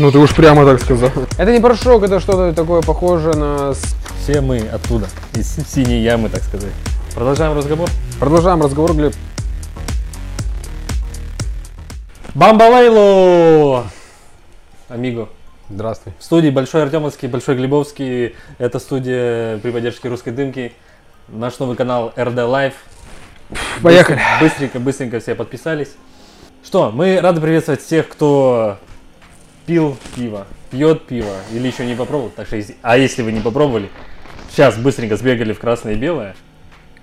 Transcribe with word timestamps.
Ну 0.00 0.12
ты 0.12 0.18
уж 0.18 0.32
прямо 0.32 0.64
так 0.64 0.80
сказал. 0.80 1.10
Это 1.38 1.52
не 1.52 1.58
порошок, 1.58 2.04
это 2.04 2.20
что-то 2.20 2.52
такое 2.52 2.82
похожее 2.82 3.34
на... 3.34 3.74
Все 4.22 4.40
мы 4.40 4.58
оттуда, 4.58 5.08
из 5.34 5.56
синей 5.66 6.02
ямы, 6.02 6.28
так 6.28 6.42
сказать. 6.42 6.70
Продолжаем 7.16 7.56
разговор. 7.56 7.88
Продолжаем 8.20 8.62
разговор, 8.62 8.94
Глеб. 8.94 9.12
Бамбалейло! 12.34 13.86
Амиго. 14.88 15.28
Здравствуй. 15.68 16.12
В 16.20 16.22
студии 16.22 16.50
Большой 16.50 16.84
Артемовский, 16.84 17.26
Большой 17.26 17.56
Глебовский. 17.56 18.36
Это 18.58 18.78
студия 18.78 19.58
при 19.58 19.72
поддержке 19.72 20.08
русской 20.08 20.30
дымки. 20.30 20.74
Наш 21.26 21.58
новый 21.58 21.74
канал 21.74 22.12
RD 22.14 22.36
Live. 22.36 22.74
Поехали. 23.82 24.20
Быстренько, 24.40 24.78
быстренько 24.78 25.18
все 25.18 25.34
подписались. 25.34 25.90
Что, 26.64 26.92
мы 26.92 27.20
рады 27.20 27.40
приветствовать 27.40 27.82
всех, 27.82 28.08
кто 28.08 28.78
пил 29.68 29.98
пиво, 30.16 30.46
пьет 30.70 31.06
пиво 31.06 31.34
или 31.52 31.66
еще 31.66 31.84
не 31.84 31.94
попробовал. 31.94 32.32
Так 32.34 32.46
что, 32.46 32.58
а 32.80 32.96
если 32.96 33.20
вы 33.20 33.32
не 33.32 33.40
попробовали, 33.40 33.90
сейчас 34.50 34.78
быстренько 34.78 35.16
сбегали 35.16 35.52
в 35.52 35.60
красное 35.60 35.92
и 35.92 35.96
белое. 35.96 36.34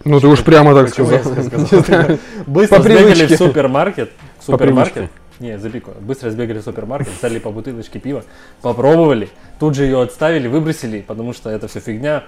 Ну 0.03 0.19
ты 0.19 0.27
уж 0.27 0.43
прямо 0.43 0.73
так 0.73 0.89
сказал. 0.89 1.19
Быстро 2.47 2.81
сбегали 2.81 3.27
в 3.27 3.37
супермаркет. 3.37 4.11
В 4.39 4.45
супермаркет. 4.45 5.11
Не, 5.39 5.59
запику. 5.59 5.91
Быстро 6.01 6.31
сбегали 6.31 6.57
в 6.57 6.63
супермаркет, 6.63 7.13
взяли 7.19 7.37
по 7.37 7.51
бутылочке 7.51 7.99
пива, 7.99 8.23
попробовали, 8.61 9.29
тут 9.59 9.75
же 9.75 9.83
ее 9.83 10.01
отставили, 10.01 10.47
выбросили, 10.47 11.01
потому 11.01 11.33
что 11.33 11.51
это 11.51 11.67
все 11.67 11.79
фигня. 11.81 12.23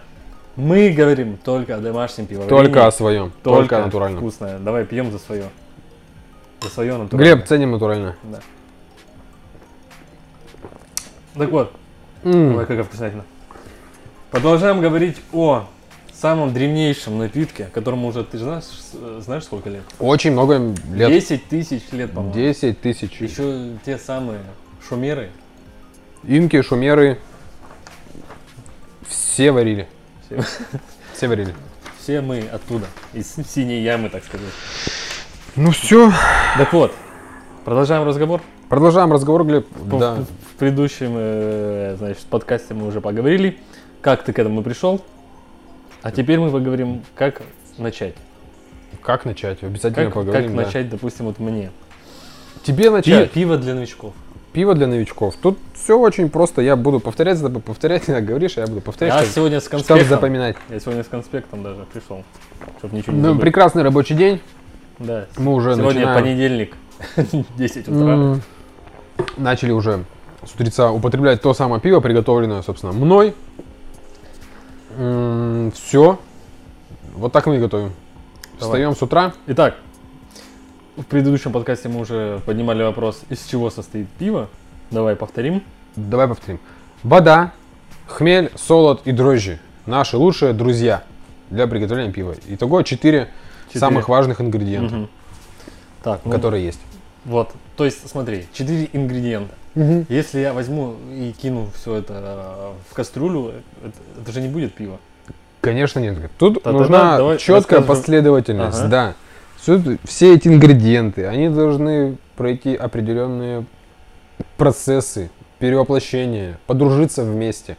Мы 0.55 0.89
говорим 0.89 1.37
только 1.37 1.75
о 1.75 1.79
домашнем 1.79 2.27
пивоварении. 2.27 2.49
Только 2.49 2.85
о 2.85 2.91
своем. 2.91 3.31
Только 3.43 3.79
натурально. 3.79 4.17
Вкусное. 4.17 4.59
Давай 4.59 4.85
пьем 4.85 5.11
за 5.11 5.17
свое. 5.17 5.45
За 6.61 6.69
свое 6.69 6.95
натуральное. 6.97 7.35
Глеб, 7.35 7.47
ценим 7.47 7.71
натурально. 7.71 8.15
Да. 8.23 8.39
Так 11.37 11.49
вот, 11.51 11.73
М, 12.23 12.55
Ой, 12.57 12.65
какая 12.65 12.83
вкуснятина. 12.83 13.23
Продолжаем 14.31 14.81
говорить 14.81 15.17
о 15.31 15.65
самом 16.11 16.51
древнейшем 16.53 17.17
напитке, 17.19 17.65
которому 17.71 18.07
уже, 18.07 18.23
ты 18.23 18.39
знаешь, 18.39 18.63
с- 18.63 19.21
знаешь 19.23 19.43
сколько 19.43 19.69
лет? 19.69 19.83
Очень 19.99 20.31
много 20.31 20.57
лет. 20.91 21.09
10 21.09 21.47
тысяч 21.47 21.83
лет, 21.91 22.11
по-моему. 22.11 22.33
10 22.33 22.81
тысяч. 22.81 23.21
Еще 23.21 23.69
те 23.85 23.97
самые 23.99 24.39
шумеры. 24.87 25.29
Инки, 26.23 26.61
шумеры. 26.63 27.19
Все 29.07 29.51
варили. 29.51 29.87
Все, 30.25 30.43
Все 31.13 31.27
варили. 31.27 31.53
все 31.99 32.21
мы 32.21 32.39
оттуда, 32.51 32.87
из 33.13 33.35
синей 33.53 33.81
ямы, 33.83 34.09
так 34.09 34.23
сказать. 34.25 34.47
Ну 35.55 35.71
все. 35.71 36.11
Так 36.57 36.73
вот, 36.73 36.93
продолжаем 37.63 38.03
разговор. 38.05 38.41
Продолжаем 38.69 39.13
разговор, 39.13 39.45
Глеб. 39.45 39.65
В- 39.75 39.97
Да. 39.99 40.15
В 40.15 40.55
предыдущем, 40.59 41.13
э, 41.15 41.95
значит, 41.97 42.25
подкасте 42.25 42.73
мы 42.73 42.87
уже 42.87 42.99
поговорили, 42.99 43.57
как 44.01 44.23
ты 44.23 44.33
к 44.33 44.39
этому 44.39 44.61
пришел. 44.61 45.01
А 46.01 46.11
теперь 46.11 46.39
мы 46.39 46.49
поговорим, 46.51 47.03
как 47.15 47.41
начать. 47.77 48.15
Как 49.01 49.23
начать? 49.25 49.63
Обязательно 49.63 50.05
Как, 50.05 50.13
поговорим. 50.15 50.47
как 50.49 50.55
да. 50.55 50.63
начать, 50.65 50.89
допустим, 50.89 51.25
вот 51.27 51.39
мне. 51.39 51.71
Тебе 52.63 52.89
начать. 52.89 53.31
пиво 53.31 53.57
для 53.57 53.73
новичков. 53.73 54.13
Пиво 54.51 54.73
для 54.73 54.87
новичков. 54.87 55.35
Тут 55.41 55.57
все 55.73 55.97
очень 55.97 56.29
просто. 56.29 56.61
Я 56.61 56.75
буду 56.75 56.99
повторять, 56.99 57.37
за 57.37 57.43
тобой 57.45 57.61
повторять, 57.61 58.03
ты 58.03 58.19
говоришь, 58.21 58.57
а 58.57 58.61
я 58.61 58.67
буду 58.67 58.81
повторять, 58.81 59.13
Я 59.13 59.19
чтобы, 59.21 59.33
сегодня 59.35 59.59
с 59.61 59.63
чтобы 59.65 59.83
конспектом. 59.83 60.09
запоминать. 60.09 60.55
Я 60.69 60.79
сегодня 60.79 61.03
с 61.03 61.07
конспектом 61.07 61.63
даже 61.63 61.85
пришел, 61.93 62.23
чтобы 62.79 62.97
ничего 62.97 63.13
не 63.15 63.21
Ну, 63.21 63.27
забыть. 63.29 63.41
прекрасный 63.41 63.83
рабочий 63.83 64.15
день. 64.15 64.41
Да. 64.99 65.25
Мы 65.37 65.53
уже 65.53 65.75
Сегодня 65.75 66.01
начинаем. 66.01 66.21
понедельник, 66.23 66.75
10 67.57 67.87
утра. 67.87 68.13
М, 68.13 68.41
Начали 69.37 69.71
уже 69.71 70.03
с 70.45 70.53
утреца 70.53 70.91
употреблять 70.91 71.41
то 71.41 71.53
самое 71.53 71.81
пиво, 71.81 71.99
приготовленное, 71.99 72.61
собственно, 72.61 72.93
мной. 72.93 73.33
Все. 75.73 76.19
Вот 77.15 77.31
так 77.31 77.45
мы 77.45 77.57
и 77.57 77.59
готовим. 77.59 77.93
Давай. 78.59 78.73
Встаем 78.73 78.95
с 78.95 79.01
утра. 79.01 79.33
Итак, 79.47 79.75
в 80.95 81.03
предыдущем 81.03 81.51
подкасте 81.51 81.89
мы 81.89 81.99
уже 81.99 82.41
поднимали 82.45 82.81
вопрос, 82.83 83.21
из 83.29 83.45
чего 83.45 83.69
состоит 83.69 84.07
пиво. 84.09 84.49
Давай 84.89 85.15
повторим. 85.15 85.63
Давай 85.95 86.27
повторим. 86.27 86.59
Вода, 87.03 87.51
хмель, 88.07 88.51
солод 88.55 89.01
и 89.05 89.11
дрожжи. 89.11 89.59
Наши 89.85 90.17
лучшие 90.17 90.53
друзья 90.53 91.03
для 91.49 91.67
приготовления 91.67 92.11
пива. 92.11 92.35
Итого 92.47 92.81
4 92.81 93.29
Четыре. 93.67 93.79
самых 93.79 94.09
важных 94.09 94.41
ингредиента, 94.41 94.95
Мгм. 94.95 95.09
Так, 96.03 96.21
ну, 96.25 96.31
которые 96.31 96.65
есть. 96.65 96.79
Вот, 97.27 97.51
то 97.75 97.85
есть 97.85 98.09
смотри, 98.09 98.45
4 98.53 98.89
ингредиента. 98.93 99.53
Если 100.09 100.39
я 100.39 100.53
возьму 100.53 100.95
и 101.11 101.31
кину 101.39 101.67
все 101.75 101.97
это 101.97 102.13
э, 102.15 102.71
в 102.89 102.93
кастрюлю, 102.95 103.53
это, 103.83 103.93
это 104.21 104.31
же 104.31 104.41
не 104.41 104.47
будет 104.47 104.73
пиво. 104.73 104.97
Конечно 105.61 105.99
нет. 105.99 106.17
Тут 106.39 106.55
Та-та-та, 106.55 106.71
нужна 106.71 107.17
давай 107.17 107.37
четкая 107.37 107.57
расскажем. 107.57 107.83
последовательность. 107.85 108.79
Ага. 108.79 108.87
Да. 108.87 109.13
Всё- 109.57 109.97
все 110.05 110.33
эти 110.33 110.47
ингредиенты, 110.47 111.25
они 111.27 111.49
должны 111.49 112.17
пройти 112.37 112.75
определенные 112.75 113.65
процессы 114.55 115.29
перевоплощения, 115.59 116.57
подружиться 116.65 117.23
вместе. 117.23 117.77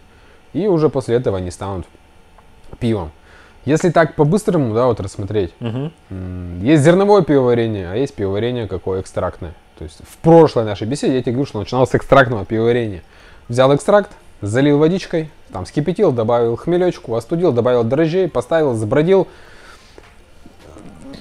И 0.53 0.67
уже 0.67 0.89
после 0.91 1.17
этого 1.17 1.39
они 1.39 1.51
станут 1.51 1.87
пивом. 2.79 3.11
Если 3.65 3.91
так 3.91 4.15
по-быстрому, 4.15 4.75
да, 4.75 4.87
вот 4.87 5.01
рассмотреть, 5.01 5.53
м, 6.11 6.63
есть 6.63 6.83
зерновое 6.83 7.23
пивоварение, 7.23 7.91
а 7.91 7.97
есть 7.97 8.15
пивоварение 8.15 8.67
какое 8.67 9.01
экстрактное. 9.01 9.55
То 9.79 9.85
есть 9.85 9.99
в 10.09 10.17
прошлой 10.19 10.65
нашей 10.65 10.87
беседе 10.87 11.17
я 11.17 11.23
тебе 11.23 11.33
говорю, 11.33 11.47
что 11.47 11.59
начинал 11.59 11.87
с 11.87 11.95
экстрактного 11.95 12.45
пивоварения. 12.45 13.03
Взял 13.49 13.75
экстракт, 13.75 14.11
залил 14.41 14.79
водичкой, 14.79 15.31
там 15.53 15.67
скипятил, 15.67 16.13
добавил 16.13 16.57
хмелечку, 16.57 17.15
остудил, 17.15 17.53
добавил 17.53 17.85
дрожжей, 17.85 18.29
поставил, 18.29 18.75
забродил, 18.75 19.29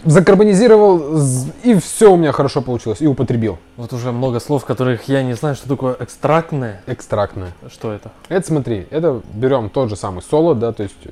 закарбонизировал, 0.06 1.20
и 1.64 1.76
все 1.80 2.12
у 2.14 2.16
меня 2.16 2.31
хорошо 2.31 2.62
получилось, 2.62 3.02
и 3.02 3.08
употребил. 3.08 3.58
Вот 3.76 3.94
уже 3.94 4.12
много 4.12 4.40
слов, 4.40 4.66
которых 4.66 5.08
я 5.08 5.24
не 5.24 5.34
знаю, 5.34 5.56
что 5.56 5.68
такое 5.68 5.96
экстрактное. 6.00 6.81
Экстрактное. 6.88 7.52
Что 7.70 7.92
это? 7.92 8.12
Это 8.30 8.47
смотри, 8.47 8.88
это 8.90 9.22
берем 9.34 9.70
тот 9.70 9.90
же 9.90 9.96
самый 9.96 10.22
солод, 10.22 10.59
да, 10.59 10.72
то 10.72 10.84
есть 10.84 10.96
э, 11.06 11.09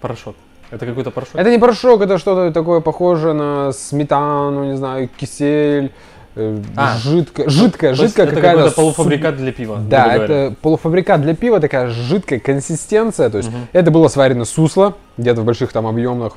Порошок. 0.00 0.36
Это 0.70 0.86
какой-то 0.86 1.10
порошок? 1.10 1.34
Это 1.36 1.50
не 1.50 1.58
порошок, 1.58 2.02
это 2.02 2.18
что-то 2.18 2.52
такое 2.52 2.80
похожее 2.80 3.32
на 3.34 3.72
сметану, 3.72 4.64
не 4.70 4.76
знаю, 4.76 5.08
кисель, 5.16 5.92
э, 6.36 6.60
А. 6.76 6.96
жидкая, 6.98 7.48
жидкая, 7.48 7.94
То 7.94 8.02
жидкая 8.02 8.26
это 8.26 8.34
какая-то. 8.36 8.70
су- 8.70 8.76
полуфабрикат 8.76 9.36
для 9.36 9.52
пива. 9.52 9.78
Да, 9.78 10.14
это 10.14 10.54
полуфабрикат 10.60 11.22
для 11.22 11.34
пива, 11.34 11.58
такая 11.60 11.88
жидкая 11.88 12.38
консистенция. 12.38 13.30
То 13.30 13.38
есть 13.38 13.50
Мгм. 13.50 13.68
это 13.72 13.90
было 13.90 14.08
сварено 14.08 14.44
сусло, 14.44 14.94
где-то 15.16 15.40
в 15.40 15.44
больших 15.44 15.72
там 15.72 15.86
объемах. 15.86 16.34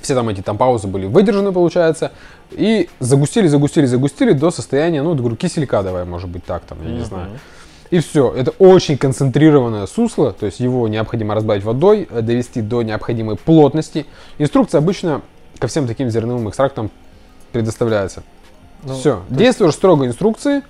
Все 0.00 0.14
там 0.14 0.28
эти 0.28 0.40
там 0.40 0.56
паузы 0.56 0.88
были 0.88 1.06
выдержаны, 1.06 1.52
получается. 1.52 2.10
И 2.50 2.88
загустили, 3.00 3.46
загустили, 3.46 3.86
загустили 3.86 4.32
до 4.32 4.50
состояния, 4.50 5.02
ну, 5.02 5.14
говорю, 5.14 5.36
киселька 5.36 5.82
давай, 5.82 6.04
может 6.04 6.28
быть, 6.28 6.44
так 6.44 6.62
там, 6.62 6.78
я 6.82 6.88
не 6.90 6.96
Мгм. 6.98 7.04
знаю. 7.04 7.28
И 7.92 7.98
все. 8.00 8.32
Это 8.34 8.52
очень 8.52 8.96
концентрированное 8.96 9.84
сусло, 9.86 10.32
то 10.32 10.46
есть 10.46 10.60
его 10.60 10.88
необходимо 10.88 11.34
разбавить 11.34 11.62
водой, 11.62 12.08
э, 12.10 12.22
довести 12.22 12.62
до 12.62 12.80
необходимой 12.82 13.36
плотности. 13.36 14.06
Инструкция 14.38 14.78
обычно 14.78 15.20
ко 15.58 15.66
всем 15.66 15.86
таким 15.86 16.08
зерновым 16.08 16.48
экстрактам 16.48 16.90
предоставляется. 17.52 18.22
Ну, 18.82 18.94
все. 18.94 19.16
то 19.16 19.20
есть- 19.28 19.38
Действуешь 19.38 19.74
строго 19.74 20.06
инструкции, 20.06 20.62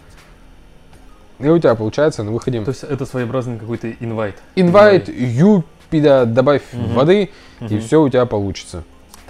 и 1.38 1.46
у 1.48 1.56
тебя 1.60 1.76
получается 1.76 2.24
на 2.24 2.32
выходе 2.32 2.60
То 2.62 2.70
есть 2.72 2.82
это 2.82 3.06
своеобразный 3.06 3.56
какой-то 3.56 3.92
инвайт. 4.00 4.34
инвайт, 4.56 5.08
юпида, 5.08 6.26
добавь 6.26 6.62
Мгм. 6.72 6.94
воды, 6.94 7.30
и 7.60 7.64
Мгм. 7.64 7.80
все 7.82 8.02
у 8.02 8.08
тебя 8.08 8.26
получится. 8.26 8.82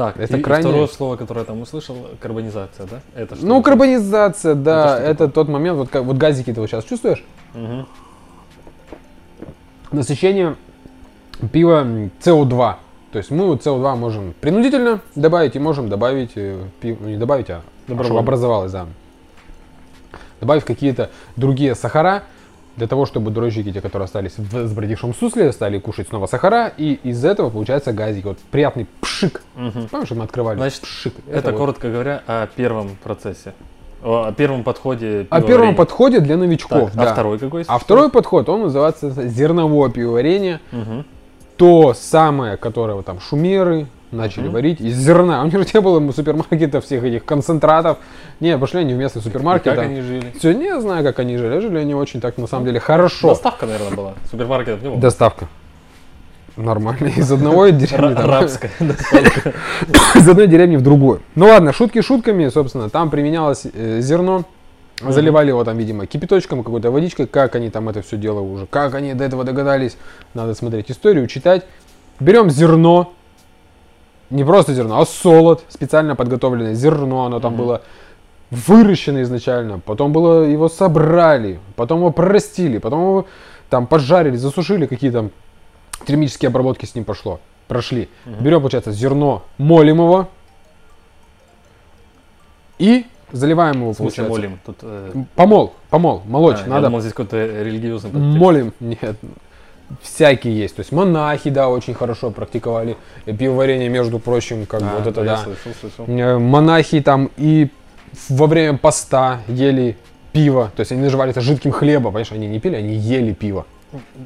Так, 0.03 0.19
Это 0.19 0.37
и, 0.37 0.41
и 0.41 0.43
крайне- 0.43 0.69
второе 0.69 0.89
слово, 0.89 1.15
которое 1.15 1.41
я 1.41 1.47
там 1.47 1.61
услышал, 1.61 1.97
карбонизация, 2.19 2.87
да? 2.91 3.01
Это 3.15 3.37
что? 3.37 3.47
Ну, 3.47 3.63
карбонизация, 3.63 4.57
да, 4.57 4.99
Это 4.99 5.25
это, 5.25 5.29
тот 5.29 5.49
момент, 5.49 5.79
вот, 5.79 5.91
как, 5.91 6.03
вот 6.03 6.17
газики 6.17 6.53
ты 6.53 6.61
вот 6.61 6.69
сейчас 6.69 6.83
чувствуешь? 6.83 7.23
Мгм. 7.55 7.87
Насыщение 9.93 10.57
пива 11.53 11.83
м, 11.83 12.11
CO2. 12.21 12.75
То 13.13 13.19
есть 13.19 13.31
мы 13.31 13.47
вот 13.47 13.65
CO2 13.65 13.95
можем 13.97 14.35
принудительно 14.41 15.01
добавить 15.15 15.55
и 15.55 15.61
можем 15.61 15.89
добавить 15.89 16.33
э, 16.35 16.59
пиво, 16.81 16.97
ну 17.01 17.09
не 17.11 17.17
добавить, 17.17 17.51
а 17.51 17.61
чтобы 17.87 18.19
образовалось, 18.19 18.73
да. 18.73 18.87
Добавив 20.41 20.65
какие-то 20.65 21.11
другие 21.37 21.77
сахара, 21.77 22.25
для 22.77 22.87
того, 22.87 23.07
чтобы 23.07 23.31
дрожжики, 23.31 23.73
те, 23.73 23.81
которые 23.81 24.07
остались 24.07 24.39
в 24.39 24.67
сбродившем 24.67 25.15
сусле, 25.15 25.53
стали 25.53 25.79
кушать 25.79 26.09
снова 26.09 26.27
сахара, 26.27 26.73
и 26.77 26.95
из 27.03 27.25
этого 27.25 27.51
получается 27.51 27.93
газик. 27.93 28.25
Вот 28.25 28.39
приятный 28.51 28.87
пшик. 29.01 29.43
Мгм. 29.57 29.89
Помнишь, 29.89 30.11
мы 30.13 30.25
открывали? 30.25 30.57
Значит, 30.59 30.81
пшик. 30.83 31.15
Это, 31.31 31.51
вот. 31.51 31.59
коротко 31.59 31.91
говоря 31.91 32.23
о 32.27 32.47
первом 32.47 32.97
процессе. 33.03 33.53
О, 34.03 34.33
первом 34.33 34.65
подходе 34.65 35.27
О 35.31 35.37
первом 35.37 35.47
пивоварения. 35.47 35.77
подходе 35.77 36.21
для 36.21 36.37
новичков, 36.37 36.91
Так, 36.91 36.95
да. 36.97 37.11
А 37.11 37.13
второй 37.13 37.39
какой? 37.39 37.65
А 37.67 37.79
второй 37.79 38.11
подход, 38.11 38.49
он 38.49 38.63
называется 38.63 39.11
зерновое 39.11 39.91
пивоварение. 39.91 40.61
Мгм. 40.73 41.05
То 41.57 41.95
самое, 41.95 42.57
которое 42.57 43.01
там 43.03 43.21
шумеры, 43.21 43.87
начали 44.13 44.45
Мгм. 44.45 44.53
варить 44.53 44.81
из 44.81 44.97
зерна. 44.97 45.43
У 45.43 45.45
них 45.47 45.55
же 45.59 45.67
не 45.75 45.81
было 45.81 46.13
супермаркетов, 46.13 46.85
всех 46.85 47.03
этих 47.03 47.25
концентратов. 47.25 47.99
Не, 48.41 48.57
пошли 48.59 48.81
они 48.81 48.95
в 48.95 48.97
местный 48.99 49.21
И 49.21 49.25
супермаркет. 49.25 49.65
как 49.65 49.77
там. 49.77 49.85
они 49.87 50.01
жили? 50.01 50.33
Все, 50.39 50.53
не 50.53 50.79
знаю, 50.81 51.03
как 51.03 51.19
они 51.19 51.37
жили. 51.37 51.59
Жили 51.61 51.79
они 51.79 51.95
очень 51.95 52.21
так, 52.21 52.39
на 52.39 52.47
самом 52.47 52.67
деле, 52.67 52.79
хорошо. 52.79 53.31
Доставка, 53.31 53.67
наверное, 53.67 53.97
была. 53.97 54.15
Супермаркетов 54.31 54.83
не 54.83 54.89
было. 54.91 54.99
Доставка. 55.01 55.49
Нормально. 56.57 57.07
Из 57.17 57.33
одной 57.33 57.73
деревни. 57.73 58.09
Ра- 58.11 58.15
там, 58.15 58.31
Рабская 58.31 58.71
доставка. 58.81 59.53
из 60.15 60.29
одной 60.29 60.47
деревни 60.47 60.77
в 60.77 60.83
другую. 60.83 61.23
Ну 61.35 61.47
ладно, 61.47 61.73
шутки 61.73 62.03
шутками, 62.03 62.49
собственно, 62.49 62.91
там 62.91 63.09
применялось 63.11 63.63
э, 63.73 64.01
зерно, 64.03 64.45
заливали 65.01 65.49
его 65.49 65.65
там, 65.65 65.79
видимо, 65.79 66.05
кипяточком, 66.07 66.63
какой-то 66.63 66.91
водичкой, 66.91 67.27
как 67.27 67.55
они 67.57 67.71
там 67.71 67.89
это 67.89 68.03
все 68.03 68.19
дело 68.19 68.41
уже, 68.41 68.67
как 68.67 68.95
они 68.95 69.15
до 69.15 69.25
этого 69.25 69.45
догадались, 69.45 69.97
надо 70.35 70.55
смотреть 70.55 70.91
историю, 70.91 71.27
читать. 71.27 71.65
Берем 72.21 72.51
зерно, 72.51 73.15
не 74.33 74.45
просто 74.45 74.75
зерно, 74.75 75.01
а 75.01 75.07
солод, 75.07 75.63
специально 75.69 76.17
подготовленное 76.17 76.75
зерно, 76.75 77.27
оно 77.27 77.41
там 77.41 77.57
было 77.57 77.83
выращено 78.51 79.23
изначально, 79.23 79.79
потом 79.79 80.13
было 80.13 80.43
его 80.45 80.69
собрали, 80.69 81.59
потом 81.77 82.01
его 82.01 82.11
простили, 82.11 82.79
потом 82.79 83.01
его 83.01 83.27
там 83.71 83.87
поджарили, 83.87 84.37
засушили, 84.37 84.87
какие 84.87 85.11
там 85.11 85.31
термические 86.07 86.49
обработки 86.49 86.85
с 86.85 86.95
ним 86.95 87.05
пошло, 87.05 87.41
прошли. 87.69 88.09
Берем, 88.27 88.61
получается, 88.61 88.93
зерно, 88.93 89.43
молим 89.59 89.97
его 89.99 90.29
и 92.79 93.07
заливаем 93.33 93.81
его, 93.83 93.93
получается. 93.95 94.31
молим? 94.33 94.59
Тут, 94.67 94.77
э, 94.83 95.13
Помол, 95.35 95.73
помол, 95.91 96.23
молоть, 96.27 96.59
а, 96.59 96.63
Я 96.65 96.67
надо. 96.69 96.87
думал, 96.89 97.01
здесь 97.01 97.13
какой-то 97.13 97.37
религиозный 97.63 98.11
подтекст. 98.11 98.39
Молим, 98.39 98.73
нет, 98.81 99.17
всякие 100.01 100.57
есть. 100.57 100.77
То 100.77 100.81
есть 100.81 100.93
монахи, 100.93 101.51
да, 101.51 101.69
очень 101.69 101.95
хорошо 101.95 102.31
практиковали 102.31 102.97
пивоварение, 103.27 103.89
между 103.89 104.19
прочим, 104.19 104.67
как 104.67 104.81
бы 104.81 104.89
А, 104.89 104.99
вот 104.99 105.07
это, 105.07 105.21
я 105.23 105.27
да. 105.27 105.37
слышал, 105.39 105.73
слышал. 105.81 106.05
Э, 106.07 106.39
Монахи 106.39 107.01
там 107.01 107.31
и 107.37 107.69
во 108.29 108.47
время 108.47 108.79
поста 108.79 109.41
ели 109.49 109.97
пиво, 110.33 110.71
то 110.75 110.81
есть 110.81 110.93
они 110.93 111.03
называли 111.03 111.31
это 111.31 111.41
жидким 111.41 111.73
хлебом, 111.73 112.13
понимаешь, 112.13 112.33
они 112.33 112.47
не 112.47 112.59
пили, 112.61 112.77
они 112.77 112.95
ели 112.95 113.33
пиво. 113.33 113.67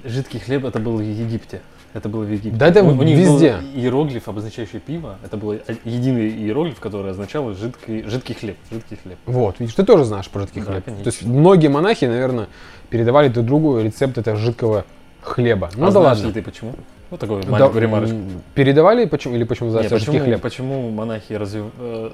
Жидкий 0.05 0.39
хлеб 0.39 0.65
это 0.65 0.79
был 0.79 0.99
в 0.99 1.01
Египте. 1.01 1.61
Это 1.93 2.09
было 2.11 2.25
в 2.25 2.31
Египте. 2.31 2.59
Да 2.59 2.67
это 2.69 2.85
у, 2.85 2.89
у 2.89 3.03
них 3.03 3.17
везде. 3.19 3.55
был 3.57 3.81
иероглиф, 3.81 4.29
обозначающий 4.29 4.81
пиво. 4.81 5.17
Это 5.25 5.37
был 5.39 5.59
единый 5.85 6.29
иероглиф, 6.29 6.79
который 6.79 7.11
означал 7.11 7.53
жидкий, 7.55 8.03
жидкий 8.03 8.35
хлеб. 8.35 8.57
Жидкий 8.71 8.99
хлеб. 9.03 9.17
Вот, 9.25 9.59
видишь, 9.61 9.75
ты 9.75 9.83
тоже 9.83 10.05
знаешь 10.05 10.29
про 10.29 10.43
жидкий 10.43 10.61
Да, 10.61 10.73
хлеб. 10.73 10.85
конечно. 10.85 11.05
То 11.05 11.11
есть 11.11 11.23
многие 11.25 11.69
монахи, 11.69 12.05
наверное, 12.05 12.49
передавали 12.91 13.29
друг 13.29 13.47
другу 13.47 13.81
рецепт 13.81 14.19
этого 14.19 14.37
жидкого 14.37 14.85
хлеба. 15.27 15.71
Ну 15.77 15.87
а 15.87 15.91
да 15.91 16.01
ладно. 16.01 16.33
ты 16.33 16.43
почему? 16.43 16.75
Вот 17.11 17.21
такой 17.21 17.43
Да, 17.43 17.51
маленькую 17.51 17.83
ремарочку. 17.83 18.17
Передавали 18.55 19.05
почему 19.07 19.35
или 19.37 19.45
почему 19.45 19.69
Нет, 19.69 19.75
называется 19.83 19.99
жидкий 19.99 20.13
почему, 20.21 20.25
хлеб? 20.25 20.41
почему 20.41 20.91
монахи 20.91 21.33
разве, 21.35 21.65
э, 21.79 22.11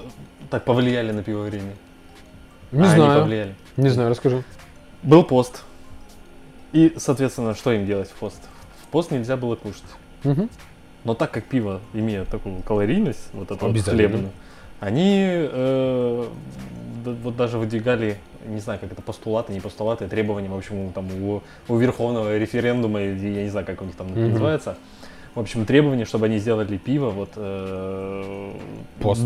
так 0.49 0.65
повлияли 0.65 1.11
на 1.11 1.23
пивоварение? 1.23 1.73
Не 2.71 2.83
А 2.83 2.87
знаю. 2.87 3.21
повлияли. 3.21 3.55
Не 3.77 3.89
знаю, 3.89 4.09
расскажи. 4.09 4.43
Был 5.03 5.23
пост. 5.23 5.63
И, 6.73 6.93
соответственно, 6.97 7.53
что 7.55 7.71
им 7.71 7.85
делать 7.85 8.09
в 8.09 8.13
пост? 8.13 8.41
В 8.83 8.87
пост 8.87 9.11
нельзя 9.11 9.37
было 9.37 9.55
кушать. 9.55 9.83
Мгм. 10.23 10.49
Но 11.03 11.13
так 11.13 11.31
как 11.31 11.43
пиво 11.45 11.81
имеет 11.93 12.29
такую 12.29 12.61
калорийность, 12.61 13.27
вот 13.33 13.51
эту 13.51 13.67
вот 13.67 13.77
хлебную, 13.81 14.29
они 14.83 15.23
э, 15.25 16.27
вот 17.05 17.35
даже 17.37 17.57
выдвигали, 17.57 18.17
не 18.45 18.59
знаю, 18.59 18.79
как 18.79 18.91
это 18.91 19.01
постулаты, 19.01 19.53
не 19.53 19.61
постулаты, 19.61 20.07
требования, 20.07 20.49
в 20.49 20.57
общем, 20.57 20.91
там, 20.91 21.07
у, 21.23 21.41
у 21.69 21.77
Верховного 21.77 22.37
референдума, 22.37 22.99
я 23.01 23.43
не 23.43 23.49
знаю, 23.49 23.65
как 23.65 23.81
у 23.81 23.85
них 23.85 23.95
там 23.95 24.07
Мгм. 24.07 24.31
называется, 24.31 24.77
в 25.35 25.39
общем, 25.39 25.65
требования, 25.65 26.05
чтобы 26.05 26.25
они 26.25 26.37
сделали 26.37 26.77
пиво, 26.77 27.11
вот, 27.11 27.29
э, 27.37 28.53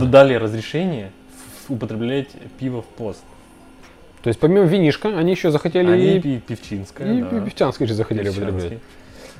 дали 0.06 0.36
разрешение 0.36 1.12
употреблять 1.70 2.30
пиво 2.60 2.82
в 2.82 2.86
пост. 2.86 3.24
То 4.22 4.30
есть 4.30 4.40
помимо 4.40 4.66
винишка, 4.66 5.18
они 5.18 5.32
еще 5.32 5.52
захотели 5.52 5.90
Они 5.90 6.18
и, 6.18 6.40
пивчинское, 6.40 7.14
и 7.14 7.22
да. 7.22 7.40
певчанское 7.42 7.88
же 7.88 7.94
захотели 7.94 8.30
употреблять. 8.30 8.80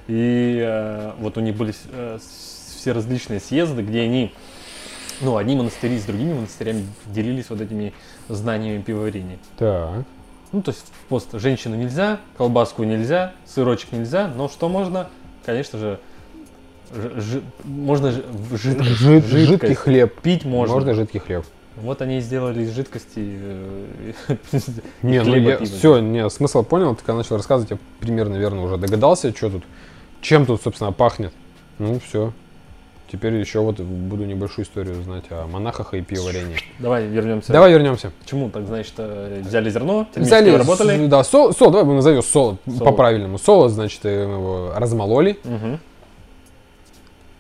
И 0.08 0.62
э, 0.66 1.12
вот 1.20 1.38
у 1.38 1.42
них 1.42 1.56
были 1.56 1.74
э, 1.92 2.18
все 2.20 2.92
различные 2.94 3.40
съезды, 3.40 3.82
где 3.82 4.02
они, 4.02 4.34
ну, 5.22 5.38
одни 5.38 5.56
монастыри 5.56 5.98
с 6.00 6.04
другими 6.06 6.34
монастырями 6.34 6.86
делились 7.08 7.50
вот 7.50 7.62
этими 7.62 7.94
знаниями 8.30 8.82
пивоварения. 8.82 9.38
Так. 9.58 10.04
Ну, 10.52 10.62
то 10.62 10.72
есть 10.72 10.86
в 10.88 11.10
пост 11.10 11.30
женщину 11.34 11.76
нельзя, 11.76 12.20
колбаску 12.38 12.84
нельзя, 12.84 13.34
сырочек 13.46 13.92
нельзя, 13.92 14.28
но 14.36 14.48
что 14.48 14.70
можно? 14.70 15.10
Конечно 15.46 15.78
же, 15.80 16.00
ж- 16.94 17.22
жи- 17.22 17.42
можно 17.66 18.12
ж- 18.12 18.22
жидкость, 18.52 18.90
Жид- 18.90 19.26
жидкость 19.26 19.48
жидкий 19.50 19.74
хлеб. 19.76 20.22
пить 20.22 20.46
можно. 20.46 20.76
Можно 20.76 20.94
жидкий 20.94 21.20
хлеб. 21.20 21.46
Вот 21.76 22.02
они 22.02 22.18
и 22.18 22.22
сделали 22.22 22.64
из 22.64 22.72
жидкости 22.74 23.14
э, 23.18 23.86
Не, 25.04 25.22
ну 25.24 25.36
я 25.36 25.58
все, 25.64 26.00
не, 26.00 26.28
смысл 26.30 26.64
понял, 26.64 26.96
ты 26.96 27.02
когда 27.04 27.16
начал 27.18 27.36
рассказывать, 27.38 27.72
я 27.72 27.78
примерно, 28.00 28.34
наверное, 28.34 28.64
уже 28.64 28.78
догадался, 28.78 29.36
что 29.36 29.50
тут, 29.52 29.64
чем 30.22 30.46
тут, 30.46 30.62
собственно, 30.62 30.92
пахнет. 30.92 31.34
Ну, 31.78 32.00
все. 32.00 32.34
Теперь 33.10 33.36
еще 33.36 33.60
вот 33.62 33.80
буду 33.80 34.26
небольшую 34.26 34.66
историю 34.66 35.02
знать 35.02 35.24
о 35.30 35.48
монахах 35.48 35.94
и 35.94 36.02
пивоварении. 36.02 36.58
Давай 36.80 37.06
вернемся. 37.08 37.54
Давай 37.54 37.72
вернемся. 37.72 38.12
Почему? 38.20 38.50
Так, 38.50 38.66
значит, 38.68 38.94
э, 38.98 39.42
взяли 39.46 39.70
зерно, 39.70 40.06
Взяли, 40.14 40.50
обработали. 40.50 41.06
с- 41.06 41.10
да, 41.10 41.24
сол, 41.24 41.54
сол, 41.54 41.72
давай 41.72 41.96
назовем 41.96 42.22
солод, 42.22 42.60
Солод. 42.66 42.84
по-правильному. 42.84 43.38
Солод, 43.38 43.72
значит, 43.72 44.02
э, 44.04 44.24
его 44.24 44.74
размололи 44.76 45.40
Мгм. 45.46 45.80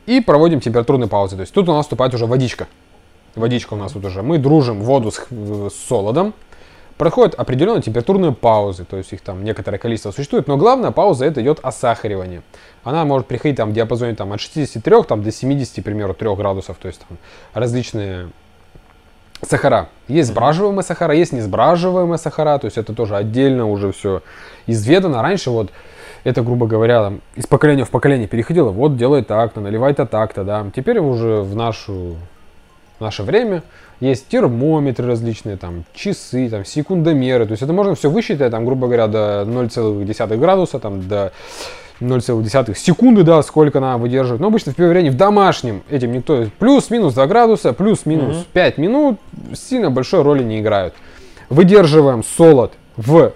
и 0.05 0.21
проводим 0.21 0.61
температурные 0.61 1.09
паузы. 1.09 1.35
То 1.35 1.41
есть 1.41 1.53
тут 1.53 1.67
у 1.67 1.73
нас 1.73 1.85
вступает 1.85 2.13
уже 2.13 2.25
водичка. 2.25 2.67
Водичка 3.35 3.73
у 3.73 3.77
нас 3.77 3.91
тут 3.91 4.05
уже. 4.05 4.23
Мы 4.23 4.37
дружим 4.37 4.81
воду 4.81 5.11
с, 5.11 5.17
с 5.29 5.73
солодом. 5.87 6.33
Проходят 6.97 7.35
определенные 7.35 7.83
температурные 7.83 8.31
паузы, 8.31 8.83
то 8.83 8.97
есть 8.97 9.13
их 9.13 9.21
там 9.21 9.43
некоторое 9.43 9.77
количество 9.77 10.09
существует, 10.11 10.47
но 10.47 10.57
главная 10.57 10.89
пауза 10.89 11.25
это 11.25 11.41
идет 11.41 11.59
осахаривание. 11.61 12.41
Она 12.83 13.05
может 13.05 13.27
приходить 13.27 13.57
там 13.57 13.69
в 13.69 13.73
диапазоне 13.73 14.15
там, 14.15 14.33
от 14.33 14.41
63 14.41 15.03
там, 15.07 15.21
до 15.21 15.31
70, 15.31 15.81
к 15.81 15.83
примеру, 15.83 16.15
3 16.15 16.35
градусов, 16.35 16.77
то 16.81 16.87
есть 16.87 17.01
там 17.07 17.17
различные 17.53 18.29
сахара. 19.43 19.89
Есть 20.07 20.29
сбраживаемые 20.29 20.83
сахара, 20.83 21.13
есть 21.13 21.33
несбраживаемые 21.33 22.17
сахара, 22.17 22.57
то 22.57 22.65
есть 22.65 22.77
это 22.77 22.93
тоже 22.93 23.15
отдельно 23.15 23.67
уже 23.67 23.91
все 23.91 24.23
изведано. 24.65 25.21
Раньше 25.21 25.51
вот 25.51 25.69
это, 26.23 26.41
грубо 26.41 26.65
говоря, 26.65 27.03
там, 27.03 27.21
из 27.35 27.45
поколения 27.45 27.85
в 27.85 27.91
поколение 27.91 28.27
переходило, 28.27 28.71
вот 28.71 28.97
делай 28.97 29.23
так-то, 29.23 29.61
наливай-то 29.61 30.07
так-то, 30.07 30.43
да. 30.43 30.65
Теперь 30.75 30.97
уже 30.97 31.41
в 31.41 31.55
нашу 31.55 32.15
в 32.99 33.01
наше 33.01 33.23
время 33.23 33.63
есть 33.99 34.27
термометры 34.27 35.07
различные, 35.07 35.57
там, 35.57 35.85
часы, 35.93 36.49
там, 36.49 36.65
секундомеры. 36.65 37.45
То 37.45 37.51
есть 37.51 37.63
это 37.63 37.73
можно 37.73 37.95
все 37.95 38.09
высчитать, 38.09 38.51
там, 38.51 38.65
грубо 38.65 38.87
говоря, 38.87 39.07
до 39.07 39.43
0,1 39.47 40.37
градуса, 40.37 40.79
там, 40.79 41.07
до 41.07 41.31
0,1 41.99 42.75
секунды, 42.75 43.23
да, 43.23 43.41
сколько 43.41 43.79
она 43.79 43.97
выдерживает. 43.97 44.41
Но 44.41 44.47
обычно 44.47 44.71
в 44.71 44.75
пивоварении 44.75 45.09
в 45.09 45.17
домашнем 45.17 45.83
этим 45.89 46.11
никто... 46.11 46.45
Плюс-минус 46.59 47.13
2 47.13 47.27
градуса, 47.27 47.73
плюс-минус 47.73 48.35
Мгм. 48.35 48.45
5 48.53 48.77
минут 48.77 49.19
сильно 49.53 49.89
большой 49.89 50.21
роли 50.21 50.43
не 50.43 50.59
играют. 50.59 50.93
Выдерживаем 51.49 52.23
солод 52.23 52.73
в 52.97 53.33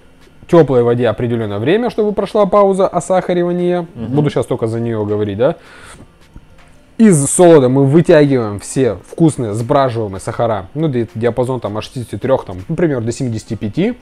теплой 0.47 0.83
воде 0.83 1.07
определенное 1.07 1.59
время, 1.59 1.89
чтобы 1.89 2.11
прошла 2.11 2.45
пауза 2.45 2.87
осахаривания. 2.87 3.87
Мгм. 3.95 4.15
Буду 4.15 4.29
сейчас 4.29 4.45
только 4.45 4.67
за 4.67 4.79
нее 4.79 5.05
говорить, 5.05 5.37
да. 5.37 5.55
Из 7.01 7.25
солода 7.25 7.67
мы 7.67 7.87
вытягиваем 7.87 8.59
все 8.59 8.99
вкусные 9.09 9.55
сбраживаемые 9.55 10.21
сахара. 10.21 10.67
Ну, 10.75 10.87
ди- 10.87 11.07
диапазон 11.15 11.59
там 11.59 11.75
от 11.75 11.83
63, 11.83 12.31
там, 12.45 12.57
например, 12.67 13.01
до 13.01 13.11
75. 13.11 13.95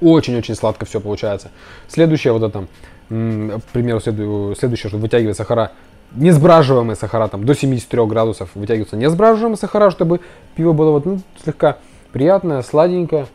Очень-очень 0.00 0.56
сладко 0.56 0.86
все 0.86 0.98
получается. 0.98 1.52
Следующее 1.86 2.32
вот 2.32 2.42
это, 2.42 2.66
к 3.08 3.62
примеру, 3.72 4.00
следу- 4.00 4.56
следующее, 4.58 4.88
что 4.88 4.98
вытягивает 4.98 5.36
сахара, 5.36 5.70
несбраживаемые 6.16 6.96
сахара, 6.96 7.28
там, 7.28 7.46
до 7.46 7.54
73 7.54 8.04
градусов 8.06 8.50
вытягиваются 8.56 8.96
несбраживаемые 8.96 9.56
сахара, 9.56 9.92
чтобы 9.92 10.18
пиво 10.56 10.72
было 10.72 10.90
вот, 10.90 11.06
ну, 11.06 11.20
слегка 11.44 11.76
приятное, 12.10 12.62
сладенькое. 12.62 13.28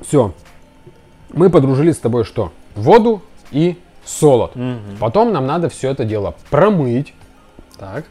Все. 0.00 0.32
Мы 1.34 1.50
подружились 1.50 1.96
с 1.96 2.00
тобой 2.00 2.24
что? 2.24 2.50
Воду 2.76 3.20
и 3.50 3.76
солод. 4.08 4.56
Мгм. 4.56 4.96
Потом 4.98 5.32
нам 5.32 5.46
надо 5.46 5.68
все 5.68 5.90
это 5.90 6.04
дело 6.04 6.34
промыть. 6.50 7.14
Так. 7.78 8.04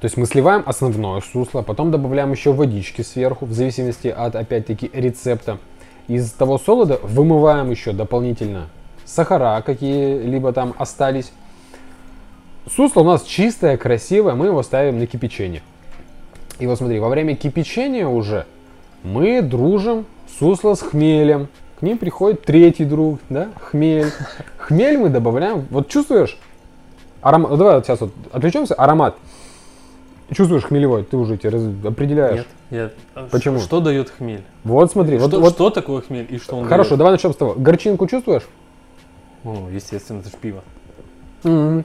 То 0.00 0.06
есть 0.06 0.16
мы 0.16 0.26
сливаем 0.26 0.62
основное 0.66 1.20
сусло, 1.20 1.62
потом 1.62 1.90
добавляем 1.90 2.30
еще 2.32 2.52
водички 2.52 3.02
сверху, 3.02 3.46
в 3.46 3.52
зависимости 3.52 4.08
от, 4.08 4.36
опять-таки, 4.36 4.90
рецепта. 4.92 5.58
Из 6.08 6.30
того 6.32 6.58
солода 6.58 6.98
вымываем 7.02 7.70
еще 7.70 7.92
дополнительно 7.92 8.68
сахара, 9.06 9.62
какие-либо 9.64 10.52
там 10.52 10.74
остались. 10.76 11.32
Сусло 12.70 13.00
у 13.00 13.04
нас 13.04 13.22
чистое, 13.22 13.76
красивое, 13.76 14.34
мы 14.34 14.46
его 14.46 14.62
ставим 14.62 14.98
на 14.98 15.06
кипячение. 15.06 15.62
И 16.58 16.66
вот 16.66 16.78
смотри, 16.78 16.98
во 16.98 17.08
время 17.08 17.34
кипячения 17.34 18.06
уже 18.06 18.46
мы 19.02 19.40
дружим 19.42 20.06
сусло 20.38 20.74
с 20.74 20.80
хмелем. 20.80 21.48
К 21.78 21.82
ним 21.82 21.98
приходит 21.98 22.42
третий 22.42 22.84
друг, 22.84 23.18
да, 23.28 23.48
хмель. 23.70 24.10
Хмель 24.58 24.96
мы 24.98 25.08
добавляем, 25.10 25.66
вот 25.70 25.88
чувствуешь, 25.88 26.38
аромат, 27.20 27.50
ну 27.50 27.56
давай 27.56 27.76
вот 27.76 27.84
сейчас 27.86 28.00
вот 28.00 28.12
отвлечемся, 28.32 28.74
аромат. 28.74 29.16
чувствуешь 30.32 30.64
хмелевой, 30.64 31.04
ты 31.04 31.16
уже 31.16 31.36
тебе 31.36 31.50
раз- 31.50 31.62
определяешь. 31.84 32.36
Нет, 32.38 32.46
нет. 32.70 32.94
А 33.14 33.28
Почему? 33.30 33.58
Что, 33.58 33.66
что 33.66 33.80
дает 33.80 34.10
хмель? 34.10 34.42
Вот 34.62 34.92
смотри, 34.92 35.18
вот, 35.18 35.28
что, 35.30 35.40
вот 35.40 35.54
что 35.54 35.70
такое 35.70 36.00
хмель 36.00 36.26
и 36.30 36.38
что 36.38 36.56
он 36.56 36.66
хорошо, 36.66 36.90
дает? 36.90 36.98
давай 36.98 37.12
начнем 37.12 37.32
с 37.32 37.36
того. 37.36 37.54
Горчинку 37.56 38.06
чувствуешь? 38.06 38.44
Ну, 39.42 39.68
естественно, 39.70 40.20
это 40.20 40.30
же 40.30 40.36
пиво. 40.40 40.62
Мгм. 41.42 41.84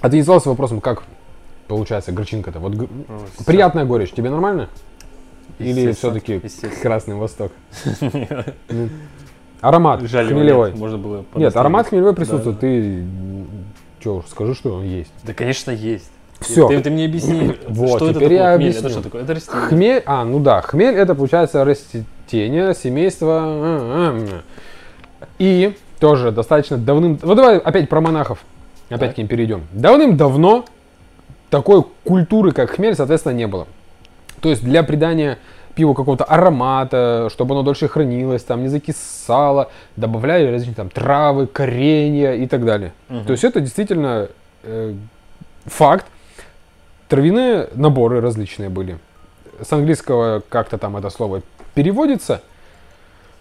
А 0.00 0.08
ты 0.10 0.16
не 0.16 0.22
задался 0.22 0.50
вопросом, 0.50 0.80
как 0.80 1.02
получается 1.66 2.12
горчинка-то? 2.12 2.60
Вот 2.60 2.74
г- 2.74 2.88
приятная 3.44 3.84
горечь, 3.84 4.12
тебе 4.12 4.30
нормально? 4.30 4.68
Или 5.58 5.92
все-таки. 5.92 6.40
Красный 6.82 7.14
Восток? 7.16 7.52
Аромат 9.60 10.02
Жаль, 10.02 10.28
хмелевой. 10.28 10.70
нет, 10.70 10.78
можно 10.78 10.98
было 10.98 11.24
Нет, 11.34 11.56
аромат 11.56 11.88
хмелевой 11.88 12.14
присутствует. 12.14 12.56
да. 12.56 12.60
Ты 12.60 13.04
что 14.00 14.24
скажи, 14.28 14.54
что 14.54 14.74
он 14.76 14.84
есть. 14.84 15.10
Да, 15.24 15.34
конечно, 15.34 15.72
есть. 15.72 16.10
Всё. 16.38 16.68
Ты, 16.68 16.80
ты 16.80 16.90
мне 16.90 17.06
объясни, 17.06 17.56
Вот, 17.68 17.96
что 17.96 18.10
это 18.10 18.20
теперь 18.20 18.28
такое 18.28 18.36
я 18.38 18.56
хмель? 18.56 18.68
объясню. 18.68 18.80
Это 18.80 18.88
что 18.90 19.02
такое? 19.02 19.22
Это 19.24 19.34
растение. 19.34 19.66
Хмель, 19.66 20.02
а, 20.06 20.24
ну 20.24 20.38
да, 20.38 20.60
хмель 20.60 20.94
это 20.94 21.16
получается 21.16 21.64
растение 21.64 22.72
м. 23.26 24.28
И 25.40 25.76
тоже 25.98 26.30
достаточно 26.30 26.76
давным... 26.76 27.18
Вот 27.22 27.34
давай 27.34 27.58
опять 27.58 27.88
про 27.88 28.00
монахов. 28.00 28.38
Опять 28.88 29.00
Так. 29.00 29.14
к 29.16 29.18
ним 29.18 29.26
перейдем. 29.26 29.62
Давным-давно 29.72 30.64
такой 31.50 31.84
культуры, 32.04 32.52
как 32.52 32.70
хмель, 32.70 32.94
соответственно, 32.94 33.32
не 33.32 33.48
было. 33.48 33.66
То 34.40 34.50
есть 34.50 34.62
для 34.62 34.82
придания 34.82 35.38
пиву 35.74 35.94
какого-то 35.94 36.24
аромата, 36.24 37.28
чтобы 37.30 37.54
оно 37.54 37.62
дольше 37.62 37.86
хранилось, 37.88 38.42
там 38.42 38.62
не 38.62 38.68
закисало, 38.68 39.70
добавляли 39.96 40.50
различные 40.50 40.74
там 40.74 40.90
травы, 40.90 41.46
коренья 41.46 42.32
и 42.32 42.46
так 42.48 42.64
далее. 42.64 42.92
Мгм. 43.08 43.24
То 43.24 43.32
есть 43.32 43.44
это 43.44 43.60
действительно 43.60 44.28
э, 44.64 44.94
факт. 45.66 46.06
Травяные 47.08 47.68
наборы 47.74 48.20
различные 48.20 48.68
были. 48.68 48.98
С 49.62 49.72
английского 49.72 50.42
как-то 50.48 50.78
там 50.78 50.96
это 50.96 51.10
слово 51.10 51.42
переводится. 51.74 52.42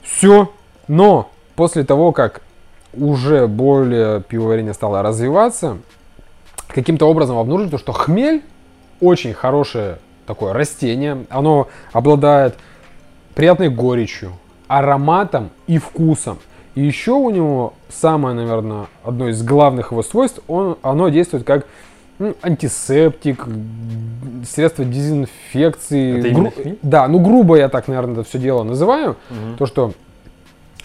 Все. 0.04 0.51
Но 0.88 1.32
после 1.56 1.84
того, 1.84 2.12
как 2.12 2.42
уже 2.94 3.48
более 3.48 4.22
пивоварение 4.22 4.74
стало 4.74 5.01
развиваться, 5.01 5.80
каким-то 6.68 7.10
образом 7.10 7.38
обнаружили, 7.38 7.77
что 7.77 7.94
хмель 7.94 8.44
очень 9.01 9.34
хорошее 9.34 9.98
такое 10.27 10.53
растение. 10.53 11.25
Оно 11.29 11.69
обладает 11.93 12.55
приятной 13.34 13.69
горечью, 13.69 14.34
ароматом 14.67 15.50
и 15.65 15.79
вкусом. 15.79 16.38
И 16.75 16.84
еще 16.84 17.13
у 17.13 17.31
него 17.31 17.74
самое, 17.89 18.36
наверное, 18.36 18.86
одно 19.03 19.29
из 19.29 19.41
главных 19.41 19.91
его 19.91 20.03
свойств, 20.03 20.41
он, 20.48 20.77
оно 20.84 21.10
действует 21.10 21.43
как 21.43 21.65
м, 22.19 22.36
антисептик, 22.43 23.48
средство 24.48 24.86
дезинфекции. 24.86 26.19
Это 26.19 26.51
хмель? 26.51 26.79
Да, 26.84 27.07
ну 27.07 27.19
грубо 27.19 27.55
я 27.55 27.69
так, 27.69 27.88
наверное, 27.88 28.13
это 28.13 28.24
все 28.24 28.38
дело 28.38 28.63
называю. 28.63 29.15
Мгм. 29.29 29.57
То, 29.57 29.65
что 29.65 29.93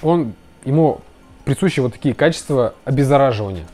он, 0.00 0.32
ему 0.64 1.00
присущи 1.44 1.80
вот 1.80 1.92
такие 1.92 2.14
качества 2.14 2.74
обеззараживания. 2.84 3.66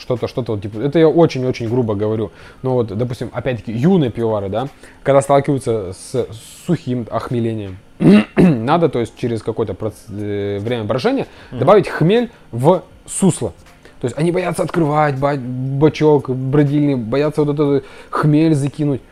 Что-то, 0.00 0.26
что-то 0.28 0.52
вот 0.52 0.62
типа. 0.62 0.80
Это 0.80 0.98
я 0.98 1.08
очень-очень 1.08 1.68
грубо 1.68 1.94
говорю. 1.94 2.32
Но 2.62 2.72
вот, 2.74 2.86
допустим, 2.96 3.30
опять-таки, 3.32 3.70
юные 3.72 4.10
пивовары, 4.10 4.48
да, 4.48 4.68
когда 5.02 5.20
сталкиваются 5.20 5.92
с 5.92 6.26
сухим 6.66 7.06
охмелением, 7.10 7.76
надо, 8.36 8.88
то 8.88 8.98
есть, 9.00 9.16
через 9.16 9.42
какое-то 9.42 9.74
проц- 9.74 10.10
э, 10.10 10.58
время 10.58 10.84
брожения 10.84 11.26
добавить 11.50 11.88
хмель 11.88 12.30
в 12.50 12.82
сусло. 13.06 13.52
То 14.00 14.06
есть 14.06 14.16
они 14.16 14.32
боятся 14.32 14.62
открывать 14.62 15.18
ба- 15.18 15.36
бачок 15.36 16.30
бродильный, 16.30 16.94
боятся 16.96 17.44
вот 17.44 17.52
этот 17.52 17.84
хмель 18.08 18.54
закинуть. 18.54 19.02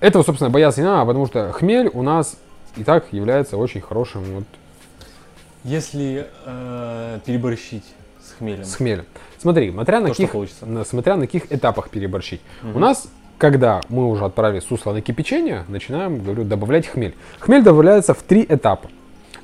Этого, 0.00 0.22
собственно, 0.22 0.48
бояться 0.48 0.80
не 0.80 0.86
надо, 0.86 1.04
потому 1.06 1.26
что 1.26 1.52
хмель 1.52 1.90
у 1.92 2.02
нас 2.02 2.38
и 2.76 2.84
так 2.84 3.12
является 3.12 3.58
очень 3.58 3.82
хорошим 3.82 4.22
вот 4.34 4.44
Если 5.64 6.26
э, 6.46 7.18
переборщить 7.26 7.84
с 8.24 8.38
хмелем, 8.38 8.64
с 8.64 8.76
хмелем. 8.76 9.04
Смотри, 9.40 9.70
смотря 9.70 10.00
на 10.00 10.08
то 10.08 10.12
каких, 10.14 10.30
на- 10.62 10.84
смотря 10.84 11.16
на 11.16 11.26
каких 11.26 11.52
этапах 11.52 11.90
переборщить. 11.90 12.40
У 12.62 12.68
Мгм. 12.68 12.80
нас, 12.80 13.08
когда 13.38 13.80
мы 13.88 14.08
уже 14.08 14.24
отправили 14.24 14.60
сусло 14.60 14.92
на 14.92 15.00
кипячение, 15.00 15.64
начинаем, 15.68 16.18
говорю, 16.22 16.44
добавлять 16.44 16.86
хмель. 16.86 17.14
Хмель 17.38 17.62
добавляется 17.62 18.14
в 18.14 18.22
три 18.22 18.44
этапа. 18.48 18.88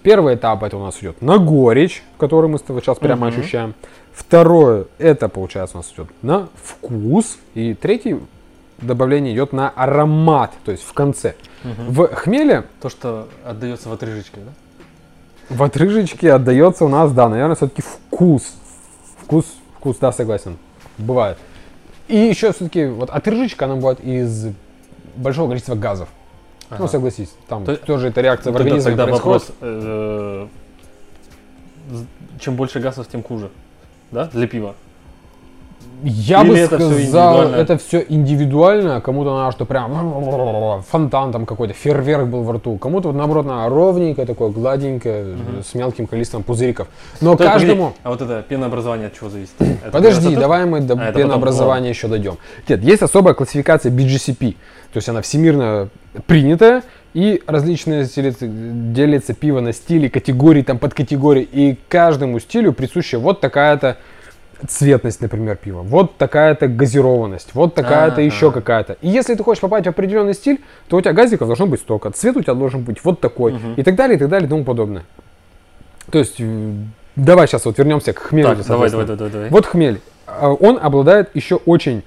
Первый 0.02 0.34
этап 0.34 0.62
это 0.62 0.76
у 0.76 0.82
нас 0.84 0.98
идет 1.00 1.22
на 1.22 1.38
горечь, 1.38 2.02
который 2.18 2.48
мы 2.50 2.58
сейчас 2.58 2.98
прямо 2.98 3.28
Мгм. 3.28 3.38
ощущаем. 3.40 3.74
Второе 4.12 4.86
это 4.98 5.28
получается 5.28 5.76
у 5.76 5.80
нас 5.80 5.92
идет 5.92 6.08
на 6.22 6.48
вкус. 6.62 7.38
И 7.54 7.74
третий 7.74 8.16
добавление 8.78 9.32
идет 9.32 9.52
на 9.52 9.70
аромат, 9.70 10.52
то 10.64 10.72
есть 10.72 10.84
в 10.84 10.92
конце. 10.92 11.34
Мгм. 11.62 11.74
В 11.92 12.06
хмеле 12.14 12.64
То, 12.82 12.88
что 12.90 13.28
отдается 13.46 13.88
в 13.88 13.92
отрыжечке, 13.92 14.40
да? 14.44 14.52
в 15.56 15.62
отрыжечке 15.62 16.32
отдается 16.32 16.84
у 16.84 16.88
нас, 16.88 17.12
да, 17.12 17.28
наверное, 17.28 17.54
все-таки 17.56 17.82
вкус. 17.82 18.54
Вкус, 19.22 19.46
вкус, 19.84 19.98
да, 19.98 20.12
согласен. 20.12 20.56
Бывает. 20.96 21.36
И 22.08 22.16
еще 22.16 22.52
все-таки 22.52 22.86
вот 22.86 23.10
отрыжечка, 23.10 23.66
она 23.66 23.76
бывает 23.76 24.00
из 24.00 24.46
большого 25.16 25.48
количества 25.48 25.74
газов. 25.74 26.08
Ну, 26.70 26.76
Ага. 26.76 26.88
согласись, 26.88 27.34
там 27.48 27.66
То- 27.66 27.76
тоже 27.76 28.08
эта 28.08 28.22
реакция 28.22 28.50
в 28.52 28.56
организме 28.56 28.92
тогда 28.92 29.04
происходит. 29.06 29.42
вопрос, 29.50 29.56
э, 29.60 30.46
з- 31.90 32.40
чем 32.40 32.56
больше 32.56 32.80
газов, 32.80 33.06
тем 33.08 33.22
хуже, 33.22 33.50
да, 34.10 34.24
для 34.32 34.46
пива? 34.48 34.74
Я 36.02 36.42
Или 36.42 36.48
бы 36.48 36.58
это 36.58 36.76
сказал, 36.76 36.92
индивидуально? 36.92 37.56
это 37.56 37.78
все 37.78 38.04
индивидуально. 38.08 39.00
Кому-то 39.00 39.34
надо, 39.34 39.52
что 39.52 39.64
прям 39.64 40.82
фонтан 40.88 41.32
там 41.32 41.46
какой-то, 41.46 41.74
фейерверк 41.74 42.26
был 42.26 42.42
во 42.42 42.54
рту. 42.54 42.76
Кому-то 42.78 43.08
вот 43.08 43.16
наоборот 43.16 43.46
надо 43.46 43.68
ровненькое 43.74 44.26
такое, 44.26 44.50
гладенькое, 44.50 45.36
с 45.64 45.74
мелким 45.74 46.06
количеством 46.06 46.42
пузыриков. 46.42 46.88
Но 47.20 47.32
То- 47.32 47.44
погоди, 47.44 47.52
каждому... 47.66 47.92
А 48.02 48.10
вот 48.10 48.20
это 48.22 48.42
пенообразование 48.42 49.06
от 49.06 49.14
чего 49.14 49.30
зависит? 49.30 49.54
Это 49.58 49.90
Подожди, 49.92 50.36
давай 50.36 50.66
мы 50.66 50.80
до 50.80 50.94
А, 50.94 51.12
пенообразования 51.12 51.90
еще 51.90 52.08
дойдем. 52.08 52.38
Нет, 52.68 52.82
есть 52.82 53.02
особая 53.02 53.34
классификация 53.34 53.92
BGCP. 53.92 54.52
То 54.92 54.96
есть 54.98 55.08
она 55.08 55.22
всемирно 55.22 55.88
принятая. 56.26 56.82
И 57.14 57.40
различные 57.46 58.04
делятся, 58.06 58.46
делятся 58.48 59.34
пиво 59.34 59.60
на 59.60 59.72
стили, 59.72 60.08
категории, 60.08 60.62
там 60.62 60.78
подкатегории. 60.80 61.42
И 61.44 61.78
каждому 61.88 62.40
стилю 62.40 62.72
присуща 62.72 63.20
вот 63.20 63.40
такая-то 63.40 63.98
цветность, 64.68 65.20
например, 65.20 65.56
пива. 65.56 65.82
Вот 65.82 66.16
такая-то 66.16 66.68
газированность. 66.68 67.50
Вот 67.54 67.74
такая-то 67.74 68.14
Ага. 68.16 68.22
еще 68.22 68.50
какая-то. 68.50 68.96
И 69.00 69.08
если 69.08 69.34
ты 69.34 69.42
хочешь 69.42 69.60
попасть 69.60 69.86
в 69.86 69.90
определенный 69.90 70.34
стиль, 70.34 70.60
то 70.88 70.96
у 70.96 71.00
тебя 71.00 71.12
газиков 71.12 71.46
должно 71.48 71.66
быть 71.66 71.80
столько. 71.80 72.10
Цвет 72.10 72.36
у 72.36 72.42
тебя 72.42 72.54
должен 72.54 72.82
быть 72.82 73.04
вот 73.04 73.20
такой. 73.20 73.52
Мгм. 73.52 73.74
И 73.74 73.82
так 73.82 73.94
далее, 73.96 74.16
и 74.16 74.18
так 74.18 74.28
далее, 74.28 74.46
и 74.46 74.50
тому 74.50 74.64
подобное. 74.64 75.04
То 76.10 76.18
есть, 76.18 76.40
м, 76.40 76.92
давай 77.16 77.46
сейчас 77.46 77.64
вот 77.64 77.78
вернемся 77.78 78.12
к 78.12 78.18
хмелю. 78.18 78.48
Так, 78.56 78.66
давай, 78.66 78.90
давай, 78.90 79.06
давай, 79.06 79.30
давай. 79.30 79.48
Вот 79.50 79.66
хмель. 79.66 80.00
А, 80.26 80.50
Он 80.52 80.78
обладает 80.80 81.30
еще 81.34 81.56
очень 81.56 82.02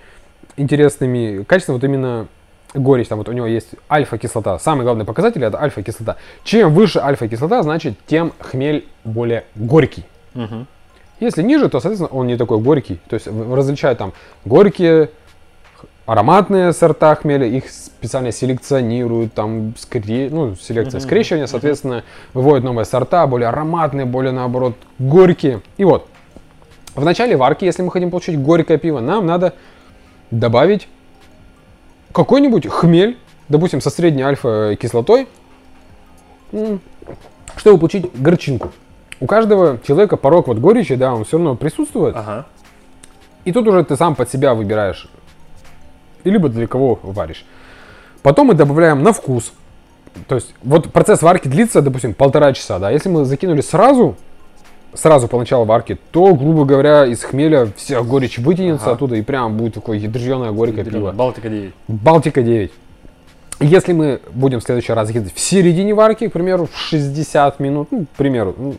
интересными 0.57 1.43
качествами, 1.43 1.75
вот 1.77 1.83
именно 1.83 2.27
горечь, 2.73 3.07
там 3.07 3.17
вот 3.19 3.29
у 3.29 3.31
него 3.31 3.47
есть 3.47 3.69
альфа-кислота. 3.89 4.59
Самый 4.59 4.83
главный 4.83 5.05
показатель 5.05 5.43
это 5.43 5.61
альфа-кислота. 5.61 6.17
Чем 6.43 6.73
выше 6.73 6.99
альфа-кислота, 6.99 7.63
значит, 7.63 7.95
тем 8.07 8.33
хмель 8.39 8.85
более 9.03 9.45
горький. 9.55 10.03
Мгм. 10.33 10.67
Если 11.19 11.41
ниже, 11.41 11.69
то, 11.69 11.79
соответственно, 11.79 12.09
он 12.17 12.27
не 12.27 12.37
такой 12.37 12.59
горький. 12.59 12.99
То 13.09 13.15
есть 13.15 13.27
различают 13.27 13.97
там 13.97 14.13
горькие, 14.45 15.09
ароматные 16.05 16.73
сорта 16.73 17.15
хмеля, 17.15 17.45
их 17.45 17.69
специально 17.69 18.31
селекционируют, 18.31 19.33
там, 19.33 19.75
скре... 19.77 20.29
ну, 20.31 20.55
селекция 20.55 20.99
скрещивания, 21.01 21.47
соответственно, 21.47 22.03
выводят 22.33 22.63
новые 22.63 22.85
сорта, 22.85 23.27
более 23.27 23.49
ароматные, 23.49 24.05
более, 24.05 24.31
наоборот, 24.31 24.75
горькие. 24.99 25.61
И 25.77 25.83
вот, 25.83 26.07
в 26.95 27.03
начале 27.03 27.35
варки, 27.35 27.65
если 27.65 27.81
мы 27.81 27.91
хотим 27.91 28.09
получить 28.09 28.39
горькое 28.39 28.79
пиво, 28.79 28.99
нам 28.99 29.25
надо 29.25 29.53
добавить 30.31 30.87
какой-нибудь 32.13 32.67
хмель, 32.67 33.17
допустим, 33.49 33.81
со 33.81 33.89
средней 33.89 34.23
альфа-кислотой, 34.23 35.27
чтобы 37.57 37.77
получить 37.77 38.09
горчинку. 38.19 38.71
У 39.19 39.25
каждого 39.25 39.79
человека 39.85 40.17
порог 40.17 40.47
вот 40.47 40.59
горечи, 40.59 40.95
да, 40.95 41.13
он 41.13 41.25
все 41.25 41.37
равно 41.37 41.55
присутствует. 41.55 42.15
Ага. 42.15 42.45
И 43.45 43.51
тут 43.51 43.67
уже 43.67 43.83
ты 43.83 43.95
сам 43.95 44.15
под 44.15 44.29
себя 44.29 44.53
выбираешь. 44.53 45.09
И 46.23 46.29
либо 46.29 46.49
для 46.49 46.67
кого 46.67 46.99
варишь. 47.01 47.45
Потом 48.21 48.47
мы 48.47 48.53
добавляем 48.53 49.01
на 49.03 49.13
вкус. 49.13 49.53
То 50.27 50.35
есть 50.35 50.53
вот 50.63 50.91
процесс 50.91 51.21
варки 51.21 51.47
длится, 51.47 51.81
допустим, 51.81 52.13
полтора 52.13 52.53
часа, 52.53 52.79
да. 52.79 52.91
Если 52.91 53.09
мы 53.09 53.25
закинули 53.25 53.61
сразу, 53.61 54.15
сразу 54.93 55.27
по 55.27 55.39
началу 55.39 55.65
варки, 55.65 55.97
то, 56.11 56.33
грубо 56.35 56.65
говоря, 56.65 57.05
из 57.05 57.23
хмеля 57.23 57.69
вся 57.75 58.01
горечь 58.03 58.37
вытянется 58.37 58.87
Ага. 58.87 58.95
оттуда 58.95 59.15
и 59.15 59.21
прям 59.21 59.57
будет 59.57 59.75
такое 59.75 59.97
ядреное 59.97 60.51
горькое 60.51 60.85
пиво. 60.85 61.11
Балтика 61.11 61.49
9. 61.49 61.73
Балтика 61.87 62.41
9. 62.41 62.71
Если 63.59 63.93
мы 63.93 64.21
будем 64.33 64.59
в 64.59 64.63
следующий 64.63 64.93
раз 64.93 65.07
закидывать 65.07 65.33
в 65.33 65.39
середине 65.39 65.93
варки, 65.95 66.27
к 66.27 66.33
примеру, 66.33 66.67
в 66.71 66.77
60 66.77 67.59
минут, 67.59 67.87
ну, 67.91 68.05
к 68.05 68.17
примеру, 68.17 68.53
ну, 68.57 68.75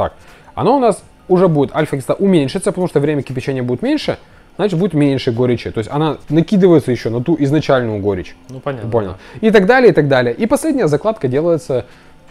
так, 0.00 0.14
оно 0.54 0.78
у 0.78 0.80
нас 0.80 1.02
уже 1.28 1.48
будет 1.48 1.76
альфа-кислота 1.76 2.24
уменьшиться, 2.24 2.72
потому 2.72 2.88
что 2.88 3.00
время 3.00 3.22
кипячения 3.22 3.62
будет 3.62 3.82
меньше, 3.82 4.18
значит 4.56 4.78
будет 4.78 4.94
меньше 4.94 5.30
горечи. 5.30 5.70
То 5.70 5.78
есть 5.78 5.90
она 5.90 6.16
накидывается 6.30 6.90
еще 6.90 7.10
на 7.10 7.22
ту 7.22 7.36
изначальную 7.38 8.00
горечь. 8.00 8.34
Ну, 8.48 8.60
понятно. 8.60 8.90
Понял. 8.90 9.14
И 9.42 9.50
так 9.50 9.66
далее, 9.66 9.90
и 9.90 9.92
так 9.92 10.08
далее. 10.08 10.34
И 10.34 10.46
последняя 10.46 10.88
закладка 10.88 11.28
делается, 11.28 11.84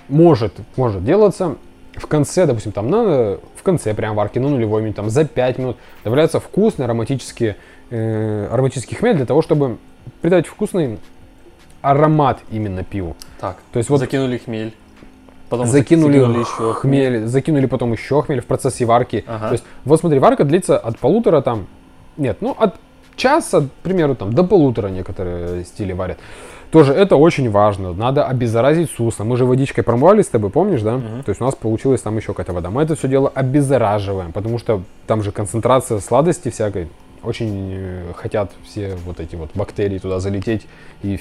может, 0.08 0.54
может 0.78 1.06
делаться 1.06 1.58
в 1.94 2.08
конце, 2.08 2.48
допустим, 2.48 2.72
там 2.72 2.90
на, 2.90 3.38
в 3.56 3.64
конце 3.64 3.94
прям 3.94 4.16
варки, 4.16 4.40
на 4.40 4.50
нулевой 4.50 4.82
минуте, 4.82 4.96
там 4.96 5.10
за 5.12 5.26
5 5.26 5.58
минут 5.60 5.78
добавляются 6.04 6.40
вкусные 6.40 6.86
ароматические, 6.86 7.56
э, 7.92 8.48
ароматический 8.52 8.98
хмель 8.98 9.16
для 9.16 9.28
того, 9.28 9.44
чтобы 9.44 9.78
придать 10.22 10.48
вкусный 10.48 10.98
аромат 11.82 12.40
именно 12.52 12.84
пиву. 12.84 13.16
Так, 13.40 13.58
То 13.72 13.78
есть 13.78 13.90
вот 13.90 14.00
закинули 14.00 14.38
хмель. 14.40 14.74
Потом 15.50 15.68
закинули, 15.68 16.18
еще 16.18 16.74
хмель, 16.74 17.26
закинули 17.26 17.66
потом 17.66 17.92
еще 17.94 18.22
хмель 18.22 18.42
в 18.42 18.46
процессе 18.46 18.86
варки. 18.86 19.24
Ага. 19.28 19.48
То 19.48 19.52
есть, 19.54 19.64
вот 19.84 20.00
смотри, 20.00 20.20
варка 20.20 20.44
длится 20.44 20.78
от 20.78 21.00
полутора 21.00 21.42
там, 21.42 21.68
нет, 22.18 22.38
ну 22.42 22.56
от 22.58 22.76
часа, 23.16 23.62
к 23.62 23.70
примеру, 23.84 24.16
там 24.16 24.34
до 24.34 24.44
полутора 24.44 24.88
некоторые 24.88 25.66
стили 25.66 25.94
варят. 25.94 26.20
Тоже 26.72 26.94
это 26.94 27.16
очень 27.16 27.50
важно. 27.50 27.94
Надо 27.94 28.26
обеззаразить 28.26 28.92
сусло. 28.92 29.24
Мы 29.24 29.38
же 29.38 29.46
водичкой 29.46 29.84
промывали 29.84 30.22
с 30.22 30.28
тобой, 30.28 30.52
помнишь, 30.52 30.82
да? 30.82 31.00
То 31.26 31.30
есть 31.30 31.42
у 31.42 31.44
нас 31.44 31.56
получилась 31.56 32.02
там 32.02 32.16
еще 32.16 32.28
какая-то 32.34 32.54
вода. 32.54 32.70
Мы 32.70 32.84
это 32.84 32.96
все 32.96 33.08
дело 33.08 33.28
обеззараживаем, 33.34 34.32
потому 34.32 34.60
что 34.60 34.84
там 35.08 35.24
же 35.24 35.32
концентрация 35.32 36.00
сладости 36.00 36.50
всякой. 36.50 36.90
Очень 37.24 37.74
э, 37.74 38.14
хотят 38.16 38.52
все 38.64 38.96
вот 39.06 39.20
эти 39.20 39.36
вот 39.36 39.50
бактерии 39.54 39.98
туда 39.98 40.20
залететь 40.22 40.68
и 41.02 41.20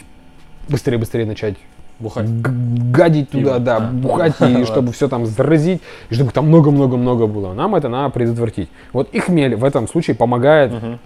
быстрее-быстрее 0.69 1.27
начать 1.27 1.57
Бухать. 1.99 2.29
гадить 2.43 3.31
Пиво. 3.31 3.55
туда, 3.55 3.59
да, 3.59 3.77
А. 3.79 3.81
бухать, 3.91 4.35
и 4.41 4.65
чтобы 4.67 4.93
все 4.93 5.09
там 5.09 5.27
заразить, 5.27 5.83
и 6.11 6.15
чтобы 6.15 6.31
там 6.31 6.47
много-много-много 6.47 7.27
было. 7.27 7.55
Нам 7.55 7.75
это 7.75 7.89
надо 7.89 8.11
предотвратить. 8.11 8.69
Вот 8.93 9.09
и 9.13 9.19
хмель 9.19 9.57
в 9.57 9.65
этом 9.65 9.89
случае 9.89 10.15
помогает 10.17 10.73
Мгм. 10.73 10.99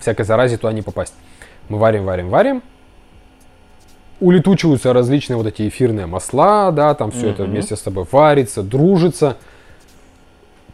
всякой 0.00 0.24
заразе 0.24 0.56
туда 0.56 0.72
не 0.72 0.82
попасть. 0.82 1.14
Мы 1.68 1.78
варим, 1.78 2.04
варим, 2.04 2.28
варим. 2.28 2.62
Улетучиваются 4.20 4.92
различные 4.92 5.36
вот 5.36 5.46
эти 5.46 5.66
эфирные 5.68 6.06
масла, 6.06 6.72
да, 6.72 6.94
там 6.94 7.10
все 7.10 7.30
это 7.30 7.44
Мгм. 7.44 7.52
вместе 7.52 7.76
с 7.76 7.80
собой 7.80 8.04
варится, 8.10 8.62
дружится. 8.62 9.36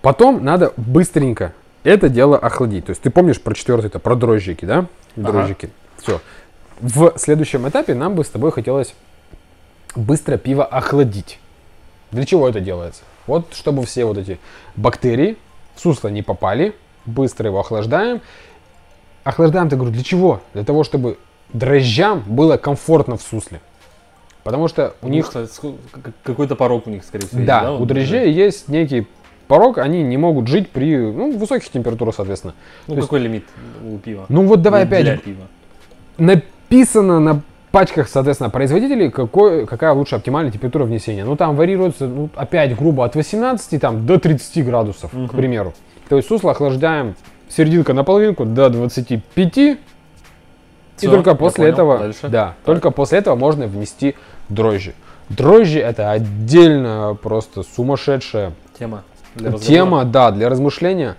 Потом 0.02 0.42
надо 0.44 0.72
быстренько 0.76 1.52
это 1.84 2.08
дело 2.08 2.36
охладить. 2.36 2.86
То 2.86 2.90
есть 2.90 3.02
ты 3.02 3.10
помнишь 3.10 3.40
про 3.40 3.54
четвертый, 3.54 3.86
это 3.86 3.98
про 4.00 4.16
дрожжики, 4.16 4.64
да? 4.64 4.86
Ага. 5.16 5.30
Дрожжики. 5.32 5.70
Все. 5.98 6.20
В 6.80 7.12
следующем 7.16 7.68
этапе 7.68 7.94
нам 7.94 8.14
бы 8.16 8.24
с 8.24 8.28
тобой 8.28 8.50
хотелось 8.50 8.94
быстро 9.94 10.36
пиво 10.36 10.64
охладить. 10.64 11.38
Для 12.12 12.24
чего 12.24 12.48
это 12.48 12.60
делается? 12.60 13.02
Вот 13.26 13.54
чтобы 13.54 13.84
все 13.84 14.04
вот 14.04 14.18
эти 14.18 14.38
бактерии 14.76 15.36
в 15.74 15.80
сусло 15.80 16.08
не 16.08 16.22
попали, 16.22 16.74
быстро 17.04 17.46
его 17.48 17.60
охлаждаем. 17.60 18.20
Охлаждаем, 19.24 19.68
ты 19.68 19.76
говорю, 19.76 19.92
для 19.92 20.04
чего? 20.04 20.40
Для 20.54 20.64
того, 20.64 20.84
чтобы 20.84 21.18
дрожжам 21.52 22.22
было 22.26 22.56
комфортно 22.56 23.16
в 23.16 23.22
сусле. 23.22 23.60
Потому 24.44 24.68
что 24.68 24.94
у 25.02 25.06
У 25.06 25.08
них, 25.10 25.28
какой-то 26.22 26.54
порог 26.54 26.86
у 26.86 26.90
них, 26.90 27.04
скорее 27.04 27.26
всего. 27.26 27.44
да, 27.44 27.68
есть, 27.70 27.80
у 27.80 27.84
дрожжей 27.84 28.32
есть 28.32 28.68
некий 28.68 29.08
порог, 29.48 29.78
они 29.78 30.04
не 30.04 30.16
могут 30.16 30.46
жить 30.46 30.70
при 30.70 30.96
ну, 30.96 31.36
высоких 31.36 31.68
температурах, 31.68 32.14
соответственно. 32.14 32.54
Ну, 32.86 32.94
то 32.94 32.98
есть- 32.98 33.08
какой 33.08 33.20
лимит 33.20 33.44
у 33.84 33.98
пива? 33.98 34.26
Ну 34.28 34.46
вот 34.46 34.62
давай 34.62 34.86
Для- 34.86 34.98
опять, 35.00 35.22
пива. 35.24 35.42
написано 36.18 37.18
на 37.18 37.42
пачках, 37.76 38.08
соответственно, 38.08 38.48
производителей, 38.48 39.10
какой, 39.10 39.66
какая 39.66 39.92
лучше 39.92 40.16
оптимальная 40.16 40.50
температура 40.50 40.84
внесения. 40.84 41.26
Ну, 41.26 41.36
там 41.36 41.56
варьируется, 41.56 42.06
ну, 42.06 42.30
опять 42.34 42.74
грубо, 42.74 43.04
от 43.04 43.14
18 43.14 43.78
там, 43.78 44.06
до 44.06 44.18
30 44.18 44.64
градусов, 44.64 45.10
к 45.10 45.32
примеру. 45.32 45.74
То 46.08 46.16
есть 46.16 46.26
сусло 46.26 46.52
охлаждаем 46.52 47.16
серединка 47.50 47.92
на 47.92 48.02
половинку 48.02 48.46
до 48.46 48.70
25. 48.70 49.58
и 49.58 49.76
Всё, 50.96 51.10
только 51.10 51.34
после 51.34 51.64
понял. 51.64 51.74
этого, 51.74 51.98
Дальше? 51.98 52.28
да, 52.28 52.54
только 52.64 52.90
после 52.90 53.18
этого 53.18 53.34
можно 53.36 53.66
внести 53.66 54.14
дрожжи. 54.48 54.94
Дрожжи 55.28 55.80
это 55.80 56.12
отдельно 56.12 57.14
просто 57.22 57.62
сумасшедшая 57.62 58.54
Тема. 58.78 59.02
для 59.34 59.50
разговора. 59.50 59.66
Тема, 59.66 60.04
да, 60.06 60.30
для 60.30 60.48
размышления. 60.48 61.16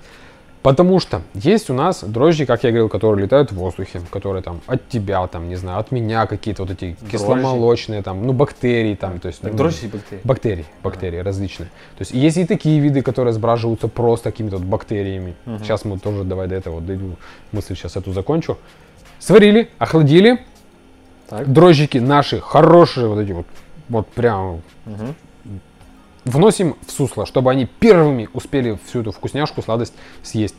Потому 0.67 0.99
что 0.99 1.21
есть 1.33 1.69
у 1.69 1.73
нас 1.73 2.03
дрожжи, 2.03 2.45
как 2.45 2.65
я 2.65 2.71
говорил, 2.71 2.89
которые 2.89 3.23
летают 3.23 3.53
в 3.53 3.55
воздухе, 3.55 4.01
которые 4.11 4.43
там 4.43 4.59
от 4.67 4.89
тебя, 4.89 5.25
там, 5.27 5.47
не 5.47 5.55
знаю, 5.55 5.79
от 5.79 5.93
меня 5.93 6.25
какие-то 6.25 6.63
вот 6.63 6.71
эти 6.71 6.97
Дрожжи? 6.99 7.09
кисломолочные, 7.09 8.01
там, 8.01 8.27
ну, 8.27 8.33
бактерии, 8.33 8.93
там, 8.95 9.21
то 9.21 9.29
есть... 9.29 9.39
Так 9.39 9.53
ну, 9.53 9.57
дрожжи 9.57 9.85
и 9.85 9.87
бактерии. 9.87 10.21
Бактерии, 10.25 10.65
бактерии 10.83 11.17
различные. 11.19 11.67
То 11.97 12.01
есть 12.01 12.11
есть 12.11 12.35
и 12.35 12.45
такие 12.45 12.81
виды, 12.81 13.01
которые 13.01 13.33
сбраживаются 13.33 13.87
просто 13.87 14.29
какими-то 14.29 14.57
вот 14.57 14.65
бактериями. 14.65 15.35
Сейчас 15.45 15.85
мы 15.85 15.99
тоже, 15.99 16.25
давай 16.25 16.49
до 16.49 16.55
этого 16.55 16.81
дойду, 16.81 17.15
мысль 17.53 17.73
сейчас 17.73 17.95
эту 17.95 18.11
закончу. 18.11 18.57
Сварили, 19.19 19.69
охладили, 19.77 20.41
Так. 21.29 21.49
дрожжики 21.49 21.97
наши 21.97 22.41
хорошие, 22.41 23.07
вот 23.07 23.19
эти 23.19 23.31
вот, 23.31 23.45
вот 23.87 24.09
прям 24.09 24.61
Мгм. 24.85 25.15
Вносим 26.27 26.75
в 26.85 26.91
сусло, 26.91 27.25
чтобы 27.25 27.51
они 27.51 27.65
первыми 27.65 28.29
успели 28.33 28.77
всю 28.85 29.01
эту 29.01 29.11
вкусняшку, 29.11 29.61
сладость 29.61 29.93
съесть. 30.23 30.55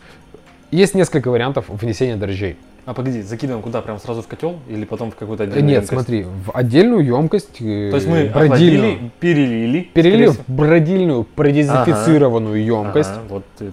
Есть 0.71 0.95
несколько 0.95 1.31
вариантов 1.31 1.67
внесения 1.69 2.17
дрожжей. 2.17 2.57
А 2.85 2.95
погоди, 2.95 3.21
закидываем 3.21 3.63
куда? 3.63 3.83
Прям 3.83 3.99
сразу 3.99 4.23
в 4.23 4.27
котел 4.27 4.57
или 4.67 4.85
потом 4.87 5.11
в 5.11 5.15
какую-то 5.15 5.45
отдельную 5.45 5.65
Нет, 5.67 5.83
емкость? 5.83 5.93
смотри, 5.93 6.23
в 6.25 6.51
отдельную 6.55 7.05
емкость, 7.05 7.61
э, 7.61 7.89
То 7.91 7.97
есть 7.97 8.07
мы 8.09 8.25
бродильную, 8.33 8.93
охладили, 8.95 9.11
перелили. 9.21 9.81
перелили 9.93 10.27
в 10.29 10.39
бродильную 10.49 11.25
продезинфицированную 11.25 12.63
всего. 12.63 12.83
емкость. 12.85 13.11
Ага, 13.11 13.21
вот 13.29 13.45
ты 13.59 13.73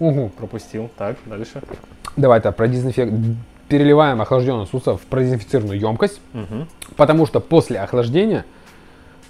Угу. 0.00 0.30
пропустил. 0.36 0.90
Так, 0.96 1.16
дальше. 1.26 1.60
Давай 2.16 2.40
так, 2.40 2.56
продезинфек... 2.56 3.10
переливаем 3.68 4.20
охлажденное 4.22 4.66
сусло 4.66 4.96
в 4.96 5.02
продезинфицированную 5.02 5.78
емкость, 5.78 6.20
Мгм. 6.32 6.66
потому 6.96 7.26
что 7.26 7.38
после 7.40 7.78
охлаждения 7.80 8.44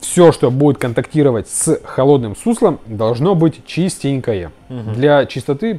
все, 0.01 0.33
что 0.33 0.51
будет 0.51 0.79
контактировать 0.79 1.49
с 1.49 1.81
холодным 1.85 2.37
суслом, 2.37 2.81
должно 2.87 3.35
быть 3.35 3.65
чистенькое. 3.67 4.53
Мгм. 4.69 4.95
Для 4.95 5.27
чистоты 5.27 5.79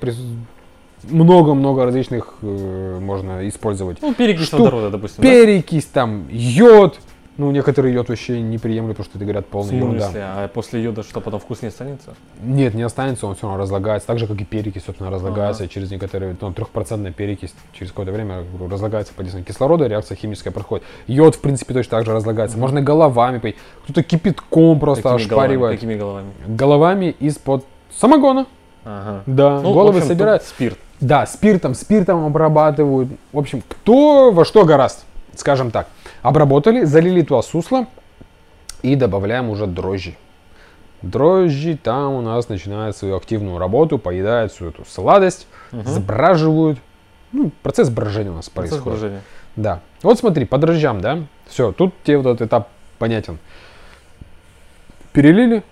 много-много 1.03 1.86
различных 1.86 2.36
э, 2.41 2.99
можно 3.01 3.47
использовать. 3.47 3.99
Ну, 4.01 4.13
перекись 4.13 4.51
водорода, 4.51 4.89
допустим. 4.89 5.23
да? 5.23 5.29
Перекись, 5.29 5.86
там, 5.86 6.27
йод. 6.29 6.99
Ну, 7.39 7.52
некоторые 7.52 7.93
йод 7.93 8.10
вообще 8.10 8.41
не 8.41 8.58
приемлют, 8.58 8.97
потому 8.97 9.06
что 9.10 9.17
это, 9.17 9.23
говорят, 9.23 9.45
смысле? 9.49 9.78
ерунда. 9.78 10.12
А 10.13 10.47
после 10.49 10.84
йода 10.84 11.04
что, 11.04 11.21
потом 11.21 11.39
вкус 11.39 11.62
не 11.62 11.69
останется? 11.69 12.13
Нет, 12.43 12.73
не 12.73 12.84
останется, 12.84 13.28
он 13.28 13.36
все 13.36 13.47
равно 13.47 13.62
разлагается. 13.62 14.08
Так 14.08 14.19
же, 14.19 14.28
как 14.28 14.41
и 14.41 14.43
перекись, 14.43 14.84
собственно, 14.86 15.10
разлагается 15.10 15.69
через 15.69 15.89
некоторые, 15.89 16.36
ну, 16.41 16.52
трехпроцентная 16.52 17.13
перекись 17.13 17.54
через 17.71 17.91
какое-то 17.91 18.12
время 18.12 18.43
разлагается 18.69 19.13
под 19.13 19.23
действием 19.23 19.45
кислорода, 19.45 19.88
реакция 19.88 20.17
химическая 20.17 20.52
проходит. 20.52 20.86
Йод, 21.08 21.36
в 21.36 21.39
принципе, 21.39 21.73
точно 21.73 21.91
так 21.91 22.06
же 22.06 22.12
разлагается. 22.12 22.58
Можно 22.58 22.82
головами 22.82 23.39
пить. 23.39 23.56
Кто-то 23.86 24.04
кипятком 24.04 24.78
просто 24.78 25.04
Какими 25.04 25.30
головами? 25.30 25.45
ошпаривает. 25.47 25.80
Какими 25.80 25.95
головами? 25.95 26.28
Головами 26.45 27.15
из-под 27.21 27.63
самогона. 27.95 28.47
Ага. 28.84 29.23
Да, 29.25 29.62
Ну, 29.62 29.73
головы 29.73 29.99
общем, 29.99 30.10
собирают. 30.10 30.43
Спирт. 30.43 30.78
Да, 30.99 31.25
спиртом, 31.25 31.73
спиртом 31.73 32.25
обрабатывают. 32.25 33.10
В 33.32 33.39
общем, 33.39 33.63
кто 33.65 34.32
во 34.32 34.43
что 34.43 34.65
гораст, 34.65 35.06
скажем 35.36 35.71
так. 35.71 35.88
Обработали, 36.21 36.84
залили 36.84 37.21
туда 37.21 37.41
сусло 37.41 37.88
и 38.82 38.95
добавляем 38.95 39.49
уже 39.49 39.67
дрожжи. 39.67 40.15
Дрожжи 41.01 41.77
там 41.77 42.13
у 42.13 42.21
нас 42.21 42.49
начинают 42.49 42.95
свою 42.97 43.15
активную 43.15 43.58
работу, 43.58 43.97
поедают 43.97 44.51
всю 44.51 44.67
эту 44.67 44.84
сладость, 44.86 45.47
сбраживают. 45.71 46.79
Ну, 47.32 47.51
процесс 47.63 47.89
брожения 47.89 48.32
у 48.32 48.36
нас 48.36 48.49
Процесс 48.49 48.71
происходит. 48.73 48.99
брожения. 48.99 49.21
Да. 49.55 49.79
Вот 50.01 50.19
смотри, 50.19 50.45
по 50.45 50.58
дрожжам, 50.58 50.99
да? 50.99 51.19
Все, 51.47 51.71
тут 51.71 51.93
тебе 52.03 52.17
вот 52.17 52.27
этот 52.36 52.47
этап 52.47 52.69
понятен. 52.97 53.38
Перелили 55.13 55.63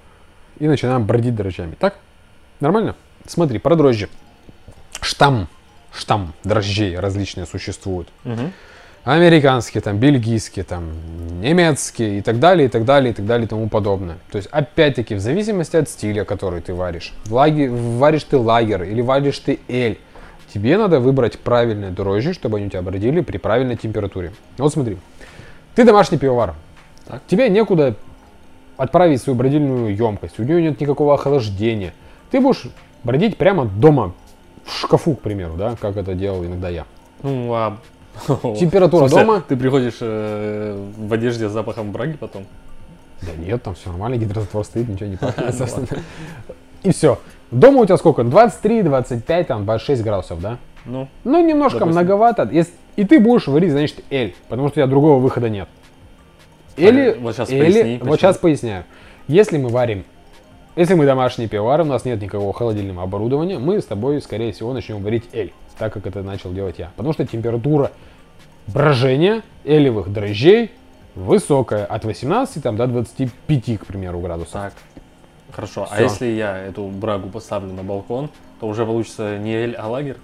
и 0.59 0.67
начинаем 0.67 1.05
бродить 1.05 1.35
дрожжами. 1.35 1.75
Так? 1.75 1.95
Нормально? 2.59 2.95
Смотри, 3.25 3.59
про 3.59 3.75
дрожжи. 3.75 4.09
Штамм. 5.01 5.47
Штамм 5.93 6.33
дрожжей 6.43 6.97
различные 6.99 7.45
существуют. 7.45 8.07
Мгм. 8.23 8.53
Американские, 9.03 9.81
там, 9.81 9.97
бельгийские, 9.97 10.65
там, 10.65 10.89
немецкие 11.41 12.19
и 12.19 12.21
так 12.21 12.39
далее, 12.39 12.67
и 12.67 12.69
так 12.69 12.83
далее, 12.83 13.11
и 13.11 13.13
так 13.13 13.25
далее, 13.25 13.45
и 13.45 13.47
тому 13.47 13.69
подобное. 13.69 14.17
То 14.31 14.37
есть, 14.37 14.49
опять-таки, 14.51 15.15
в 15.15 15.19
зависимости 15.19 15.77
от 15.77 15.87
стиля, 15.87 16.25
который 16.25 16.61
ты 16.61 16.73
варишь. 16.73 17.13
Лаги- 17.29 17.69
варишь 17.69 18.23
ты 18.23 18.37
лагер 18.37 18.83
или 18.83 19.01
варишь 19.01 19.39
ты 19.39 19.59
эль. 19.69 19.97
Тебе 20.53 20.77
надо 20.77 20.99
выбрать 20.99 21.39
правильные 21.39 21.91
дрожжи, 21.91 22.33
чтобы 22.33 22.57
они 22.57 22.67
у 22.67 22.69
тебя 22.69 22.81
бродили 22.81 23.21
при 23.21 23.37
правильной 23.37 23.75
температуре. 23.75 24.33
Вот 24.57 24.73
смотри, 24.73 24.97
ты 25.75 25.83
домашний 25.83 26.17
пивовар. 26.17 26.55
Так. 27.05 27.21
Тебе 27.27 27.49
некуда 27.49 27.95
отправить 28.75 29.21
свою 29.21 29.37
бродильную 29.37 29.95
емкость, 29.95 30.39
у 30.39 30.43
нее 30.43 30.61
нет 30.61 30.79
никакого 30.79 31.13
охлаждения. 31.13 31.93
Ты 32.31 32.41
будешь 32.41 32.67
бродить 33.03 33.37
прямо 33.37 33.65
дома, 33.65 34.13
в 34.65 34.73
шкафу, 34.73 35.15
к 35.15 35.21
примеру, 35.21 35.53
да, 35.57 35.75
как 35.79 35.97
это 35.97 36.13
делал 36.13 36.43
иногда 36.45 36.69
я. 36.69 36.85
Ну, 37.23 37.53
а... 37.53 37.77
Температура 38.59 39.07
дома? 39.09 39.41
Ты 39.47 39.55
приходишь 39.55 39.97
э, 40.01 40.77
в 40.97 41.13
одежде 41.13 41.49
с 41.49 41.51
запахом 41.51 41.91
браги 41.91 42.13
потом? 42.19 42.45
Да 43.21 43.29
нет, 43.37 43.63
там 43.63 43.75
все 43.75 43.89
нормально, 43.89 44.17
гидрозатвор 44.17 44.63
стоит, 44.65 44.87
ничего 44.87 45.09
не 45.09 45.15
пахнет, 45.17 45.55
собственно. 45.55 45.87
И 46.83 46.91
все. 46.91 47.19
Дома 47.51 47.81
у 47.81 47.85
тебя 47.85 47.97
сколько? 47.97 48.23
23, 48.23 48.83
25, 48.83 49.47
там 49.47 49.65
26 49.65 50.03
градусов, 50.03 50.41
да? 50.41 50.57
Ну, 50.85 51.07
Ну, 51.23 51.45
немножко 51.45 51.79
Допустим. 51.79 51.99
многовато. 52.01 52.49
Если- 52.51 52.73
И 52.95 53.03
ты 53.05 53.19
будешь 53.19 53.47
варить, 53.47 53.71
значит, 53.71 54.03
эль, 54.09 54.35
потому 54.49 54.67
что 54.69 54.73
у 54.73 54.83
тебя 54.83 54.87
другого 54.87 55.19
выхода 55.19 55.49
нет. 55.49 55.67
Или, 56.75 57.11
А, 57.11 57.19
вот 57.19 57.35
щас 57.35 57.49
или- 57.49 57.59
поясни, 57.59 57.99
вот 58.03 58.19
сейчас 58.19 58.37
поясняю. 58.37 58.83
Если 59.27 59.57
мы 59.57 59.69
варим, 59.69 60.03
если 60.75 60.93
мы 60.93 61.05
домашние 61.05 61.49
пивовары, 61.49 61.83
у 61.83 61.87
нас 61.87 62.05
нет 62.05 62.21
никакого 62.21 62.53
холодильного 62.53 63.03
оборудования, 63.03 63.57
мы 63.57 63.81
с 63.81 63.85
тобой, 63.85 64.21
скорее 64.21 64.51
всего, 64.53 64.73
начнем 64.73 65.01
варить 65.03 65.23
эль, 65.33 65.51
так 65.77 65.93
как 65.93 66.07
это 66.07 66.23
начал 66.23 66.51
делать 66.53 66.79
я. 66.79 66.91
Потому 66.95 67.13
что 67.13 67.25
температура 67.25 67.91
брожения 68.67 69.43
элевых 69.63 70.11
дрожжей 70.11 70.71
высокая, 71.15 71.85
от 71.85 72.05
18 72.05 72.61
там, 72.61 72.77
до 72.77 72.87
25, 72.87 73.79
к 73.79 73.85
примеру, 73.85 74.19
градусов. 74.19 74.53
так. 74.53 74.73
Хорошо. 75.51 75.87
А 75.89 75.95
Всё. 75.95 76.03
если 76.03 76.25
я 76.27 76.57
эту 76.57 76.83
брагу 76.87 77.29
поставлю 77.29 77.73
на 77.73 77.81
балкон, 77.81 78.29
то 78.59 78.67
уже 78.67 78.85
получится 78.85 79.37
не 79.37 79.53
эль, 79.53 79.73
а 79.73 79.87
лагерь? 79.87 80.17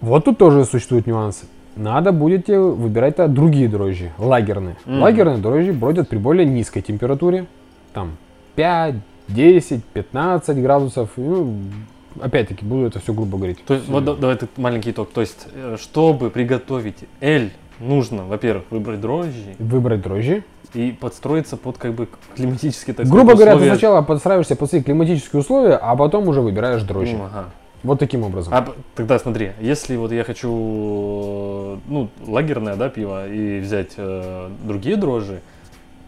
Вот 0.00 0.24
тут 0.24 0.36
тоже 0.36 0.64
существуют 0.64 1.06
нюансы. 1.06 1.46
Надо 1.76 2.12
будете 2.12 2.58
выбирать 2.58 3.16
-то 3.16 3.28
другие 3.28 3.68
дрожжи, 3.68 4.10
лагерные. 4.18 4.76
Мгм. 4.84 5.00
Лагерные 5.00 5.38
дрожжи 5.38 5.72
бродят 5.72 6.08
при 6.08 6.18
более 6.18 6.44
низкой 6.44 6.82
температуре. 6.82 7.46
Там 7.94 8.16
5, 8.56 8.96
10, 9.28 9.84
15 9.84 10.58
градусов. 10.60 11.10
Ну, 11.16 11.54
опять-таки, 12.20 12.64
буду 12.64 12.86
это 12.86 13.00
все 13.00 13.12
грубо 13.12 13.36
говорить. 13.38 13.64
То 13.64 13.74
есть, 13.74 13.88
вот 13.88 14.04
да- 14.04 14.14
давай 14.14 14.36
ты 14.36 14.48
маленький 14.56 14.90
итог. 14.90 15.10
То 15.12 15.20
есть, 15.20 15.46
э, 15.54 15.76
чтобы 15.80 16.30
приготовить 16.30 16.98
эль, 17.20 17.52
нужно, 17.80 18.24
во-первых, 18.24 18.64
выбрать 18.70 19.00
дрожжи 19.00 19.56
Выбрать 19.58 20.02
дрожжи. 20.02 20.44
и 20.74 20.92
подстроиться 20.92 21.56
под 21.56 21.78
как 21.78 21.94
бы 21.94 22.08
климатические, 22.36 22.94
так 22.94 23.06
Грубо 23.06 23.30
сказать, 23.32 23.54
говоря, 23.54 23.58
ты 23.58 23.70
сначала 23.70 24.02
подстраиваешься 24.02 24.56
под 24.56 24.70
свои 24.70 24.82
климатические 24.82 25.40
условия, 25.40 25.74
а 25.76 25.94
потом 25.96 26.28
уже 26.28 26.40
выбираешь 26.40 26.82
дрожжи. 26.82 27.16
Ну, 27.16 27.24
ага. 27.24 27.46
Вот 27.82 27.98
таким 27.98 28.22
образом. 28.22 28.54
А 28.54 28.68
тогда 28.94 29.18
смотри, 29.18 29.52
если 29.60 29.96
вот 29.96 30.12
я 30.12 30.22
хочу, 30.22 30.48
ну, 31.88 32.08
лагерное, 32.26 32.76
да, 32.76 32.88
пиво 32.88 33.28
и 33.28 33.58
взять 33.58 33.94
э, 33.96 34.50
другие 34.62 34.96
дрожжи, 34.96 35.40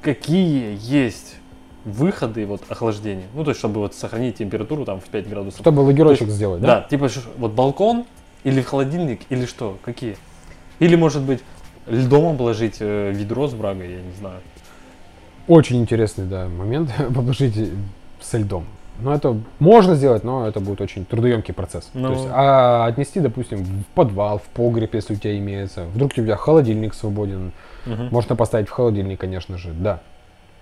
какие 0.00 0.78
есть 0.80 1.36
выходы 1.84 2.46
вот 2.46 2.62
охлаждения? 2.68 3.26
Ну, 3.34 3.44
то 3.44 3.50
есть, 3.50 3.58
чтобы 3.58 3.80
вот 3.80 3.94
сохранить 3.94 4.36
температуру 4.36 4.84
там 4.84 5.00
в 5.00 5.04
5 5.04 5.28
градусов. 5.28 5.60
Чтобы 5.60 5.80
лагерочек 5.80 6.28
сделать, 6.28 6.60
да? 6.60 6.80
Да, 6.80 6.88
типа 6.88 7.08
вот 7.36 7.52
балкон 7.52 8.04
или 8.44 8.60
в 8.60 8.66
холодильник 8.66 9.22
или 9.30 9.46
что? 9.46 9.78
Какие? 9.84 10.16
Или 10.78 10.96
может 10.96 11.22
быть 11.22 11.40
льдом 11.86 12.34
обложить 12.34 12.76
э, 12.80 13.12
ведро 13.12 13.48
с 13.48 13.54
брагой, 13.54 13.90
я 13.90 14.02
не 14.02 14.12
знаю. 14.18 14.40
Очень 15.46 15.80
интересный, 15.80 16.24
да, 16.24 16.48
момент. 16.48 16.90
Положить 17.14 17.70
со 18.20 18.38
льдом. 18.38 18.66
Но 19.00 19.12
это 19.12 19.36
можно 19.58 19.96
сделать, 19.96 20.22
но 20.22 20.46
это 20.46 20.60
будет 20.60 20.80
очень 20.80 21.04
трудоемкий 21.04 21.52
процесс. 21.52 21.90
Ну. 21.94 22.08
То 22.08 22.12
есть, 22.14 22.26
а 22.30 22.86
отнести, 22.86 23.18
допустим, 23.18 23.64
в 23.64 23.86
подвал, 23.94 24.38
в 24.38 24.42
погреб, 24.42 24.94
если 24.94 25.14
у 25.14 25.16
тебя 25.16 25.36
имеется. 25.36 25.84
Вдруг 25.86 26.12
у 26.12 26.14
тебя 26.14 26.36
холодильник 26.36 26.94
свободен. 26.94 27.52
Мгм. 27.86 28.08
Можно 28.10 28.36
поставить 28.36 28.68
в 28.68 28.70
холодильник, 28.70 29.20
конечно 29.20 29.58
же, 29.58 29.72
да. 29.72 30.00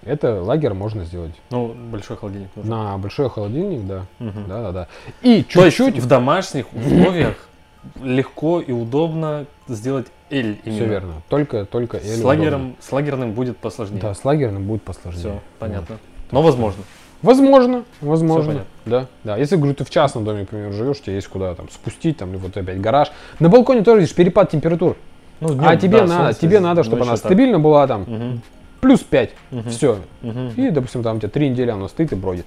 Это 0.05 0.43
лагерь 0.43 0.73
можно 0.75 1.05
сделать. 1.05 1.33
Ну, 1.51 1.75
большой 1.91 2.17
холодильник 2.17 2.49
нужен. 2.57 2.71
На 2.71 2.99
большой 2.99 3.31
холодильник, 3.31 3.87
да. 3.87 4.07
Мгм. 4.19 4.49
Да, 4.49 4.63
да, 4.63 4.73
да. 4.73 4.89
И 5.23 5.45
чуть-чуть. 5.49 5.99
в 5.99 6.07
домашних 6.07 6.67
условиях 6.73 7.37
легко 8.03 8.61
и 8.61 8.73
удобно 8.73 9.47
сделать 9.69 10.09
эль 10.31 10.59
именно. 10.65 10.79
Все 10.79 10.87
верно. 10.89 11.13
Только, 11.29 11.65
только 11.65 11.99
эль 11.99 12.05
С 12.05 12.15
удобно. 12.15 12.29
лагером, 12.29 12.77
с 12.81 12.91
лагерным 12.93 13.33
будет 13.33 13.57
посложнее. 13.59 14.01
Да, 14.01 14.15
с 14.15 14.25
лагерным 14.25 14.65
будет 14.65 14.83
посложнее. 14.83 15.21
Все, 15.21 15.41
понятно. 15.59 15.97
Да. 15.97 16.27
Но 16.33 16.43
возможно. 16.43 16.83
Возможно, 17.23 17.85
возможно. 18.01 18.65
Да, 18.85 19.07
да. 19.23 19.37
Если, 19.37 19.55
говорю, 19.55 19.75
ты 19.75 19.85
в 19.85 19.91
частном 19.91 20.25
доме, 20.25 20.41
например, 20.41 20.73
живешь, 20.73 20.97
у 20.99 21.03
тебя 21.05 21.15
есть 21.15 21.29
куда 21.29 21.55
там 21.55 21.69
спустить, 21.71 22.17
там, 22.17 22.37
вот 22.37 22.57
опять 22.57 22.81
гараж. 22.81 23.13
На 23.39 23.49
балконе 23.49 23.83
тоже 23.83 24.01
видишь 24.01 24.15
перепад 24.15 24.51
температур. 24.51 24.97
Ну, 25.39 25.51
а 25.51 25.55
днём, 25.55 25.79
тебе 25.79 25.99
да, 25.99 26.07
надо, 26.07 26.25
солнце, 26.25 26.41
тебе 26.41 26.61
надо, 26.61 26.83
чтобы 26.83 27.03
она 27.03 27.13
так. 27.13 27.19
стабильно 27.19 27.59
была 27.59 27.87
там 27.87 28.03
Мгм, 28.03 28.43
плюс 28.83 29.01
5. 29.01 29.31
мгм, 29.53 29.71
Все. 29.71 29.99
мгм. 30.23 30.49
И, 30.57 30.71
допустим, 30.71 31.05
там 31.05 31.17
у 31.17 31.21
тебя 31.21 31.29
три 31.29 31.49
недели 31.49 31.71
оно 31.71 31.87
стоит 31.87 32.13
и 32.13 32.17
бродит. 32.17 32.45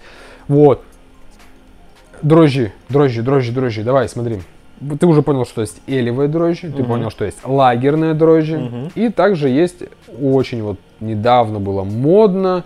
Вот. 0.49 0.83
Дрожжи, 2.21 2.73
дрожжи, 2.89 3.23
дрожжи, 3.23 3.51
дрожжи. 3.53 3.83
Давай, 3.83 4.09
смотри. 4.09 4.41
Ты 4.99 5.05
уже 5.07 5.21
понял, 5.21 5.45
что 5.45 5.61
есть 5.61 5.81
элевые 5.87 6.27
дрожжи, 6.27 6.69
ты 6.69 6.79
Мгм. 6.83 6.85
понял, 6.87 7.09
что 7.09 7.23
есть 7.23 7.37
лагерные 7.45 8.13
дрожжи. 8.13 8.57
Мгм. 8.59 8.91
И 8.95 9.07
также 9.09 9.47
есть 9.47 9.83
очень 10.21 10.61
вот 10.61 10.77
недавно 10.99 11.59
было 11.61 11.83
модно 11.85 12.65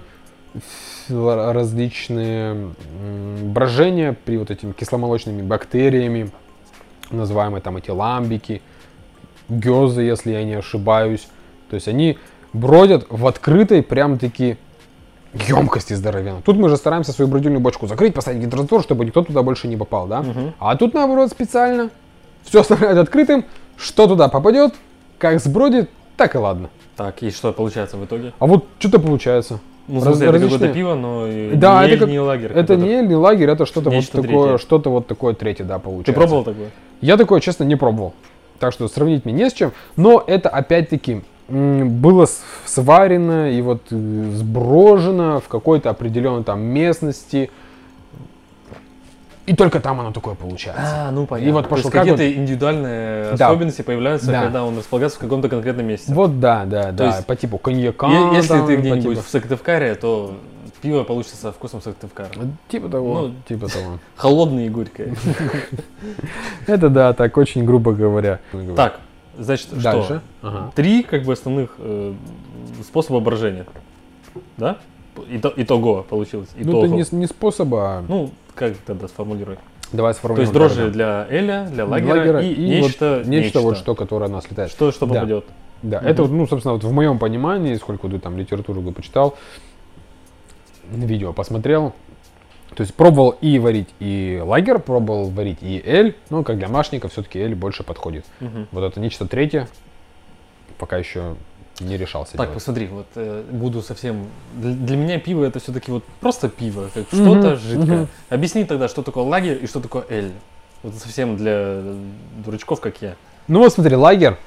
различные 1.08 2.72
брожения 3.44 4.16
при 4.26 4.38
вот 4.38 4.50
этими 4.50 4.72
кисломолочными 4.72 5.44
бактериями, 5.44 6.32
называемые 7.12 7.62
там 7.62 7.78
эти 7.78 7.92
ламбики, 7.92 8.64
гёзы, 9.48 10.02
если 10.02 10.32
я 10.32 10.44
не 10.44 10.54
ошибаюсь. 10.56 11.28
То 11.70 11.76
есть 11.76 11.88
они 11.88 12.18
бродят 12.54 13.06
в 13.10 13.26
открытой 13.28 13.82
прям-таки 13.84 14.58
емкости 15.34 15.94
здоровенно. 15.94 16.42
Тут 16.42 16.58
мы 16.58 16.70
же 16.70 16.78
стараемся 16.78 17.12
свою 17.12 17.30
бродильную 17.30 17.60
бочку 17.62 17.86
закрыть, 17.88 18.14
поставить 18.14 18.40
гидрозатор, 18.42 18.82
чтобы 18.82 19.06
никто 19.06 19.24
туда 19.24 19.44
больше 19.44 19.68
не 19.68 19.78
попал, 19.78 20.08
да? 20.08 20.22
Мгм. 20.22 20.54
А 20.60 20.76
тут 20.76 20.94
наоборот 20.94 21.30
специально 21.30 21.90
все 22.44 22.62
оставляют 22.62 22.98
открытым, 22.98 23.46
что 23.78 24.08
туда 24.08 24.28
попадет, 24.28 24.74
как 25.20 25.40
сбродит, 25.40 25.90
так 26.18 26.34
и 26.36 26.38
ладно. 26.38 26.70
Так, 26.96 27.22
и 27.22 27.30
что 27.30 27.54
получается 27.54 27.98
в 27.98 28.06
итоге? 28.06 28.34
А 28.40 28.48
вот 28.48 28.66
что-то 28.80 29.00
получается. 29.00 29.60
Ну, 29.88 29.96
Раз- 29.96 30.04
смысле, 30.06 30.26
это 30.28 30.34
различные- 30.34 30.58
какое-то 30.60 30.74
пиво, 30.76 30.94
но 30.96 31.28
и 31.28 31.56
Да, 31.56 31.84
не 31.86 31.92
это 31.92 32.00
как- 32.00 32.10
не 32.10 32.20
лагерь. 32.20 32.52
Это 32.54 32.76
не 32.76 32.90
эль, 32.90 33.08
не 33.08 33.16
лагерь, 33.16 33.50
это 33.50 33.66
что-то 33.66 33.90
вот 33.90 34.06
такое, 34.12 34.22
третье. 34.44 34.58
что-то 34.60 34.90
вот 34.92 35.08
такое 35.08 35.34
третье, 35.34 35.64
да, 35.64 35.80
получается. 35.80 36.12
Ты 36.12 36.16
пробовал 36.16 36.44
такое? 36.44 36.70
Я 37.02 37.18
такое, 37.18 37.40
честно, 37.40 37.64
не 37.64 37.76
пробовал. 37.76 38.14
Так 38.60 38.74
что 38.74 38.88
сравнить 38.88 39.26
мне 39.26 39.34
не 39.34 39.50
с 39.50 39.54
чем. 39.54 39.72
Но 39.96 40.24
это 40.26 40.50
опять-таки 40.50 41.22
было 41.50 42.28
сварено 42.66 43.52
и 43.52 43.62
вот 43.62 43.82
э, 43.92 44.32
сброжено 44.36 45.40
в 45.40 45.48
какой-то 45.48 45.90
определенной 45.90 46.44
там 46.44 46.62
местности. 46.62 47.50
И 49.46 49.56
только 49.56 49.80
там 49.80 50.00
оно 50.00 50.12
такое 50.12 50.36
получается. 50.36 51.08
А, 51.08 51.12
ну 51.12 51.26
понятно. 51.26 51.54
вот 51.54 51.64
То 51.64 51.70
пошел 51.70 51.90
какие-то 51.90 52.32
индивидуальные 52.32 53.34
Да. 53.36 53.48
особенности 53.48 53.82
появляются, 53.82 54.28
Да. 54.32 54.44
когда 54.44 54.64
он 54.64 54.78
располагается 54.78 55.18
в 55.18 55.22
каком-то 55.22 55.50
конкретном 55.50 55.88
месте. 55.88 56.14
Вот 56.14 56.40
да, 56.40 56.66
да, 56.66 56.92
да. 56.92 57.08
есть, 57.08 57.26
по 57.26 57.36
типу 57.36 57.58
коньяка. 57.58 58.08
Если 58.36 58.50
там, 58.50 58.68
ты 58.68 58.76
где-нибудь 58.76 59.16
типу- 59.18 59.22
в 59.26 59.28
Сыктывкаре, 59.30 59.96
то 59.96 60.36
пиво 60.84 61.04
получится 61.04 61.36
со 61.36 61.52
вкусом 61.52 61.82
Сыктывкара. 61.82 62.30
Типа 62.68 62.90
того, 62.90 63.22
Ну, 63.22 63.34
типа 63.48 63.68
того. 63.74 63.98
Холодное 64.16 64.68
и 64.68 64.70
горькое. 64.70 65.16
Это 66.68 66.90
да, 66.90 67.14
так 67.14 67.36
очень 67.36 67.66
грубо 67.66 67.94
говоря. 67.94 68.40
Так, 68.76 69.00
значит, 69.40 69.68
дальше. 69.82 70.22
что? 70.42 70.48
Ага. 70.48 70.72
Три 70.76 71.04
как 71.04 71.24
бы 71.24 71.34
основных 71.34 71.72
э, 71.78 72.14
способа 72.84 73.20
брожения. 73.20 73.66
Да? 74.58 74.78
Ито- 75.30 75.54
итого 75.58 76.04
получилось. 76.04 76.50
Ну, 76.56 76.62
Итого. 76.72 76.86
это 76.86 76.94
не, 76.96 77.04
с- 77.04 77.12
не 77.12 77.26
способ, 77.26 77.74
а 77.74 78.04
Ну, 78.08 78.32
как 78.56 78.78
тогда 78.86 79.08
сформулируй? 79.08 79.58
давай 79.92 80.14
То 80.14 80.20
сформулируем. 80.20 80.50
есть 80.50 80.76
дрожжи 80.76 80.92
для 80.92 81.26
Эля, 81.30 81.66
для 81.72 81.86
да. 81.86 81.92
лагера, 81.92 82.18
Лагера 82.20 82.42
и, 82.42 82.54
и 82.54 82.70
нечто, 82.70 83.18
вот, 83.18 83.28
нечто, 83.28 83.60
вот 83.62 83.78
что, 83.78 83.96
которое 83.96 84.30
нас 84.30 84.50
летает. 84.50 84.70
Что, 84.72 84.92
что 84.92 85.06
Да. 85.08 85.16
попадет. 85.16 85.46
Да, 85.82 86.00
Мгм. 86.00 86.08
это, 86.08 86.22
вот, 86.24 86.32
ну, 86.32 86.48
собственно, 86.48 86.74
вот 86.74 86.84
в 86.84 86.92
моем 86.92 87.18
понимании, 87.20 87.76
сколько 87.76 88.08
ты 88.08 88.20
там 88.20 88.38
литературу 88.38 88.82
бы 88.82 88.92
почитал, 88.92 89.36
видео 90.92 91.34
посмотрел, 91.34 91.94
то 92.80 92.84
есть 92.84 92.96
пробовал 92.96 93.32
и 93.42 93.60
варить 93.60 93.90
и 94.00 94.42
лагер, 94.42 94.80
пробовал 94.80 95.30
варить 95.32 95.58
и 95.60 95.84
эль, 95.86 96.16
но 96.30 96.44
как 96.44 96.58
для 96.58 96.70
машника 96.70 97.10
все-таки 97.10 97.38
эль 97.38 97.54
больше 97.54 97.84
подходит. 97.84 98.24
Мгм. 98.40 98.70
Вот 98.72 98.86
это 98.86 99.02
нечто 99.02 99.28
третье, 99.28 99.68
пока 100.78 100.96
еще 100.96 101.36
не 101.82 101.98
решался 101.98 102.38
Так, 102.38 102.40
делать. 102.40 102.54
посмотри, 102.54 102.88
вот 102.88 103.08
э, 103.16 103.44
буду 103.52 103.82
совсем... 103.82 104.28
Для, 104.54 104.72
для 104.72 104.96
меня 104.96 105.20
пиво 105.20 105.44
это 105.44 105.60
все-таки 105.60 105.92
вот 105.92 106.06
просто 106.22 106.48
пиво, 106.48 106.90
как 106.94 107.08
что-то 107.08 107.50
Мгм, 107.50 107.58
жидкое. 107.58 107.98
мгм. 107.98 108.08
Объясни 108.30 108.64
тогда, 108.64 108.88
что 108.88 109.02
такое 109.02 109.26
лагерь 109.26 109.60
и 109.62 109.68
что 109.68 109.82
такое 109.82 110.06
эль. 110.08 110.32
Вот 110.82 110.96
совсем 110.96 111.36
для 111.36 111.82
дурачков, 112.46 112.80
как 112.80 113.02
я. 113.02 113.16
Ну 113.50 113.60
вот 113.60 113.74
смотри, 113.74 113.98
лагер 113.98 114.38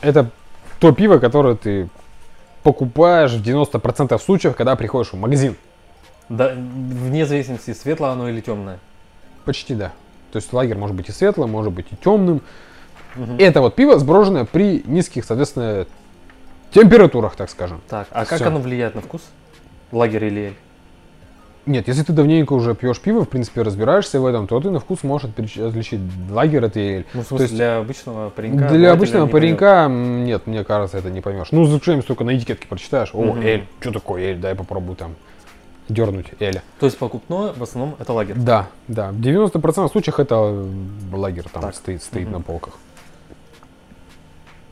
это 0.00 0.30
то 0.78 0.92
пиво, 0.92 1.18
которое 1.18 1.56
ты 1.56 1.88
покупаешь 2.62 3.32
в 3.32 3.42
90% 3.42 4.16
случаев, 4.20 4.54
когда 4.54 4.76
приходишь 4.76 5.12
в 5.12 5.16
магазин. 5.16 5.56
Да, 6.32 6.52
вне 6.54 7.26
зависимости, 7.26 7.74
светлое 7.74 8.12
оно 8.12 8.26
или 8.28 8.40
темное. 8.40 8.78
Почти 9.44 9.74
да. 9.74 9.92
То 10.32 10.38
есть 10.38 10.50
лагерь 10.54 10.78
может 10.78 10.96
быть 10.96 11.10
и 11.10 11.12
светлым, 11.12 11.50
может 11.50 11.74
быть 11.74 11.86
и 11.90 11.96
темным. 11.96 12.40
Мгм. 13.16 13.36
Это 13.38 13.60
вот 13.60 13.74
пиво 13.74 13.98
сброженное 13.98 14.46
при 14.46 14.82
низких, 14.86 15.26
соответственно, 15.26 15.86
температурах, 16.70 17.36
так 17.36 17.50
скажем. 17.50 17.82
Так, 17.86 18.08
а 18.12 18.24
как 18.24 18.38
Всё. 18.40 18.46
оно 18.48 18.60
влияет 18.60 18.94
на 18.94 19.02
вкус? 19.02 19.20
Лагерь 19.92 20.24
или 20.24 20.40
эль? 20.40 20.54
Нет, 21.66 21.86
если 21.86 22.02
ты 22.02 22.14
давненько 22.14 22.54
уже 22.54 22.74
пьешь 22.74 22.98
пиво, 22.98 23.24
в 23.24 23.28
принципе, 23.28 23.60
разбираешься 23.60 24.18
в 24.18 24.24
этом, 24.24 24.46
то 24.46 24.58
ты 24.58 24.70
на 24.70 24.80
вкус 24.80 25.04
можешь 25.04 25.28
отлич- 25.28 25.60
отличить 25.68 26.00
лагерь 26.30 26.64
от 26.64 26.78
эль. 26.78 27.04
Ну, 27.12 27.20
в 27.20 27.24
То 27.24 27.28
смысле, 27.28 27.44
есть 27.44 27.54
для 27.54 27.76
обычного 27.76 28.30
паренька? 28.30 28.68
Для 28.70 28.92
обычного 28.92 29.26
не 29.26 29.30
паренька, 29.30 29.84
м, 29.84 30.24
нет, 30.24 30.46
мне 30.46 30.64
кажется, 30.64 30.96
это 30.96 31.10
не 31.10 31.20
поймешь. 31.20 31.48
Ну, 31.52 31.66
за 31.66 31.78
что 31.78 32.00
только 32.02 32.24
на 32.24 32.34
этикетке 32.36 32.66
прочитаешь, 32.66 33.10
о, 33.12 33.22
Мгм. 33.22 33.42
эль, 33.42 33.66
что 33.80 33.92
такое 33.92 34.22
эль, 34.22 34.38
дай 34.38 34.54
попробую 34.54 34.96
там. 34.96 35.14
Дернуть 35.92 36.26
Эля. 36.40 36.62
То 36.80 36.86
есть 36.86 36.98
покупное 36.98 37.52
в 37.52 37.62
основном 37.62 37.96
это 37.98 38.12
лагерь. 38.12 38.36
Да, 38.36 38.66
да. 38.88 39.10
В 39.10 39.20
90% 39.20 39.88
случаев 39.90 40.18
это 40.18 40.34
э, 40.36 40.66
лагерь 41.16 41.44
там 41.52 41.62
Так. 41.62 41.74
стоит, 41.74 42.02
стоит 42.02 42.24
Мгм. 42.24 42.32
на 42.32 42.40
полках. 42.40 42.74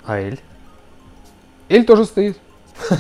А 0.05 0.19
Эль? 0.19 0.41
Эль 1.69 1.85
тоже 1.85 2.05
стоит. 2.05 2.39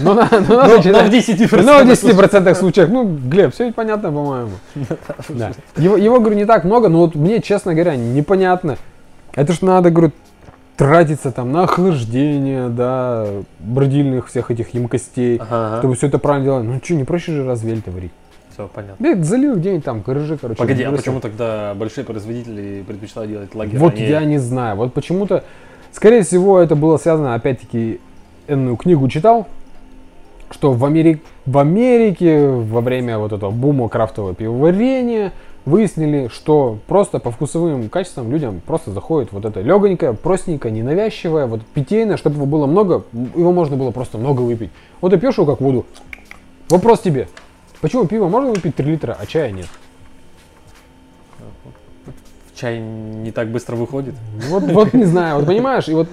Но, 0.00 0.12
на- 0.14 0.28
но 0.30 0.78
в 0.78 1.10
10%. 1.10 1.62
Ну, 1.62 1.78
в 1.84 1.88
10% 1.88 2.54
случаев. 2.54 2.88
Ну, 2.90 3.04
Глеб, 3.16 3.54
все 3.54 3.72
понятно, 3.72 4.12
по-моему. 4.12 4.52
Да. 5.28 5.52
Его, 5.76 5.96
его, 5.96 6.20
говорю, 6.20 6.36
не 6.36 6.44
так 6.44 6.64
много, 6.64 6.88
но 6.88 6.98
вот 7.00 7.14
мне, 7.14 7.40
честно 7.40 7.72
говоря, 7.74 7.96
непонятно. 7.96 8.76
Это 9.32 9.52
ж 9.54 9.62
надо, 9.62 9.90
говорю, 9.90 10.12
тратиться 10.80 11.30
там 11.30 11.52
на 11.52 11.64
охлаждение, 11.64 12.70
да, 12.70 13.26
бродильных 13.58 14.28
всех 14.28 14.50
этих 14.50 14.72
емкостей, 14.72 15.36
Ага, 15.36 15.76
чтобы 15.80 15.94
все 15.94 16.06
это 16.06 16.18
правильно 16.18 16.46
делать. 16.46 16.64
Ну 16.64 16.80
что, 16.82 16.94
не 16.94 17.04
проще 17.04 17.32
же 17.32 17.44
развель-то 17.44 17.90
варить? 17.90 18.12
все 18.54 18.66
понятно. 18.74 18.96
Да, 19.14 19.22
залил 19.22 19.56
где-нибудь 19.56 19.84
там, 19.84 20.00
гаражи, 20.00 20.38
короче. 20.38 20.58
Погоди, 20.58 20.82
а 20.82 20.90
почему 20.90 21.20
тогда 21.20 21.74
большие 21.74 22.04
производители 22.06 22.82
предпочитают 22.86 23.30
делать 23.30 23.54
лагерь? 23.54 23.78
Вот 23.78 23.92
а 23.92 23.96
не- 23.98 24.08
я 24.08 24.24
не 24.24 24.38
знаю. 24.38 24.76
Вот 24.76 24.94
почему-то, 24.94 25.44
скорее 25.92 26.22
всего, 26.22 26.58
это 26.58 26.76
было 26.76 26.96
связано, 26.96 27.34
опять-таки, 27.34 28.00
энную 28.48 28.76
книгу 28.78 29.06
читал, 29.08 29.48
что 30.50 30.72
в, 30.72 30.82
Амери- 30.86 31.20
в 31.44 31.58
Америке 31.58 32.48
во 32.48 32.80
время 32.80 33.18
вот 33.18 33.34
этого 33.34 33.50
бума 33.50 33.90
крафтового 33.90 34.34
пивоварения 34.34 35.32
выяснили, 35.64 36.28
что 36.28 36.78
просто 36.86 37.18
по 37.18 37.30
вкусовым 37.30 37.88
качествам 37.88 38.30
людям 38.30 38.60
просто 38.64 38.92
заходит 38.92 39.32
вот 39.32 39.44
это 39.44 39.60
легонькое, 39.60 40.14
простенькое, 40.14 40.72
ненавязчивое, 40.72 41.46
вот 41.46 41.62
питейное, 41.74 42.16
чтобы 42.16 42.36
его 42.36 42.46
было 42.46 42.66
много, 42.66 43.04
его 43.12 43.52
можно 43.52 43.76
было 43.76 43.90
просто 43.90 44.18
много 44.18 44.40
выпить. 44.40 44.70
Вот 45.00 45.10
ты 45.10 45.18
пьешь 45.18 45.36
его 45.36 45.46
как 45.46 45.60
воду. 45.60 45.86
Вопрос 46.68 47.00
тебе. 47.00 47.28
Почему 47.80 48.06
пиво 48.06 48.28
можно 48.28 48.50
выпить 48.50 48.76
3 48.76 48.90
литра, 48.90 49.16
а 49.18 49.26
чая 49.26 49.50
нет? 49.50 49.66
Чай 52.54 52.78
не 52.78 53.32
так 53.32 53.48
быстро 53.48 53.76
выходит. 53.76 54.14
Вот, 54.48 54.62
вот 54.64 54.92
не 54.92 55.04
знаю, 55.04 55.36
вот 55.36 55.46
понимаешь, 55.46 55.88
и 55.88 55.94
вот 55.94 56.08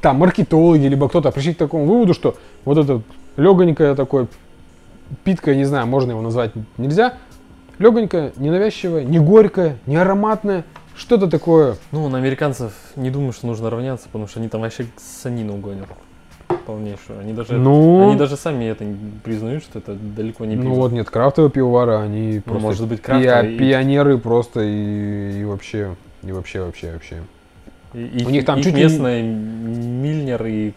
там 0.00 0.16
маркетологи, 0.16 0.86
либо 0.86 1.08
кто-то 1.08 1.30
пришли 1.32 1.54
к 1.54 1.58
такому 1.58 1.86
выводу, 1.86 2.14
что 2.14 2.36
вот 2.64 2.78
это 2.78 3.02
легонькое 3.36 3.94
такое 3.94 4.28
питка, 5.24 5.54
не 5.54 5.64
знаю, 5.64 5.86
можно 5.86 6.12
его 6.12 6.20
назвать, 6.20 6.52
нельзя, 6.78 7.14
легонькое, 7.78 8.32
ненавязчивое, 8.36 9.04
не 9.04 9.18
горькое, 9.18 9.76
не 9.86 9.96
ароматное, 9.96 10.64
что-то 10.96 11.26
такое. 11.28 11.76
Ну, 11.92 12.08
на 12.08 12.18
американцев 12.18 12.72
не 12.96 13.10
думаю, 13.10 13.32
что 13.32 13.46
нужно 13.46 13.68
равняться, 13.70 14.06
потому 14.06 14.26
что 14.28 14.40
они 14.40 14.48
там 14.48 14.62
вообще 14.62 14.86
санину 14.96 15.56
гонят. 15.56 15.86
Полнейшую. 16.64 17.20
Они 17.20 17.32
даже, 17.32 17.54
Ну, 17.54 18.08
они 18.08 18.16
даже 18.16 18.36
сами 18.36 18.64
это 18.64 18.84
признают, 19.24 19.62
что 19.62 19.78
это 19.78 19.94
далеко 19.94 20.44
не 20.44 20.56
ну 20.56 20.62
пиво. 20.62 20.74
вот 20.74 20.92
нет, 20.92 21.08
крафтовые 21.10 21.50
пивовары, 21.50 21.94
они 21.96 22.36
Ну, 22.36 22.42
просто 22.42 22.62
может 22.62 22.88
быть, 22.88 23.02
крафтовые 23.02 23.54
и- 23.54 23.58
пионеры 23.58 24.18
просто 24.18 24.60
и, 24.62 25.40
и 25.40 25.44
вообще, 25.44 25.94
и 26.24 26.32
вообще, 26.32 26.62
вообще, 26.62 26.92
вообще. 26.92 27.16
И- 27.94 28.24
у 28.26 28.30
них 28.30 28.44
там 28.44 28.58
их 28.58 28.64
чуть 28.64 28.74
ли 28.74 28.78
не- 28.80 28.84
местные 28.84 29.22
Мильнер 29.22 30.44
и 30.46 30.72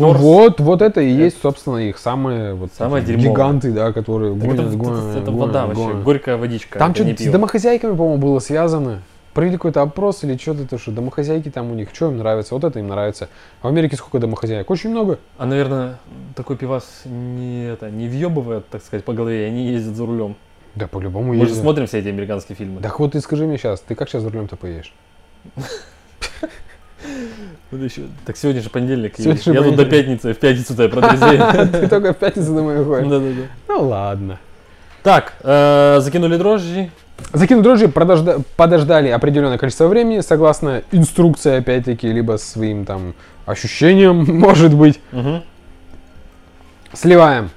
Корс. 0.00 0.20
вот, 0.20 0.60
вот 0.60 0.82
это 0.82 1.00
и 1.00 1.10
есть, 1.10 1.40
собственно, 1.40 1.76
их 1.78 1.98
самые 1.98 2.54
вот 2.54 2.72
Самые 2.72 3.04
гиганты, 3.04 3.72
да, 3.72 3.92
которые 3.92 4.32
Так 4.34 4.42
гонят, 4.42 4.58
это, 4.60 4.68
это- 4.68 4.76
гонят, 4.76 5.16
это 5.16 5.30
гонят, 5.30 5.40
вода 5.40 5.66
вообще, 5.66 5.82
гонят. 5.84 6.02
горькая 6.02 6.36
водичка. 6.36 6.78
Там 6.78 6.90
это 6.92 7.04
что-то 7.04 7.22
с 7.22 7.26
домохозяйками, 7.32 7.96
по-моему, 7.96 8.18
было 8.18 8.38
связано. 8.40 9.02
Провели 9.32 9.54
какой-то 9.56 9.82
опрос 9.82 10.22
или 10.22 10.36
что-то, 10.36 10.64
то, 10.66 10.78
что 10.78 10.92
домохозяйки 10.92 11.50
там 11.50 11.70
у 11.72 11.74
них, 11.74 11.88
что 11.92 12.06
им 12.08 12.18
нравится, 12.18 12.54
вот 12.54 12.62
это 12.62 12.78
им 12.78 12.86
нравится. 12.86 13.28
А 13.62 13.66
в 13.66 13.70
Америке 13.70 13.96
сколько 13.96 14.20
домохозяек? 14.20 14.70
Очень 14.70 14.90
много. 14.90 15.18
А, 15.38 15.46
наверное, 15.46 15.98
такой 16.36 16.56
пивас 16.56 17.02
не, 17.04 17.66
это, 17.72 17.90
не 17.90 18.06
въебывает, 18.06 18.68
так 18.68 18.80
сказать, 18.84 19.04
по 19.04 19.12
голове, 19.12 19.46
они 19.46 19.66
ездят 19.66 19.96
за 19.96 20.06
рулем. 20.06 20.36
Да, 20.76 20.86
по-любому 20.86 21.28
Мы 21.32 21.34
же 21.36 21.42
ездят. 21.46 21.62
смотрим 21.62 21.86
все 21.88 21.98
эти 21.98 22.08
американские 22.08 22.54
фильмы. 22.56 22.80
Так 22.80 22.98
вот 23.00 23.12
ты 23.12 23.20
скажи 23.20 23.44
мне 23.46 23.58
сейчас, 23.58 23.80
ты 23.80 23.94
как 23.96 24.08
сейчас 24.08 24.22
за 24.22 24.30
рулем-то 24.30 24.54
поедешь? 24.56 24.92
Еще- 27.82 28.02
Так 28.26 28.36
сегодня 28.36 28.60
же 28.62 28.70
понедельник. 28.70 29.14
Сегодня 29.16 29.42
же 29.42 29.52
я 29.52 29.62
тут 29.62 29.76
до 29.76 29.84
понедельник. 29.84 30.20
пятницы, 30.20 30.34
в 30.34 30.38
пятницу-то 30.38 30.82
я 30.84 30.88
протрезвею. 30.88 31.68
Ты 31.72 31.88
только 31.88 32.12
в 32.12 32.16
пятницу 32.16 32.54
домой 32.54 32.84
ходишь. 32.84 33.08
Да-да-да. 33.08 33.42
Ну 33.68 33.88
ладно. 33.88 34.38
Так, 35.02 35.34
э, 35.42 35.98
закинули 36.00 36.36
дрожжи. 36.36 36.90
Закинуть 37.32 37.62
дрожжи 37.62 37.88
подождали 37.88 39.08
определенное 39.08 39.58
количество 39.58 39.86
времени, 39.86 40.20
согласно 40.20 40.82
инструкции, 40.92 41.56
опять-таки, 41.58 42.10
либо 42.12 42.36
своим 42.38 42.84
там 42.84 43.14
ощущениям, 43.46 44.24
может 44.38 44.74
быть. 44.74 45.00
Сливаем. 46.92 47.50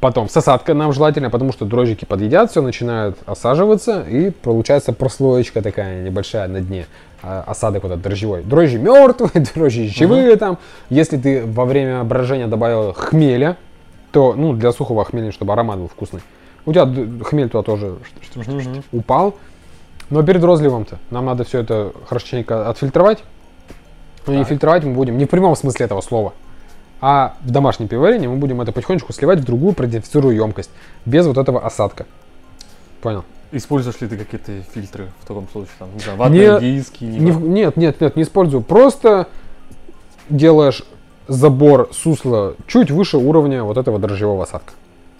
Потом 0.00 0.28
с 0.28 0.36
осадкой 0.36 0.76
нам 0.76 0.92
желательно, 0.92 1.28
потому 1.28 1.52
что 1.52 1.64
дрожжики 1.64 2.04
подъедят, 2.04 2.50
все 2.52 2.62
начинают 2.62 3.18
осаживаться, 3.26 4.02
и 4.02 4.30
получается 4.30 4.92
прослоечка 4.92 5.60
такая 5.60 6.02
небольшая 6.02 6.46
на 6.46 6.60
дне. 6.60 6.86
А, 7.22 7.44
Осадок 7.46 7.82
вот 7.84 7.92
этот 7.92 8.02
дрожжевой. 8.02 8.42
Дрожжи 8.42 8.78
мертвые, 8.78 9.44
дрожжи 9.54 9.88
живые 9.88 10.36
там. 10.36 10.58
Если 10.90 11.16
ты 11.16 11.44
во 11.46 11.64
время 11.64 12.02
брожения 12.04 12.46
добавил 12.48 12.92
хмеля, 12.92 13.56
то, 14.10 14.34
ну, 14.34 14.52
для 14.52 14.72
сухого 14.72 15.04
хмеля, 15.04 15.32
чтобы 15.32 15.52
аромат 15.52 15.78
был 15.78 15.88
вкусный. 15.88 16.20
У 16.66 16.72
тебя 16.72 16.86
хмель 17.24 17.48
туда 17.48 17.62
тоже 17.62 17.96
Мгм. 18.36 18.82
упал. 18.92 19.34
Но 20.10 20.22
перед 20.22 20.44
розливом-то 20.44 20.98
нам 21.10 21.24
надо 21.24 21.44
все 21.44 21.60
это 21.60 21.92
хорошенько 22.06 22.68
отфильтровать. 22.68 23.24
Но 24.26 24.34
не 24.34 24.44
фильтровать 24.44 24.84
мы 24.84 24.92
будем 24.94 25.16
не 25.18 25.24
в 25.24 25.30
прямом 25.30 25.56
смысле 25.56 25.86
этого 25.86 26.00
слова. 26.02 26.34
А 27.00 27.34
в 27.40 27.50
домашнем 27.50 27.88
пивоварении 27.88 28.26
мы 28.28 28.36
будем 28.36 28.60
это 28.60 28.70
потихонечку 28.70 29.12
сливать 29.12 29.40
в 29.40 29.44
другую 29.44 29.72
продезинфицируемую 29.72 30.36
емкость. 30.36 30.70
Без 31.04 31.26
вот 31.26 31.38
этого 31.38 31.64
осадка. 31.64 32.06
Понял? 33.00 33.24
Используешь 33.52 34.00
ли 34.00 34.08
ты 34.08 34.16
какие-то 34.16 34.52
фильтры 34.72 35.08
в 35.20 35.26
таком 35.28 35.46
случае? 35.52 35.72
Там, 35.78 35.88
не 35.94 36.00
знаю, 36.00 36.18
ватные 36.18 36.58
Не- 36.60 36.76
диски? 36.76 37.04
не 37.04 37.18
нет, 37.30 37.76
нет, 37.76 38.00
нет, 38.00 38.16
не 38.16 38.22
использую. 38.22 38.62
Просто 38.62 39.28
делаешь 40.30 40.82
забор 41.28 41.90
сусла 41.92 42.54
чуть 42.66 42.90
выше 42.90 43.18
уровня 43.18 43.62
вот 43.62 43.76
этого 43.76 43.98
дрожжевого 43.98 44.44
осадка. 44.44 44.72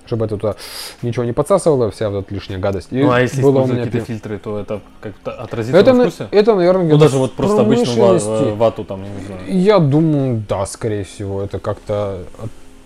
Чтобы 0.06 0.24
это 0.26 0.36
туда 0.36 0.56
ничего 1.02 1.24
не 1.24 1.32
подсасывало, 1.32 1.90
вся 1.90 2.10
вот 2.10 2.24
эта 2.24 2.34
лишняя 2.34 2.58
гадость. 2.58 2.88
И 2.90 3.02
Ну, 3.02 3.10
а 3.12 3.20
если 3.20 3.40
было 3.42 3.60
у 3.60 3.66
меня 3.66 3.84
какие-то 3.84 3.98
пиво. 3.98 4.06
фильтры, 4.06 4.38
то 4.38 4.58
это 4.58 4.80
как-то 5.00 5.30
отразится 5.32 5.78
это, 5.78 5.92
на 5.92 6.02
вкусе? 6.10 6.28
это, 6.30 6.54
наверное, 6.54 6.88
Ну, 6.90 6.98
даже 6.98 7.18
вот 7.18 7.34
просто 7.34 7.60
обычную 7.60 8.18
э, 8.18 8.54
вату 8.54 8.84
там, 8.84 9.02
я 9.04 9.10
не 9.10 9.24
знаю. 9.26 9.40
Я 9.46 9.78
думаю, 9.78 10.42
да, 10.48 10.66
скорее 10.66 11.04
всего, 11.04 11.42
это 11.42 11.58
как-то... 11.60 12.24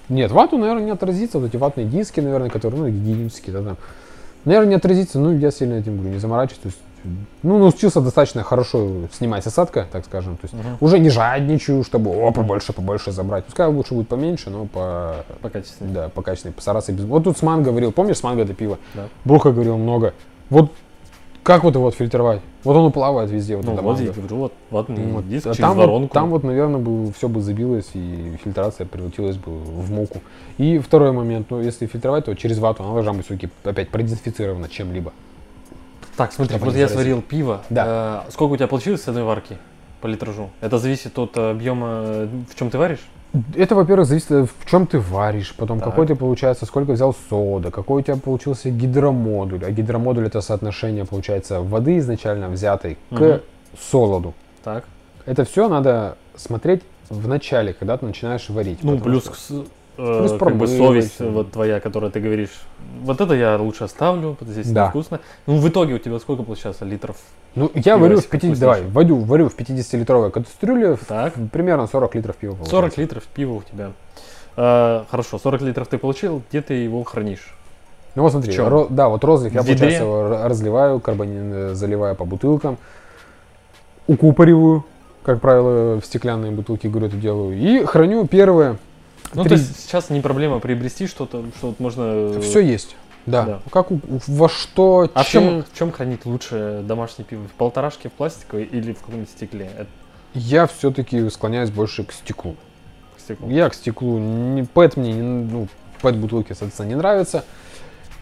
Нет, 0.09 0.31
вату, 0.31 0.59
наверное, 0.59 0.85
не 0.85 0.91
отразится. 0.91 1.39
Вот 1.39 1.49
эти 1.49 1.57
ватные 1.57 1.87
диски, 1.87 2.21
наверное, 2.21 2.51
которые, 2.51 2.83
ну, 2.83 2.89
гигиенические, 2.89 3.53
да, 3.55 3.63
там. 3.63 3.77
Наверное, 4.47 4.71
не 4.71 4.75
отразится, 4.77 5.19
ну, 5.19 5.37
я 5.37 5.51
сильно 5.51 5.75
этим 5.75 5.97
говорю, 5.97 6.15
не 6.15 6.19
заморачиваюсь. 6.19 6.63
То 6.63 6.69
есть, 6.69 6.79
ну, 7.43 7.59
научился 7.59 8.01
достаточно 8.01 8.43
хорошо 8.43 8.89
снимать 9.13 9.47
осадка, 9.47 9.87
так 9.93 10.05
скажем. 10.07 10.37
То 10.39 10.45
есть, 10.45 10.55
Мгм. 10.55 10.77
уже 10.81 10.99
не 10.99 11.11
жадничаю, 11.11 11.85
чтобы, 11.85 12.11
о, 12.11 12.31
побольше, 12.33 12.73
побольше 12.73 13.13
забрать. 13.13 13.45
Пускай 13.45 13.67
лучше 13.69 13.95
будет 13.95 14.09
поменьше, 14.09 14.49
но 14.51 14.65
по, 14.67 15.17
По 15.43 15.51
качественнее. 15.51 15.95
да, 15.95 16.09
по 16.09 16.23
качественной, 16.23 16.55
постараться 16.55 16.93
без... 16.93 17.05
Вот 17.05 17.25
тут 17.25 17.37
Сман 17.37 17.63
говорил, 17.63 17.93
помнишь, 17.93 18.17
Сман 18.19 18.39
это 18.39 18.55
пиво? 18.55 18.79
Да. 18.95 19.09
Бруха 19.25 19.51
говорил 19.53 19.77
много. 19.77 20.15
Вот 20.49 20.71
как 21.47 21.63
вот 21.63 21.77
его 21.77 21.87
отфильтровать? 21.87 22.41
Вот 22.65 22.77
он 22.77 22.91
плавает 22.91 23.31
везде, 23.31 23.57
вот 23.57 23.65
Ну, 23.65 23.75
это 23.75 23.83
вот 23.83 24.01
я 24.01 24.11
говорю, 24.11 24.37
вот 24.37 24.53
ватный 24.71 25.13
Вот. 25.13 25.29
диск 25.29 25.47
А 25.47 25.51
через 25.51 25.61
там, 25.61 25.77
вот, 25.77 25.87
воронку. 25.87 26.13
там 26.13 26.31
вот, 26.31 26.43
наверное, 26.43 26.81
бы 26.81 27.13
все 27.13 27.29
бы 27.29 27.41
забилось 27.41 27.89
и 27.95 28.37
фильтрация 28.43 28.85
превратилась 28.85 29.37
бы 29.37 29.53
в 29.57 29.93
муку. 29.93 30.23
И 30.59 30.79
второй 30.79 31.13
момент, 31.13 31.47
ну, 31.51 31.61
если 31.61 31.87
фильтровать, 31.87 32.25
то 32.25 32.35
через 32.35 32.59
вату 32.59 32.83
она 32.83 32.95
должна 32.95 33.13
быть 33.13 33.27
все-таки 33.27 33.49
опять 33.63 33.91
продезинфицирована 33.91 34.69
чем-либо. 34.69 35.13
Так, 36.17 36.33
смотри, 36.33 36.59
вот 36.59 36.75
я 36.75 36.89
сварил 36.89 37.23
пиво. 37.23 37.63
Да. 37.71 38.25
Э, 38.27 38.31
сколько 38.33 38.55
у 38.55 38.57
тебя 38.57 38.67
получилось 38.67 39.03
с 39.03 39.09
одной 39.09 39.23
варки 39.23 39.57
по 40.01 40.09
литражу? 40.09 40.51
Это 40.61 40.79
зависит 40.79 41.17
от 41.17 41.37
э, 41.37 41.51
объема, 41.53 41.87
э, 41.89 42.29
в 42.51 42.59
чем 42.59 42.71
ты 42.71 42.79
варишь? 42.79 43.07
Это, 43.55 43.75
во-первых, 43.75 44.07
зависит, 44.07 44.31
от 44.31 44.51
в 44.51 44.67
чем 44.71 44.87
ты 44.87 44.99
варишь, 44.99 45.55
потом 45.57 45.79
Так. 45.81 45.89
какой 45.89 46.07
ты, 46.07 46.15
получается, 46.15 46.67
сколько 46.67 46.93
взял 46.93 47.15
сода, 47.29 47.71
какой 47.71 48.01
у 48.03 48.05
тебя 48.05 48.17
получился 48.17 48.71
гидромодуль. 48.71 49.65
А 49.65 49.71
гидромодуль 49.71 50.27
это 50.27 50.41
соотношение, 50.41 51.05
получается, 51.05 51.61
воды 51.61 51.99
изначально 51.99 52.49
взятой 52.49 52.99
Мгм. 53.11 53.19
к 53.19 53.41
солоду. 53.79 54.35
Так. 54.65 54.85
Это 55.27 55.45
все 55.45 55.69
надо 55.69 56.17
смотреть 56.37 56.83
в 57.09 57.29
начале, 57.29 57.73
когда 57.73 57.97
ты 57.97 58.07
начинаешь 58.07 58.49
варить. 58.49 58.81
Ну, 58.83 58.99
плюс, 58.99 59.25
что- 59.25 59.63
э, 59.63 59.65
Плюс 59.97 60.33
как 60.39 60.57
бы 60.57 60.67
совесть 60.67 61.21
э. 61.21 61.29
вот 61.29 61.53
твоя, 61.53 61.81
которая 61.81 62.11
ты 62.11 62.21
говоришь. 62.21 62.51
Вот 63.03 63.21
это 63.21 63.35
я 63.35 63.57
лучше 63.57 63.85
оставлю, 63.85 64.37
здесь 64.43 64.71
Да. 64.71 64.87
невкусно. 64.87 65.21
Ну, 65.47 65.57
в 65.59 65.69
итоге 65.69 65.95
у 65.95 65.99
тебя 65.99 66.19
сколько 66.19 66.43
получается 66.43 66.85
литров? 66.85 67.17
Ну, 67.55 67.71
я 67.75 67.97
варю 67.97 68.19
в 68.21 68.27
50, 68.27 68.57
вкуснее. 68.57 68.57
давай, 68.57 68.83
варю, 68.83 69.17
варю 69.21 69.49
в 69.49 69.57
50-литровой 69.57 70.31
кастрюле 70.31 70.99
Так. 71.09 71.33
примерно 71.51 71.87
40 71.87 72.15
литров 72.15 72.37
пива. 72.37 72.53
40 72.57 72.69
получается. 72.69 73.01
литров 73.01 73.23
пива 73.25 73.53
у 73.55 73.63
тебя. 73.63 73.93
Э, 74.57 75.05
хорошо, 75.11 75.39
40 75.39 75.63
литров 75.63 75.89
ты 75.89 75.97
получил, 75.99 76.43
где 76.51 76.61
ты 76.61 76.75
его 76.75 77.03
хранишь? 77.05 77.55
Ну 78.15 78.23
вот 78.23 78.33
смотри, 78.33 78.53
ро- 78.55 78.87
да, 78.91 79.09
вот 79.09 79.25
розлив 79.25 79.53
я, 79.55 79.63
получается, 79.63 80.03
его 80.03 80.41
разливаю, 80.45 81.01
карбонин 81.01 81.53
э, 81.53 81.75
заливаю 81.75 82.15
по 82.17 82.25
бутылкам, 82.25 82.79
укупориваю, 84.07 84.85
как 85.23 85.41
правило, 85.41 86.01
в 86.01 86.05
стеклянные 86.05 86.53
бутылки, 86.53 86.87
говорю, 86.87 87.09
это 87.09 87.17
делаю, 87.17 87.57
и 87.59 87.85
храню 87.85 88.27
первые. 88.27 88.77
Ну, 89.35 89.43
три- 89.43 89.51
то 89.51 89.55
есть 89.57 89.81
сейчас 89.81 90.11
не 90.11 90.21
проблема 90.21 90.61
приобрести 90.61 91.07
что-то, 91.07 91.45
что 91.59 91.69
вот 91.69 91.81
можно... 91.81 92.03
э, 92.37 92.41
Все 92.43 92.61
есть. 92.61 92.97
Да. 93.27 93.45
Да. 93.45 93.61
Как 93.71 93.91
у- 93.91 94.01
во 94.29 94.49
что, 94.49 95.11
А 95.15 95.25
в 95.25 95.29
чем- 95.29 95.43
чем, 95.45 95.65
в 95.65 95.79
чем 95.79 95.93
хранить 95.93 96.25
лучше 96.27 96.83
домашнее 96.85 97.27
пиво? 97.27 97.43
В 97.49 97.53
полторашке 97.53 98.09
в 98.09 98.13
пластиковой 98.13 98.65
или 98.65 98.93
в 98.93 99.01
каком-нибудь 99.01 99.31
стекле? 99.31 99.71
Это 99.77 99.89
Я 100.35 100.67
все-таки 100.69 101.29
склоняюсь 101.31 101.71
больше 101.71 102.05
к 102.05 102.13
стеклу. 102.13 102.55
к 103.17 103.21
стеклу. 103.21 103.51
Я 103.51 103.69
к 103.69 103.75
стеклу. 103.75 104.19
Не, 104.19 104.63
пэт 104.63 104.97
мне, 104.97 105.13
не, 105.13 105.23
ну, 105.23 105.69
пэт 106.03 106.17
бутылки, 106.17 106.49
соответственно, 106.51 106.87
не 106.89 106.95
нравится. 106.95 107.45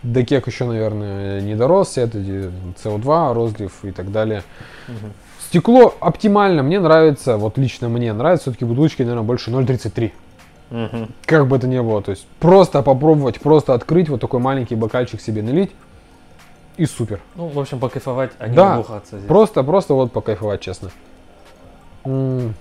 До 0.02 0.22
кек 0.22 0.46
еще, 0.46 0.64
наверное, 0.64 1.40
не 1.42 1.54
дорос. 1.54 1.98
Это 1.98 2.18
эти 2.18 2.50
CO2, 2.83 3.35
розлив 3.35 3.72
и 3.85 3.90
так 3.90 4.11
далее. 4.12 4.42
Мгм. 4.88 5.12
Стекло 5.48 5.94
оптимально. 6.00 6.62
Мне 6.62 6.80
нравится, 6.80 7.37
вот 7.37 7.59
лично 7.59 7.88
мне 7.88 8.12
нравится 8.12 8.44
все-таки 8.44 8.64
бутылочки, 8.64 9.02
наверное, 9.02 9.22
больше 9.24 9.50
0,33. 9.50 10.12
Мгм. 10.70 11.12
Как 11.27 11.46
бы 11.46 11.57
это 11.57 11.66
ни 11.66 11.79
было. 11.79 12.03
То 12.03 12.11
есть 12.11 12.27
просто 12.40 12.83
попробовать, 12.83 13.40
просто 13.40 13.74
открыть, 13.74 14.09
вот 14.09 14.20
такой 14.20 14.40
маленький 14.40 14.74
бокальчик 14.74 15.20
себе 15.20 15.42
налить. 15.42 15.70
И 16.77 16.87
супер. 16.87 17.20
Ну, 17.37 17.46
в 17.46 17.59
общем, 17.59 17.79
покайфовать, 17.79 18.33
а 18.38 18.48
не 18.48 18.57
Да, 18.57 18.70
набухаться 18.70 19.16
здесь. 19.18 19.29
Просто, 19.29 19.62
просто 19.62 19.94
вот 19.94 20.12
покайфовать, 20.12 20.61
честно. 20.61 20.90
М, 22.05 22.55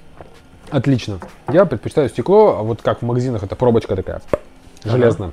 Отлично. 0.70 1.20
Я 1.52 1.66
предпочитаю 1.66 2.10
стекло, 2.10 2.58
а 2.58 2.63
вот 2.63 2.82
как 2.82 3.00
в 3.00 3.06
магазинах 3.06 3.44
это 3.44 3.56
пробочка 3.56 3.96
такая, 3.96 4.22
железная. 4.84 5.32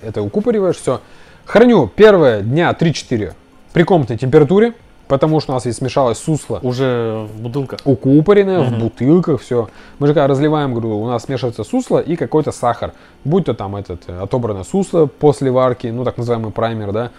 Это 0.00 0.22
укупориваешь, 0.22 0.76
все. 0.76 1.00
Храню 1.44 1.88
первое 1.88 2.42
дня 2.42 2.72
3-4 2.72 3.34
при 3.72 3.82
комнатной 3.82 4.18
температуре, 4.18 4.74
потому 5.12 5.40
что 5.40 5.52
у 5.52 5.54
нас 5.54 5.64
здесь 5.64 5.76
смешалось 5.76 6.16
сусло 6.16 6.58
Уже 6.62 7.28
в 7.36 7.42
бутылках. 7.42 7.80
укупоренное 7.84 8.60
в 8.60 8.70
Мгм. 8.70 8.80
бутылках, 8.80 9.42
все. 9.42 9.68
Мы 9.98 10.06
же 10.06 10.14
когда 10.14 10.26
разливаем, 10.26 10.72
говорю, 10.72 10.98
у 10.98 11.06
нас 11.06 11.24
смешивается 11.24 11.64
сусло 11.64 11.98
и 11.98 12.16
какой-то 12.16 12.50
сахар. 12.50 12.94
Будь 13.22 13.44
то 13.44 13.52
там 13.52 13.76
этот 13.76 14.04
э, 14.08 14.18
отобранное 14.22 14.64
сусло 14.64 15.04
после 15.04 15.50
варки, 15.50 15.88
ну 15.88 16.02
так 16.04 16.16
называемый 16.16 16.50
праймер, 16.50 16.92
да. 16.92 17.10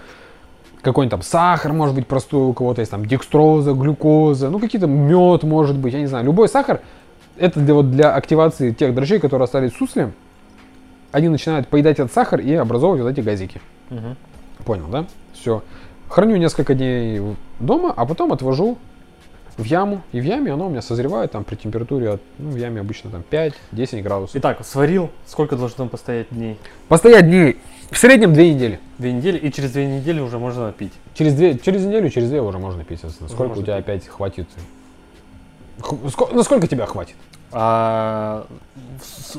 Какой-нибудь 0.82 1.12
там 1.12 1.22
сахар, 1.22 1.72
может 1.72 1.94
быть, 1.94 2.08
простой 2.08 2.42
у 2.50 2.54
кого-то 2.54 2.82
есть, 2.82 2.90
там 2.90 3.06
декстроза, 3.06 3.74
глюкоза, 3.74 4.50
ну 4.50 4.58
какие-то 4.58 4.88
мед, 4.88 5.44
может 5.44 5.78
быть, 5.78 5.94
я 5.94 6.00
не 6.00 6.08
знаю. 6.08 6.26
Любой 6.26 6.50
сахар, 6.50 6.82
это 7.38 7.60
для, 7.60 7.76
вот, 7.76 7.92
для 7.92 8.16
активации 8.16 8.72
тех 8.72 8.96
дрожжей, 8.96 9.20
которые 9.20 9.44
остались 9.44 9.72
в 9.74 9.78
сусле. 9.78 10.14
Они 11.12 11.30
начинают 11.30 11.68
поедать 11.68 12.00
этот 12.00 12.12
сахар 12.12 12.40
и 12.40 12.56
образовывать 12.56 13.04
вот 13.04 13.10
эти 13.12 13.22
газики. 13.22 13.62
Мгм. 13.92 14.18
Понял, 14.66 14.88
да? 14.92 15.06
Все. 15.34 15.62
Храню 16.10 16.36
несколько 16.38 16.76
дней 16.76 17.20
в- 17.20 17.36
дома, 17.66 17.94
а 17.96 18.06
потом 18.06 18.32
отвожу 18.34 18.78
в 19.58 19.64
яму. 19.64 20.02
И 20.12 20.20
в 20.20 20.24
яме 20.24 20.52
оно 20.54 20.68
у 20.68 20.70
меня 20.70 20.82
созревает 20.82 21.32
там 21.32 21.44
при 21.44 21.56
температуре, 21.56 22.12
от, 22.12 22.22
ну, 22.40 22.50
в 22.50 22.56
яме 22.56 22.82
обычно 22.82 23.10
там 23.10 23.24
5-10 23.30 24.02
градусов. 24.02 24.36
Итак, 24.36 24.66
сварил. 24.66 25.10
Сколько 25.26 25.56
должно 25.56 25.88
постоять 25.88 26.28
дней? 26.32 26.58
Постоять 26.88 27.28
дней 27.28 27.58
в 27.94 27.98
среднем 27.98 28.34
две 28.34 28.54
недели. 28.54 28.80
Две 28.98 29.14
недели, 29.14 29.38
и 29.38 29.52
через 29.52 29.72
две 29.72 29.86
недели 29.86 30.20
уже 30.20 30.40
можно 30.40 30.72
пить. 30.72 30.94
Через, 31.14 31.36
две, 31.36 31.58
через 31.58 31.86
неделю, 31.86 32.10
через 32.10 32.30
две 32.30 32.42
уже 32.42 32.58
можно 32.58 32.84
пить. 32.84 33.00
соответственно. 33.00 33.30
Сколько 33.30 33.50
можно 33.50 33.62
у 33.62 33.66
тебя 33.66 33.78
пить. 33.78 33.86
опять 33.86 34.08
хватит? 34.08 34.48
Насколько 36.34 36.68
тебя 36.68 36.86
хватит? 36.86 37.16
А 37.52 38.48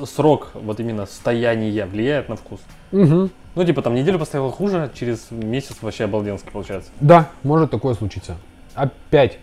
срок 0.07 0.51
вот 0.55 0.79
именно 0.79 1.07
стояния 1.07 1.87
влияет 1.87 2.29
на 2.29 2.37
вкус? 2.37 2.61
Угу. 2.93 3.31
Ну, 3.55 3.65
типа 3.65 3.83
там 3.83 3.95
неделю 3.95 4.19
поставил 4.19 4.51
хуже, 4.51 4.91
через 4.95 5.31
месяц 5.31 5.77
вообще 5.81 6.05
обалденский 6.05 6.51
получается. 6.51 6.91
Да, 7.01 7.31
может 7.43 7.71
такое 7.71 7.95
случиться. 7.95 8.37
Опять. 8.75 9.39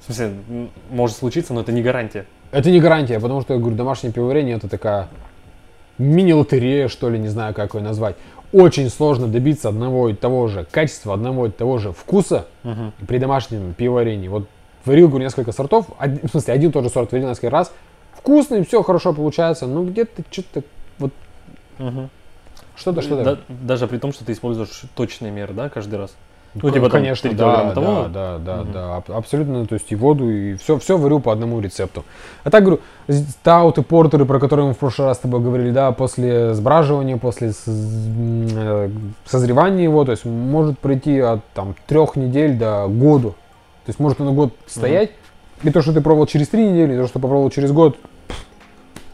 В 0.00 0.06
смысле, 0.06 0.34
может 0.90 1.16
случиться, 1.16 1.54
но 1.54 1.60
это 1.60 1.70
не 1.72 1.82
гарантия. 1.82 2.26
Это 2.50 2.70
не 2.70 2.80
гарантия, 2.80 3.18
потому 3.20 3.40
что, 3.42 3.54
я 3.54 3.60
говорю, 3.60 3.76
домашнее 3.76 4.12
пивоварение 4.12 4.56
это 4.56 4.68
такая 4.68 5.08
мини-лотерея, 5.98 6.88
что 6.88 7.08
ли, 7.08 7.18
не 7.18 7.28
знаю, 7.28 7.54
как 7.54 7.74
ее 7.74 7.80
назвать. 7.80 8.16
Очень 8.52 8.90
сложно 8.90 9.26
добиться 9.28 9.68
одного 9.68 10.08
и 10.08 10.14
того 10.14 10.46
же 10.48 10.64
качества, 10.70 11.14
одного 11.14 11.46
и 11.46 11.50
того 11.50 11.78
же 11.78 11.92
вкуса 11.92 12.46
Мгм. 12.62 12.92
при 13.06 13.18
домашнем 13.18 13.74
пивоварении. 13.74 14.28
Вот 14.28 14.48
варил, 14.84 15.08
говорю, 15.08 15.24
несколько 15.24 15.52
сортов, 15.52 15.86
один, 15.98 16.20
в 16.26 16.30
смысле, 16.30 16.54
один 16.54 16.72
тот 16.72 16.84
же 16.84 16.90
сорт 16.90 17.10
варил 17.12 17.28
несколько 17.28 17.50
раз. 17.50 17.72
Вкусный, 18.12 18.64
все 18.64 18.82
хорошо 18.82 19.12
получается, 19.12 19.66
но 19.66 19.84
где-то 19.84 20.22
что-то, 20.30 20.62
вот, 20.98 21.12
Мгм. 21.78 22.10
Что-то, 22.76 23.02
что-то. 23.02 23.24
Да- 23.24 23.38
даже 23.48 23.86
при 23.86 23.98
том, 23.98 24.12
что 24.12 24.24
ты 24.24 24.32
используешь 24.32 24.82
точные 24.94 25.30
меры, 25.32 25.52
да, 25.54 25.68
каждый 25.68 25.98
раз. 25.98 26.14
Ну, 26.56 26.70
типа 26.70 26.82
там 26.88 27.00
конечно, 27.00 27.28
3 27.30 27.36
да, 27.36 27.64
да, 27.64 27.70
того. 27.72 28.04
да, 28.08 28.38
да, 28.38 28.56
Мгм. 28.58 28.72
да, 28.72 28.96
аб- 28.98 29.10
абсолютно, 29.10 29.66
то 29.66 29.74
есть 29.74 29.90
и 29.90 29.96
воду, 29.96 30.30
и 30.30 30.54
все, 30.54 30.78
все 30.78 30.96
варю 30.96 31.18
по 31.18 31.32
одному 31.32 31.58
рецепту. 31.60 32.04
А 32.44 32.50
так 32.50 32.62
говорю, 32.62 32.80
стауты, 33.08 33.82
портеры, 33.82 34.24
про 34.24 34.38
которые 34.38 34.68
мы 34.68 34.74
в 34.74 34.78
прошлый 34.78 35.08
раз 35.08 35.16
с 35.16 35.20
тобой 35.20 35.40
говорили, 35.40 35.72
да, 35.72 35.90
после 35.90 36.54
сбраживания, 36.54 37.16
после 37.16 37.52
э, 37.66 38.90
созревания 39.26 39.82
его, 39.82 40.04
то 40.04 40.12
есть 40.12 40.24
может 40.24 40.78
пройти 40.78 41.18
от 41.18 41.40
там 41.54 41.74
трех 41.88 42.14
недель 42.14 42.56
до 42.56 42.86
году. 42.88 43.30
То 43.84 43.90
есть 43.90 43.98
может 43.98 44.20
на 44.20 44.30
год 44.30 44.54
стоять, 44.66 45.10
и 45.64 45.70
то, 45.70 45.82
что 45.82 45.92
ты 45.92 46.00
пробовал 46.00 46.26
через 46.26 46.48
три 46.48 46.70
недели, 46.70 46.94
и 46.94 46.96
то, 46.96 47.08
что 47.08 47.18
попробовал 47.18 47.50
через 47.50 47.72
год, 47.72 47.96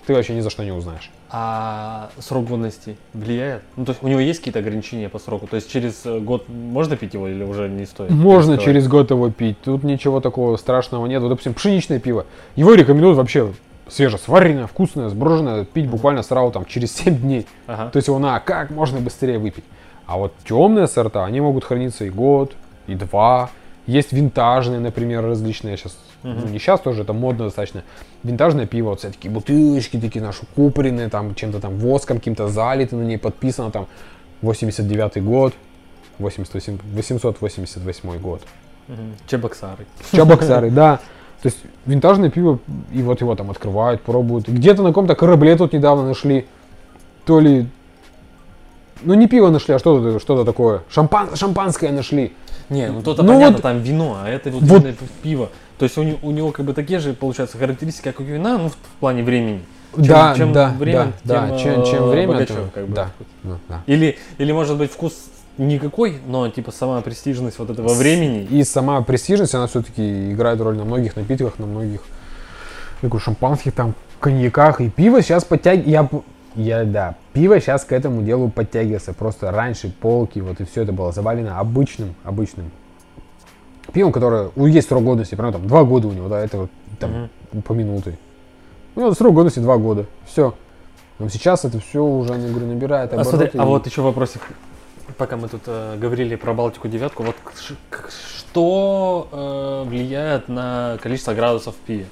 ты 0.06 0.14
вообще 0.14 0.34
ни 0.34 0.40
за 0.40 0.50
что 0.50 0.62
не 0.62 0.72
узнаешь. 0.72 1.10
А 1.32 2.10
срок 2.18 2.46
годности 2.46 2.96
влияет? 3.14 3.62
Ну, 3.76 3.84
то 3.84 3.92
есть 3.92 4.02
у 4.02 4.08
него 4.08 4.18
есть 4.18 4.40
какие-то 4.40 4.58
ограничения 4.58 5.08
по 5.08 5.20
сроку? 5.20 5.46
То 5.46 5.56
есть 5.56 5.70
через 5.70 6.04
э, 6.04 6.18
год 6.18 6.48
можно 6.48 6.96
пить 6.96 7.14
его 7.14 7.28
или 7.28 7.44
уже 7.44 7.68
не 7.68 7.86
стоит? 7.86 8.10
Можно 8.10 8.52
рисковать? 8.52 8.64
через 8.64 8.88
год 8.88 9.10
его 9.10 9.30
пить. 9.30 9.56
Тут 9.62 9.84
ничего 9.84 10.20
такого 10.20 10.56
страшного 10.56 11.06
нет. 11.06 11.22
Вот, 11.22 11.28
допустим, 11.28 11.54
пшеничное 11.54 12.00
пиво. 12.00 12.26
Его 12.56 12.74
рекомендуют 12.74 13.16
вообще 13.16 13.52
свежесваренное, 13.86 14.66
вкусное, 14.66 15.08
сброженное, 15.08 15.64
пить 15.64 15.88
буквально 15.88 16.22
сразу 16.22 16.50
там 16.50 16.64
через 16.64 16.96
7 16.96 17.16
дней. 17.16 17.46
Ага. 17.68 17.90
То 17.90 17.96
есть 17.96 18.08
его 18.08 18.18
на 18.18 18.40
как 18.40 18.70
можно 18.70 18.98
быстрее 18.98 19.38
выпить. 19.38 19.64
А 20.06 20.16
вот 20.16 20.32
темные 20.44 20.88
сорта, 20.88 21.24
они 21.24 21.40
могут 21.40 21.64
храниться 21.64 22.04
и 22.04 22.10
год, 22.10 22.54
и 22.88 22.96
два. 22.96 23.50
Есть 23.90 24.12
винтажные, 24.12 24.78
например, 24.78 25.24
различные 25.24 25.76
сейчас. 25.76 25.98
Мгм. 26.22 26.42
Ну, 26.42 26.46
не 26.46 26.60
сейчас 26.60 26.78
тоже, 26.78 27.02
это 27.02 27.12
модно 27.12 27.46
достаточно. 27.46 27.82
Винтажное 28.22 28.64
пиво, 28.64 28.90
вот 28.90 29.00
все 29.00 29.08
такие 29.08 29.32
бутылочки 29.32 29.98
такие 29.98 30.24
наши 30.24 30.46
купоренные, 30.54 31.08
там 31.08 31.34
чем-то 31.34 31.58
там 31.58 31.76
воском 31.76 32.18
каким-то 32.18 32.46
залиты, 32.46 32.94
на 32.94 33.02
ней 33.02 33.18
подписано 33.18 33.72
там 33.72 33.88
89 34.42 35.24
год, 35.24 35.54
88, 36.20 36.78
888 36.92 38.18
год. 38.20 38.42
Мгм. 38.86 39.16
Чебоксары. 39.26 39.86
Чабоксары, 40.12 40.70
да. 40.82 41.00
То 41.42 41.48
есть 41.48 41.58
винтажное 41.84 42.30
пиво, 42.30 42.60
и 42.92 43.02
вот 43.02 43.20
его 43.20 43.34
там 43.34 43.50
открывают, 43.50 44.02
пробуют. 44.02 44.48
Где-то 44.48 44.82
на 44.84 44.90
каком-то 44.90 45.16
корабле 45.16 45.56
тут 45.56 45.72
недавно 45.72 46.06
нашли, 46.06 46.46
то 47.24 47.40
ли... 47.40 47.66
Ну 49.02 49.14
не 49.14 49.26
пиво 49.26 49.48
нашли, 49.50 49.74
а 49.74 49.80
что-то 49.80 50.20
что 50.20 50.44
такое. 50.44 50.82
Шампан, 50.90 51.34
шампанское 51.34 51.90
нашли. 51.90 52.34
Не, 52.70 52.90
ну 52.90 53.02
то-то 53.02 53.22
Ну 53.22 53.32
понятно, 53.34 53.56
вот- 53.56 53.62
там 53.62 53.80
вино, 53.80 54.18
а 54.22 54.28
это 54.28 54.50
вот, 54.50 54.62
Вот- 54.62 54.84
пиво. 55.22 55.50
То 55.78 55.84
есть 55.84 55.98
у, 55.98 56.02
у 56.22 56.30
него 56.30 56.52
как 56.52 56.64
бы 56.66 56.72
такие 56.72 57.00
же, 57.00 57.12
получается, 57.14 57.58
характеристики, 57.58 58.04
как 58.04 58.20
у 58.20 58.22
вина, 58.22 58.58
ну, 58.58 58.68
в, 58.68 58.72
в 58.72 59.00
плане 59.00 59.22
времени. 59.22 59.60
Чем- 59.94 60.04
да, 60.04 60.34
чем 60.36 60.52
да, 60.52 60.74
время, 60.78 61.12
да, 61.24 61.48
тем, 61.48 61.50
да. 61.50 61.58
Чем, 61.58 61.84
чем 61.84 62.04
э, 62.04 62.10
время, 62.10 62.32
богаче, 62.34 62.54
то- 62.54 62.70
как 62.72 62.86
бы. 62.86 62.94
да, 62.94 63.10
ну, 63.42 63.58
да. 63.68 63.82
Или, 63.86 64.18
или 64.38 64.52
может 64.52 64.78
быть 64.78 64.92
вкус 64.92 65.14
никакой, 65.58 66.18
но 66.26 66.48
типа 66.48 66.70
сама 66.70 67.00
престижность 67.00 67.58
вот 67.58 67.70
этого 67.70 67.92
времени. 67.94 68.46
И 68.50 68.62
сама 68.62 69.02
престижность, 69.02 69.54
она 69.54 69.66
все-таки 69.66 70.32
играет 70.32 70.60
роль 70.60 70.76
на 70.76 70.84
многих 70.84 71.16
напитках, 71.16 71.58
на 71.58 71.66
многих, 71.66 72.02
я 73.02 73.08
говорю, 73.08 73.22
шампанских, 73.24 73.72
там, 73.72 73.94
коньяках. 74.20 74.80
И 74.80 74.90
пиво 74.90 75.22
сейчас 75.22 75.44
подтягивается. 75.44 75.90
Я, 75.90 76.08
я, 76.56 76.84
да, 76.84 77.14
пиво 77.32 77.60
сейчас 77.60 77.84
к 77.84 77.92
этому 77.92 78.22
делу 78.22 78.50
подтягивается. 78.50 79.12
Просто 79.12 79.50
раньше 79.50 79.90
полки, 80.00 80.40
вот 80.40 80.60
и 80.60 80.64
все 80.64 80.82
это 80.82 80.92
было 80.92 81.12
завалено 81.12 81.58
обычным, 81.58 82.14
обычным 82.24 82.70
пивом, 83.92 84.12
которое, 84.12 84.50
у 84.56 84.66
есть 84.66 84.88
срок 84.88 85.04
годности, 85.04 85.34
прям 85.34 85.52
там 85.52 85.66
два 85.66 85.84
года 85.84 86.08
у 86.08 86.12
него, 86.12 86.28
да, 86.28 86.40
это 86.40 86.58
вот 86.58 86.70
там 86.98 87.28
упомянутый. 87.52 88.18
Ну, 88.94 89.12
срок 89.14 89.34
годности 89.34 89.58
два 89.60 89.76
года, 89.78 90.06
все. 90.26 90.54
Но 91.18 91.28
сейчас 91.28 91.64
это 91.64 91.80
все 91.80 92.02
уже, 92.04 92.32
я 92.34 92.48
говорю, 92.48 92.66
набирает 92.66 93.12
А, 93.12 93.24
смотри, 93.24 93.48
обороты. 93.48 93.58
а 93.58 93.62
и- 93.62 93.66
вот 93.66 93.86
еще 93.86 94.02
вопросик. 94.02 94.42
Пока 95.18 95.36
мы 95.36 95.48
тут 95.48 95.62
э, 95.66 95.96
говорили 95.98 96.36
про 96.36 96.54
Балтику 96.54 96.86
девятку, 96.88 97.24
вот 97.24 97.34
что 98.52 99.28
э, 99.32 99.88
влияет 99.88 100.48
на 100.48 100.98
количество 101.02 101.34
градусов 101.34 101.74
в 101.74 101.78
пиве? 101.78 102.06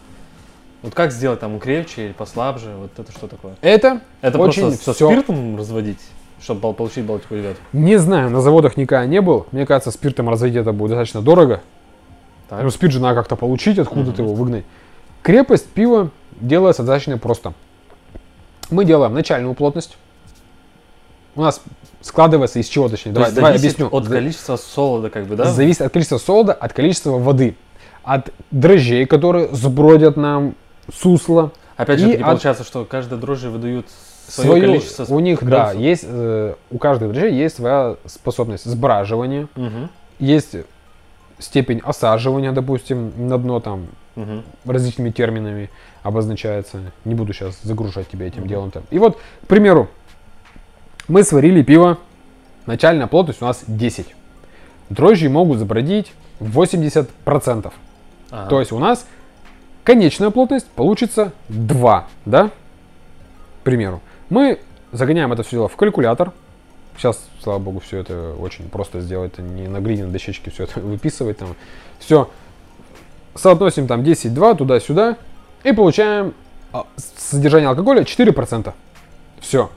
Вот 0.82 0.94
как 0.94 1.10
сделать 1.12 1.40
там 1.40 1.58
крепче 1.58 2.06
или 2.06 2.12
послабже? 2.12 2.70
Вот 2.78 2.90
это 2.98 3.10
что 3.12 3.26
такое? 3.26 3.54
Это 3.62 4.00
Это 4.20 4.38
Очень 4.38 4.62
просто 4.62 4.84
со 4.84 4.92
всё- 4.92 5.10
спиртом 5.10 5.56
разводить, 5.56 5.98
чтобы 6.40 6.72
получить 6.72 7.04
Балтику 7.04 7.34
девятку? 7.34 7.62
Не 7.72 7.96
знаю, 7.98 8.30
на 8.30 8.40
заводах 8.40 8.76
никогда 8.76 9.04
не 9.06 9.20
был. 9.20 9.46
Мне 9.50 9.66
кажется, 9.66 9.90
спиртом 9.90 10.28
разводить 10.28 10.56
это 10.56 10.72
будет 10.72 10.90
достаточно 10.90 11.20
дорого. 11.22 11.62
Так. 12.48 12.62
Ну, 12.62 12.70
спирт 12.70 12.92
же 12.92 13.00
надо 13.00 13.16
как-то 13.16 13.36
получить, 13.36 13.78
откуда-то 13.78 14.22
Мгм. 14.22 14.24
его 14.24 14.34
выгнать. 14.34 14.64
Крепость 15.22 15.66
пива 15.66 16.10
делается 16.40 16.82
достаточно 16.82 17.18
просто. 17.18 17.52
Мы 18.70 18.84
делаем 18.84 19.12
начальную 19.14 19.54
плотность. 19.54 19.96
У 21.34 21.42
нас 21.42 21.60
складывается 22.00 22.58
из 22.58 22.66
чего, 22.68 22.88
точнее, 22.88 23.12
То 23.12 23.20
давай, 23.20 23.32
давай 23.32 23.56
объясню. 23.56 23.88
от 23.88 24.08
количества 24.08 24.56
солода, 24.56 25.10
как 25.10 25.26
бы, 25.26 25.36
да? 25.36 25.44
Зависит 25.46 25.82
от 25.82 25.92
количества 25.92 26.18
солода, 26.18 26.52
от 26.52 26.72
количества 26.72 27.12
воды, 27.18 27.54
от 28.02 28.30
дрожжей, 28.50 29.06
которые 29.06 29.48
сбродят 29.54 30.16
нам 30.16 30.54
сусло. 30.92 31.52
Опять 31.76 32.00
и 32.00 32.02
же, 32.02 32.12
от- 32.14 32.22
получается, 32.22 32.64
что 32.64 32.84
каждой 32.84 33.18
дрожжи 33.18 33.50
выдают 33.50 33.86
Своё 34.26 34.48
свою, 34.50 34.66
количество 34.66 35.14
у 35.14 35.20
них, 35.20 35.40
да, 35.40 35.46
градусов. 35.46 35.80
есть, 35.80 36.04
э, 36.06 36.54
у 36.70 36.78
каждых 36.78 37.12
дрожжей 37.12 37.34
есть 37.34 37.56
своя 37.56 37.96
способность 38.06 38.64
сбраживания, 38.64 39.48
Мгм. 39.56 39.88
есть 40.18 40.56
степень 41.38 41.80
осаживания, 41.84 42.52
допустим, 42.52 43.12
на 43.28 43.38
дно 43.38 43.60
там 43.60 43.86
Мгм. 44.16 44.42
различными 44.66 45.10
терминами 45.10 45.70
обозначается. 46.02 46.80
Не 47.04 47.14
буду 47.14 47.32
сейчас 47.32 47.58
загружать 47.62 48.08
тебя 48.08 48.26
этим 48.26 48.46
делом-то. 48.46 48.82
И 48.90 48.98
вот, 48.98 49.16
к 49.44 49.46
примеру, 49.46 49.88
мы 51.06 51.22
сварили 51.22 51.62
пиво, 51.62 51.98
начальная 52.66 53.06
плотность 53.06 53.40
у 53.40 53.44
нас 53.46 53.62
10. 53.66 54.14
Дрожжи 54.90 55.28
могут 55.30 55.58
забродить 55.58 56.12
80%. 56.40 57.72
Ага. 58.30 58.50
То 58.50 58.58
есть 58.60 58.72
у 58.72 58.78
нас 58.78 59.06
конечная 59.88 60.28
плотность 60.28 60.66
получится 60.66 61.32
2, 61.48 62.06
да? 62.26 62.48
К 62.48 63.64
примеру. 63.64 64.02
Мы 64.28 64.58
загоняем 64.92 65.32
это 65.32 65.42
все 65.42 65.52
дело 65.52 65.68
в 65.68 65.76
калькулятор. 65.76 66.32
Сейчас, 66.98 67.26
слава 67.42 67.58
богу, 67.58 67.80
все 67.80 67.96
это 67.96 68.34
очень 68.38 68.68
просто 68.68 69.00
сделать. 69.00 69.32
Это 69.32 69.40
не 69.40 69.66
на 69.66 69.80
глиняной 69.80 70.12
дощечке 70.12 70.50
все 70.50 70.64
это 70.64 70.80
выписывать 70.80 71.38
там. 71.38 71.56
Все. 72.00 72.28
Соотносим 73.34 73.86
там 73.86 74.02
10-2 74.02 74.58
туда-сюда. 74.58 75.16
И 75.64 75.72
получаем 75.72 76.34
а, 76.70 76.84
содержание 77.16 77.70
алкоголя 77.70 78.02
4%. 78.02 78.74
Все. 79.40 79.70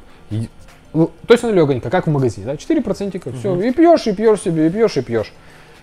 Точно 1.26 1.52
легонько, 1.52 1.90
как 1.90 2.08
в 2.08 2.10
магазине, 2.10 2.48
да? 2.48 2.56
4%, 2.56 3.40
все. 3.40 3.62
И 3.62 3.72
пьешь, 3.72 4.08
и 4.08 4.12
пьешь 4.12 4.42
себе, 4.42 4.68
и 4.68 4.70
пьешь, 4.70 4.98
и 4.98 5.02
пьешь. 5.02 5.32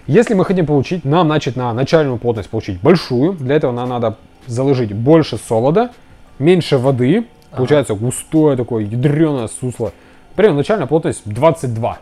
Если 0.08 0.32
мы 0.32 0.46
хотим 0.46 0.64
получить, 0.64 1.04
нам, 1.04 1.26
значит, 1.26 1.54
на 1.54 1.72
начальную 1.74 2.16
плотность 2.16 2.48
получить 2.48 2.80
большую, 2.80 3.34
для 3.34 3.56
этого 3.56 3.72
нам 3.72 3.90
надо 3.90 4.16
заложить 4.46 4.92
больше 4.94 5.36
солода, 5.36 5.92
меньше 6.38 6.78
воды, 6.78 7.26
получается 7.54 7.94
густое 7.94 8.56
такое 8.56 8.84
ядреное 8.84 9.48
сусло. 9.48 9.92
Примерно 10.34 10.58
начальная 10.58 10.86
плотность 10.86 11.22
22. 11.26 11.98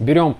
Берем 0.00 0.36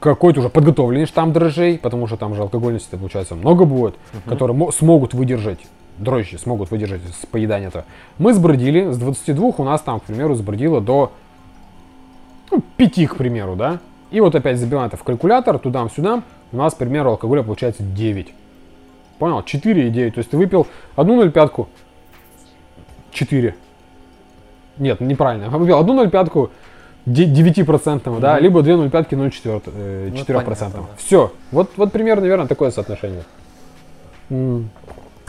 какой-то 0.00 0.40
уже 0.40 0.48
подготовленный 0.48 1.04
штамм 1.06 1.32
дрожжей, 1.34 1.78
потому 1.78 2.06
что 2.06 2.16
там 2.16 2.34
же 2.34 2.40
алкогольности 2.40 2.94
получается 2.94 3.34
много 3.34 3.66
будет, 3.66 3.94
которые 4.26 4.56
мо- 4.56 4.72
смогут 4.72 5.12
выдержать 5.12 5.58
дрожжи, 5.98 6.38
смогут 6.38 6.70
выдержать 6.70 7.02
с 7.02 7.26
поедания-то. 7.26 7.84
Мы 8.16 8.32
сбродили, 8.32 8.90
с 8.90 8.96
22 8.96 9.54
у 9.58 9.64
нас 9.64 9.82
там, 9.82 10.00
к 10.00 10.04
примеру, 10.04 10.34
сбродило 10.34 10.80
до 10.80 11.12
ну, 12.50 12.62
5, 12.78 13.08
к 13.08 13.16
примеру, 13.16 13.54
да. 13.56 13.80
И 14.10 14.20
вот 14.20 14.34
опять 14.34 14.58
забиваем 14.58 14.88
это 14.88 14.96
в 14.96 15.02
калькулятор, 15.02 15.58
туда-сюда, 15.58 16.22
у 16.52 16.56
нас, 16.56 16.74
к 16.74 16.78
примеру, 16.78 17.10
алкоголя 17.10 17.42
получается 17.42 17.82
9. 17.82 18.32
Понял? 19.18 19.42
4 19.42 19.88
и 19.88 19.90
9. 19.90 20.14
То 20.14 20.18
есть 20.18 20.30
ты 20.30 20.36
выпил 20.36 20.66
одну 20.94 21.22
0,5, 21.22 21.66
4. 23.10 23.54
Нет, 24.78 25.00
неправильно. 25.00 25.48
Выпил 25.48 25.78
одну 25.78 26.04
0,5 26.04 26.50
9%, 27.06 28.20
да, 28.20 28.38
либо 28.40 28.62
две 28.62 28.74
0,5 28.74 29.08
0,4%. 29.10 29.62
э, 29.66 30.10
Ну, 30.12 30.16
4%. 30.16 30.26
понятно, 30.26 30.70
да. 30.72 30.82
Все. 30.96 31.32
Вот, 31.52 31.70
вот 31.76 31.92
примерно, 31.92 32.22
наверное, 32.22 32.48
такое 32.48 32.70
соотношение. 32.70 33.22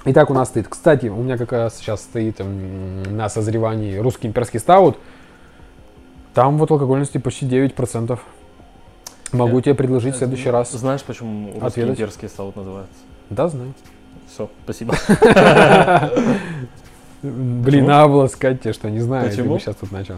Итак, 0.06 0.30
у 0.30 0.34
нас 0.34 0.50
стоит. 0.50 0.68
Кстати, 0.68 1.06
у 1.08 1.18
меня 1.18 1.38
как 1.38 1.52
раз 1.52 1.78
сейчас 1.78 2.02
стоит 2.02 2.40
на 2.40 3.30
созревании 3.30 3.98
русский 3.98 4.28
имперский 4.28 4.60
стаут. 4.60 4.98
Там 6.34 6.58
вот 6.58 6.72
алкогольности 6.72 7.20
почти 7.20 7.46
9%. 7.46 8.18
Могу 9.34 9.58
Я- 9.58 9.62
тебе 9.64 9.76
предложить 9.76 10.16
в 10.16 10.18
следующий 10.18 10.50
раз. 10.50 10.72
Знаешь, 10.72 11.04
почему 11.04 11.52
русский 11.52 11.66
Отведать? 11.66 12.00
имперский 12.00 12.30
стаут 12.30 12.56
называется? 12.56 12.96
Да, 13.30 13.48
знаю. 13.48 13.74
Все, 14.32 14.50
спасибо. 14.64 14.96
Блин, 17.22 17.86
надо 17.86 18.08
было 18.10 18.28
сказать 18.28 18.62
тебе, 18.62 18.74
что 18.74 18.90
не 18.90 19.00
знаю, 19.00 19.28
если 19.28 19.42
бы 19.42 19.60
сейчас 19.60 19.76
тут 19.76 19.92
начал. 19.92 20.16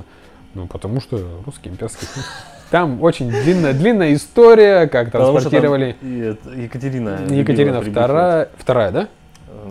Ну, 0.54 0.68
потому 0.68 1.00
что 1.00 1.20
русский 1.46 1.70
имперский. 1.70 2.08
Там 2.72 3.02
очень 3.02 3.30
длинная, 3.30 3.74
длинная 3.74 4.14
история, 4.14 4.88
как 4.88 5.12
транспортировали 5.12 5.96
Екатерина. 6.56 7.20
Екатерина 7.30 7.82
вторая, 7.82 8.50
вторая, 8.58 8.92
да? 8.92 9.08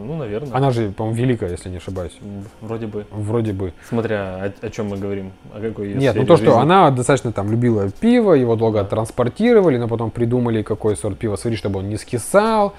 Ну, 0.07 0.16
наверное. 0.16 0.55
Она 0.57 0.70
же, 0.70 0.90
по-моему, 0.90 1.18
великая, 1.18 1.51
если 1.51 1.68
не 1.68 1.76
ошибаюсь. 1.78 2.16
Вроде 2.61 2.86
бы. 2.86 3.07
Вроде 3.11 3.53
бы. 3.53 3.72
Смотря 3.88 4.36
о, 4.62 4.66
о 4.66 4.70
чем 4.70 4.88
мы 4.88 4.96
говорим. 4.99 5.32
О 5.55 5.61
какой 5.61 5.94
Нет, 5.94 6.14
ну 6.16 6.24
то, 6.24 6.36
что 6.36 6.46
жизни. 6.46 6.61
она 6.62 6.90
достаточно 6.90 7.32
там 7.32 7.51
любила 7.51 7.90
пиво, 7.90 8.32
его 8.34 8.57
долго 8.57 8.84
транспортировали, 8.84 9.78
но 9.78 9.88
потом 9.88 10.11
придумали, 10.11 10.62
какой 10.62 10.96
сорт 10.96 11.18
пива 11.18 11.36
сварить, 11.36 11.59
чтобы 11.59 11.80
он 11.80 11.88
не 11.88 11.96
скисал, 11.96 12.74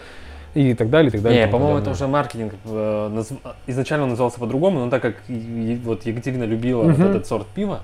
и 0.56 0.74
так 0.74 0.90
далее, 0.90 1.10
и 1.10 1.12
так 1.12 1.22
далее. 1.22 1.46
Не, 1.46 1.52
по-моему, 1.52 1.78
это 1.78 1.92
уже 1.92 2.08
маркетинг. 2.08 2.54
э, 2.66 3.24
Изначально 3.68 4.04
он 4.06 4.10
назывался 4.12 4.40
по-другому, 4.40 4.80
но 4.86 4.90
так 4.90 5.02
как 5.02 5.16
вот 5.28 6.06
Екатерина 6.06 6.44
любила 6.46 6.84
вот 6.84 6.98
Мгм. 6.98 7.08
этот 7.08 7.28
сорт 7.28 7.46
пива, 7.48 7.82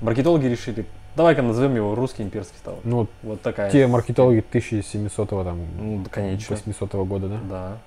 маркетологи 0.00 0.46
решили, 0.46 0.84
давай-ка 1.16 1.42
назовем 1.42 1.76
его 1.76 1.94
русский 1.94 2.22
имперский 2.24 2.56
стаут. 2.58 2.80
Ну, 2.84 2.96
вот 2.98 3.08
Вот 3.22 3.40
такая. 3.42 3.70
те 3.70 3.86
маркетологи 3.86 4.40
1700 4.40 5.28
там, 5.28 5.58
Ну, 5.80 6.00
да, 6.04 6.10
конечно. 6.10 6.56
800 6.56 6.94
года, 7.06 7.28
да? 7.28 7.36
Да. 7.48 7.78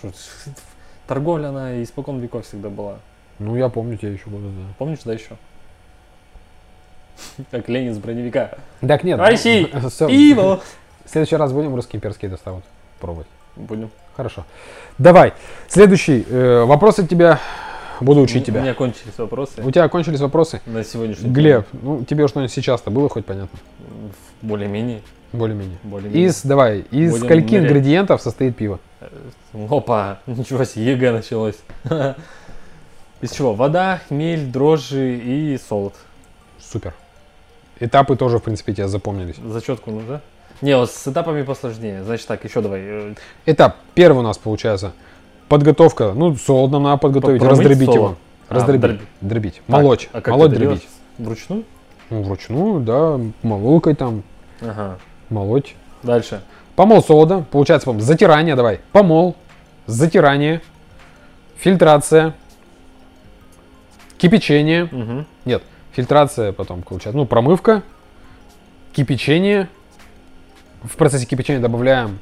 Что- 0.00 0.12
Торговля, 1.06 1.48
она 1.48 1.82
испокон 1.82 2.20
веков 2.20 2.46
всегда 2.46 2.68
была. 2.68 2.96
Ну, 3.38 3.56
я 3.56 3.68
помню 3.68 3.96
тебя 3.96 4.10
еще 4.12 4.28
года, 4.28 4.44
да. 4.48 4.74
Помнишь, 4.78 5.00
да, 5.04 5.12
еще? 5.12 5.36
Как 7.50 7.68
Ленин 7.68 7.94
с 7.94 7.98
броневика. 7.98 8.52
Так 8.80 9.04
нет. 9.04 9.18
Россия! 9.18 9.68
всё. 9.90 10.08
Пиво! 10.08 10.60
В 11.04 11.10
следующий 11.10 11.36
раз 11.36 11.52
будем 11.52 11.74
русский 11.74 11.96
имперский 11.96 12.28
доставать 12.28 12.64
пробовать. 13.00 13.26
Будем. 13.56 13.90
Хорошо. 14.16 14.44
Давай. 14.98 15.32
Следующий 15.68 16.24
э, 16.28 16.64
вопрос 16.64 16.98
от 16.98 17.08
тебя. 17.08 17.40
Буду 18.00 18.22
учить 18.22 18.44
У 18.44 18.46
тебя. 18.46 18.62
меня 18.62 18.72
кончились 18.72 19.18
вопросы 19.18 19.62
У 19.62 19.70
тебя 19.70 19.86
кончились 19.88 20.20
вопросы? 20.20 20.62
на 20.64 20.82
сегодняшний 20.84 21.28
Глеб, 21.28 21.66
ну 21.82 22.02
тебе 22.02 22.26
что-нибудь 22.28 22.50
сейчас-то 22.50 22.90
было 22.90 23.10
хоть 23.10 23.26
понятно? 23.26 23.58
Более-менее. 24.40 25.02
Более-менее. 25.32 25.76
Более-менее. 25.82 26.26
Из, 26.28 26.42
давай, 26.42 26.78
из 26.90 27.10
Будем 27.12 27.24
скольки 27.26 27.52
мерять. 27.54 27.66
ингредиентов 27.66 28.22
состоит 28.22 28.56
пиво? 28.56 28.80
Опа, 29.68 30.18
ничего 30.26 30.64
себе, 30.64 30.92
ЕГЭ 30.92 31.12
началось. 31.12 31.56
Из 33.20 33.30
чего? 33.32 33.54
Вода, 33.54 34.00
хмель, 34.08 34.46
дрожжи 34.46 35.16
и 35.16 35.58
солод. 35.58 35.94
Супер. 36.58 36.94
Этапы 37.78 38.16
тоже, 38.16 38.38
в 38.38 38.42
принципе, 38.42 38.72
тебе 38.74 38.88
запомнились. 38.88 39.36
Зачетку 39.36 39.90
нужно? 39.90 40.20
Не, 40.62 40.76
вот 40.76 40.90
с 40.90 41.08
этапами 41.08 41.42
посложнее. 41.42 42.02
Значит 42.04 42.26
так, 42.26 42.44
еще 42.44 42.60
давай. 42.60 42.80
э, 42.82 43.14
Этап 43.46 43.76
первый 43.94 44.18
у 44.18 44.22
нас 44.22 44.36
получается 44.38 44.92
подготовка. 45.48 46.12
Ну, 46.14 46.34
солод 46.36 46.70
нам 46.70 46.82
надо 46.82 46.98
подготовить, 46.98 47.40
Промыть 47.40 47.58
раздробить 47.58 47.86
солод. 47.86 47.96
его. 47.96 48.16
А, 48.48 48.54
Раздробить. 48.54 48.82
дроби- 48.82 49.00
Дробить. 49.22 49.54
Так, 49.54 49.68
Молоть. 49.68 50.08
а 50.12 50.20
как 50.20 50.34
Молоть, 50.34 50.52
дробить. 50.52 50.88
Вручную? 51.18 51.64
Ну, 52.10 52.22
вручную, 52.22 52.80
да, 52.80 53.20
мололкой 53.42 53.94
там, 53.94 54.22
Ага. 54.60 54.98
молоть. 55.30 55.74
Дальше. 56.02 56.42
Помол 56.80 57.02
солода, 57.02 57.44
получается, 57.50 57.92
по 57.92 58.00
затирание, 58.00 58.56
давай. 58.56 58.80
Помол, 58.92 59.36
затирание, 59.84 60.62
фильтрация, 61.58 62.34
кипячение. 64.16 64.88
Мгм. 64.90 65.26
Нет, 65.44 65.62
фильтрация 65.92 66.52
потом 66.52 66.80
получается, 66.80 67.18
ну, 67.18 67.26
промывка, 67.26 67.82
кипячение. 68.94 69.68
В 70.82 70.96
процессе 70.96 71.26
кипячения 71.26 71.60
добавляем 71.60 72.18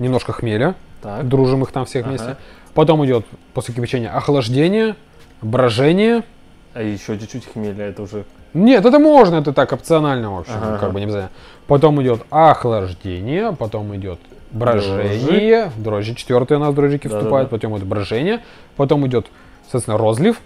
немножко 0.00 0.32
хмеля, 0.32 0.74
Так. 1.00 1.28
дружим 1.28 1.62
их 1.62 1.70
там 1.70 1.84
всех 1.84 2.02
Ага. 2.04 2.08
вместе. 2.10 2.36
Потом 2.74 3.06
идет 3.06 3.24
после 3.52 3.74
кипячения 3.74 4.10
охлаждение, 4.10 4.96
брожение. 5.40 6.24
А 6.72 6.82
еще 6.82 7.16
чуть-чуть 7.16 7.46
хмеля, 7.52 7.84
это 7.84 8.02
уже... 8.02 8.24
Нет, 8.54 8.86
это 8.86 8.98
можно, 9.00 9.36
это 9.36 9.52
так 9.52 9.72
опционально, 9.72 10.32
в 10.34 10.38
общем, 10.40 10.54
Ага, 10.56 10.78
как 10.78 10.92
бы 10.92 11.00
не 11.00 11.04
обязательно. 11.04 11.32
Потом 11.66 12.00
идет 12.02 12.22
охлаждение, 12.30 13.52
потом 13.52 13.94
идет 13.96 14.20
брожение, 14.52 15.72
дрожжи, 15.76 16.14
четвертые 16.14 16.58
у 16.58 16.60
нас 16.60 16.74
дрожжики 16.74 17.08
Да-да-да. 17.08 17.20
вступают, 17.20 17.50
потом 17.50 17.76
идет 17.76 17.86
брожение, 17.86 18.42
потом 18.76 19.06
идет, 19.06 19.26
соответственно, 19.64 19.98
розлив, 19.98 20.40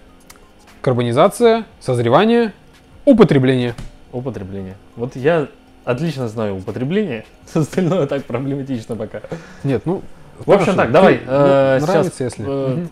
карбонизация, 0.81 1.65
созревание, 1.81 2.55
употребление. 3.05 3.75
Употребление. 4.13 4.77
Вот 4.97 5.15
я 5.15 5.49
отлично 5.85 6.29
знаю 6.29 6.57
употребление, 6.57 7.27
остальное 7.55 8.07
так 8.07 8.25
проблематично 8.25 8.97
пока. 8.97 9.21
Нет, 9.65 9.83
ну... 9.85 10.03
В 10.47 10.53
общем 10.53 10.77
так, 10.77 10.93
давай, 10.93 11.19
ты- 11.19 11.25
ну, 11.27 11.33
э, 11.33 11.79
нравится, 11.81 12.13
сейчас, 12.17 12.21
если... 12.21 12.45
э. 12.49 12.87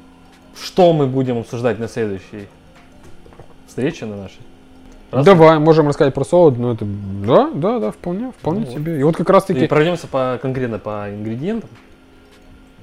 Что 0.61 0.93
мы 0.93 1.07
будем 1.07 1.39
обсуждать 1.39 1.79
на 1.79 1.87
следующей 1.87 2.49
встрече 3.69 4.07
на 4.07 4.17
нашей? 4.17 4.41
Раз. 5.13 5.25
Давай, 5.25 5.59
можем 5.59 5.87
рассказать 5.89 6.15
про 6.15 6.25
солод, 6.25 6.59
ну 6.59 6.73
это... 6.73 6.85
Да, 6.85 7.51
да, 7.55 7.79
да, 7.79 7.91
вполне, 7.93 8.33
вполне 8.39 8.67
Ну 8.67 8.73
себе. 8.73 9.01
И 9.01 9.03
вот 9.03 9.17
как 9.17 9.31
раз 9.31 9.45
И 9.45 9.55
таки 9.55 9.67
пройдемся 9.67 10.07
по, 10.09 10.39
конкретно 10.43 10.79
по 10.79 11.07
ингредиентам. 11.09 11.71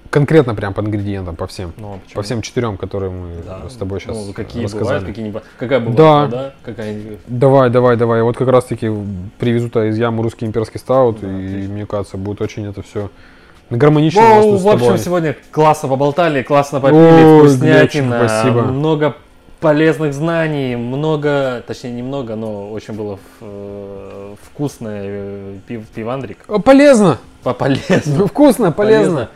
конкретно 0.10 0.56
прям 0.56 0.74
по 0.74 0.82
ингредиентам, 0.82 1.36
по 1.36 1.48
всем. 1.48 1.74
Ну, 1.78 1.96
а 1.96 1.98
почему? 1.98 2.16
По 2.16 2.22
всем 2.22 2.42
четырем, 2.42 2.78
которые 2.78 3.12
мы 3.12 3.30
Да. 3.46 3.68
с 3.70 3.74
тобой 3.76 4.00
сейчас 4.00 4.16
Ну, 4.16 4.32
какие 4.34 4.64
рассказали. 4.64 4.86
бывают, 5.00 5.06
какие 5.06 5.26
не. 5.26 5.34
Какая 5.58 5.80
бывает 5.80 5.98
Да. 5.98 6.22
вода, 6.22 6.54
какая. 6.64 6.96
Давай, 7.28 7.70
давай, 7.70 7.98
давай. 7.98 8.22
Вот 8.22 8.38
как 8.38 8.48
раз 8.48 8.66
таки 8.66 8.90
привезу-то 9.40 9.84
из 9.90 9.98
ямы 9.98 10.24
русский 10.24 10.46
имперский 10.46 10.80
стаут, 10.80 11.20
Да, 11.20 11.28
и 11.28 11.46
отлично. 11.46 11.74
мне 11.74 11.86
кажется, 11.86 12.18
будет 12.18 12.42
очень 12.42 12.66
это 12.70 12.82
все 12.84 13.10
гармонично 13.70 14.22
у 14.22 14.24
нас 14.24 14.44
Воу, 14.44 14.52
тут 14.52 14.62
с 14.62 14.64
в 14.64 14.68
общем, 14.70 14.98
сегодня 15.00 15.36
классно 15.52 15.90
поболтали, 15.90 16.44
классно 16.44 16.80
попили, 16.80 17.00
Ой, 17.00 17.40
вкуснятина, 17.40 17.74
Глебчик, 18.20 18.30
спасибо. 18.30 18.62
много 18.62 19.16
полезных 19.64 20.14
знаний, 20.14 20.76
много, 20.76 21.64
точнее 21.66 21.92
немного, 21.92 22.36
но 22.36 22.70
очень 22.70 22.94
было 22.94 23.18
э, 23.42 24.36
вкусное 24.44 25.02
э, 25.06 25.56
пив, 25.66 25.88
пивандрик. 25.88 26.46
Полезно! 26.64 27.18
По- 27.44 27.54
Полезно. 27.54 28.28
Вкусно, 28.28 28.72
полезно. 28.72 29.30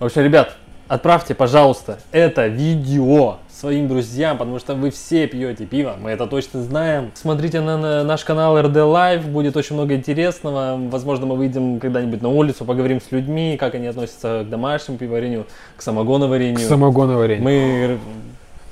В 0.00 0.04
общем, 0.04 0.22
ребят, 0.22 0.56
отправьте, 0.88 1.34
пожалуйста, 1.34 1.98
это 2.10 2.46
видео 2.48 3.36
своим 3.52 3.88
друзьям, 3.88 4.38
потому 4.38 4.58
что 4.58 4.74
вы 4.74 4.90
все 4.90 5.26
пьете 5.26 5.66
пиво, 5.66 5.94
мы 6.00 6.10
это 6.10 6.26
точно 6.26 6.62
знаем. 6.62 7.10
Смотрите 7.14 7.60
на, 7.60 7.76
на 7.76 8.02
наш 8.04 8.24
канал 8.24 8.58
RD 8.58 8.72
Live, 8.72 9.26
будет 9.30 9.56
очень 9.56 9.76
много 9.76 9.94
интересного. 9.94 10.80
Возможно, 10.90 11.26
мы 11.26 11.36
выйдем 11.36 11.78
когда-нибудь 11.78 12.22
на 12.22 12.28
улицу, 12.30 12.64
поговорим 12.64 13.00
с 13.00 13.12
людьми, 13.12 13.56
как 13.58 13.74
они 13.74 13.86
относятся 13.86 14.44
к 14.44 14.48
домашнему 14.48 14.98
пивоварению, 14.98 15.46
к 15.76 15.82
самогоноварению. 15.82 16.66
Самогоноварение. 16.66 17.44
Мы 17.44 17.98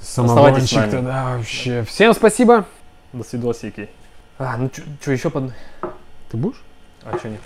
Самогончик 0.09 0.47
Оставайтесь 0.47 0.71
с 0.71 0.75
нами. 0.75 0.91
тогда 0.91 1.37
вообще. 1.37 1.85
Всем 1.85 2.15
спасибо. 2.15 2.65
до 3.13 3.23
свидосики. 3.25 3.91
А, 4.39 4.57
ну 4.57 4.71
что 5.01 5.13
еще 5.13 5.29
под... 5.29 5.53
Ты 6.31 6.37
будешь? 6.39 6.63
А 7.05 7.17
что 7.19 7.29
нет? 7.29 7.41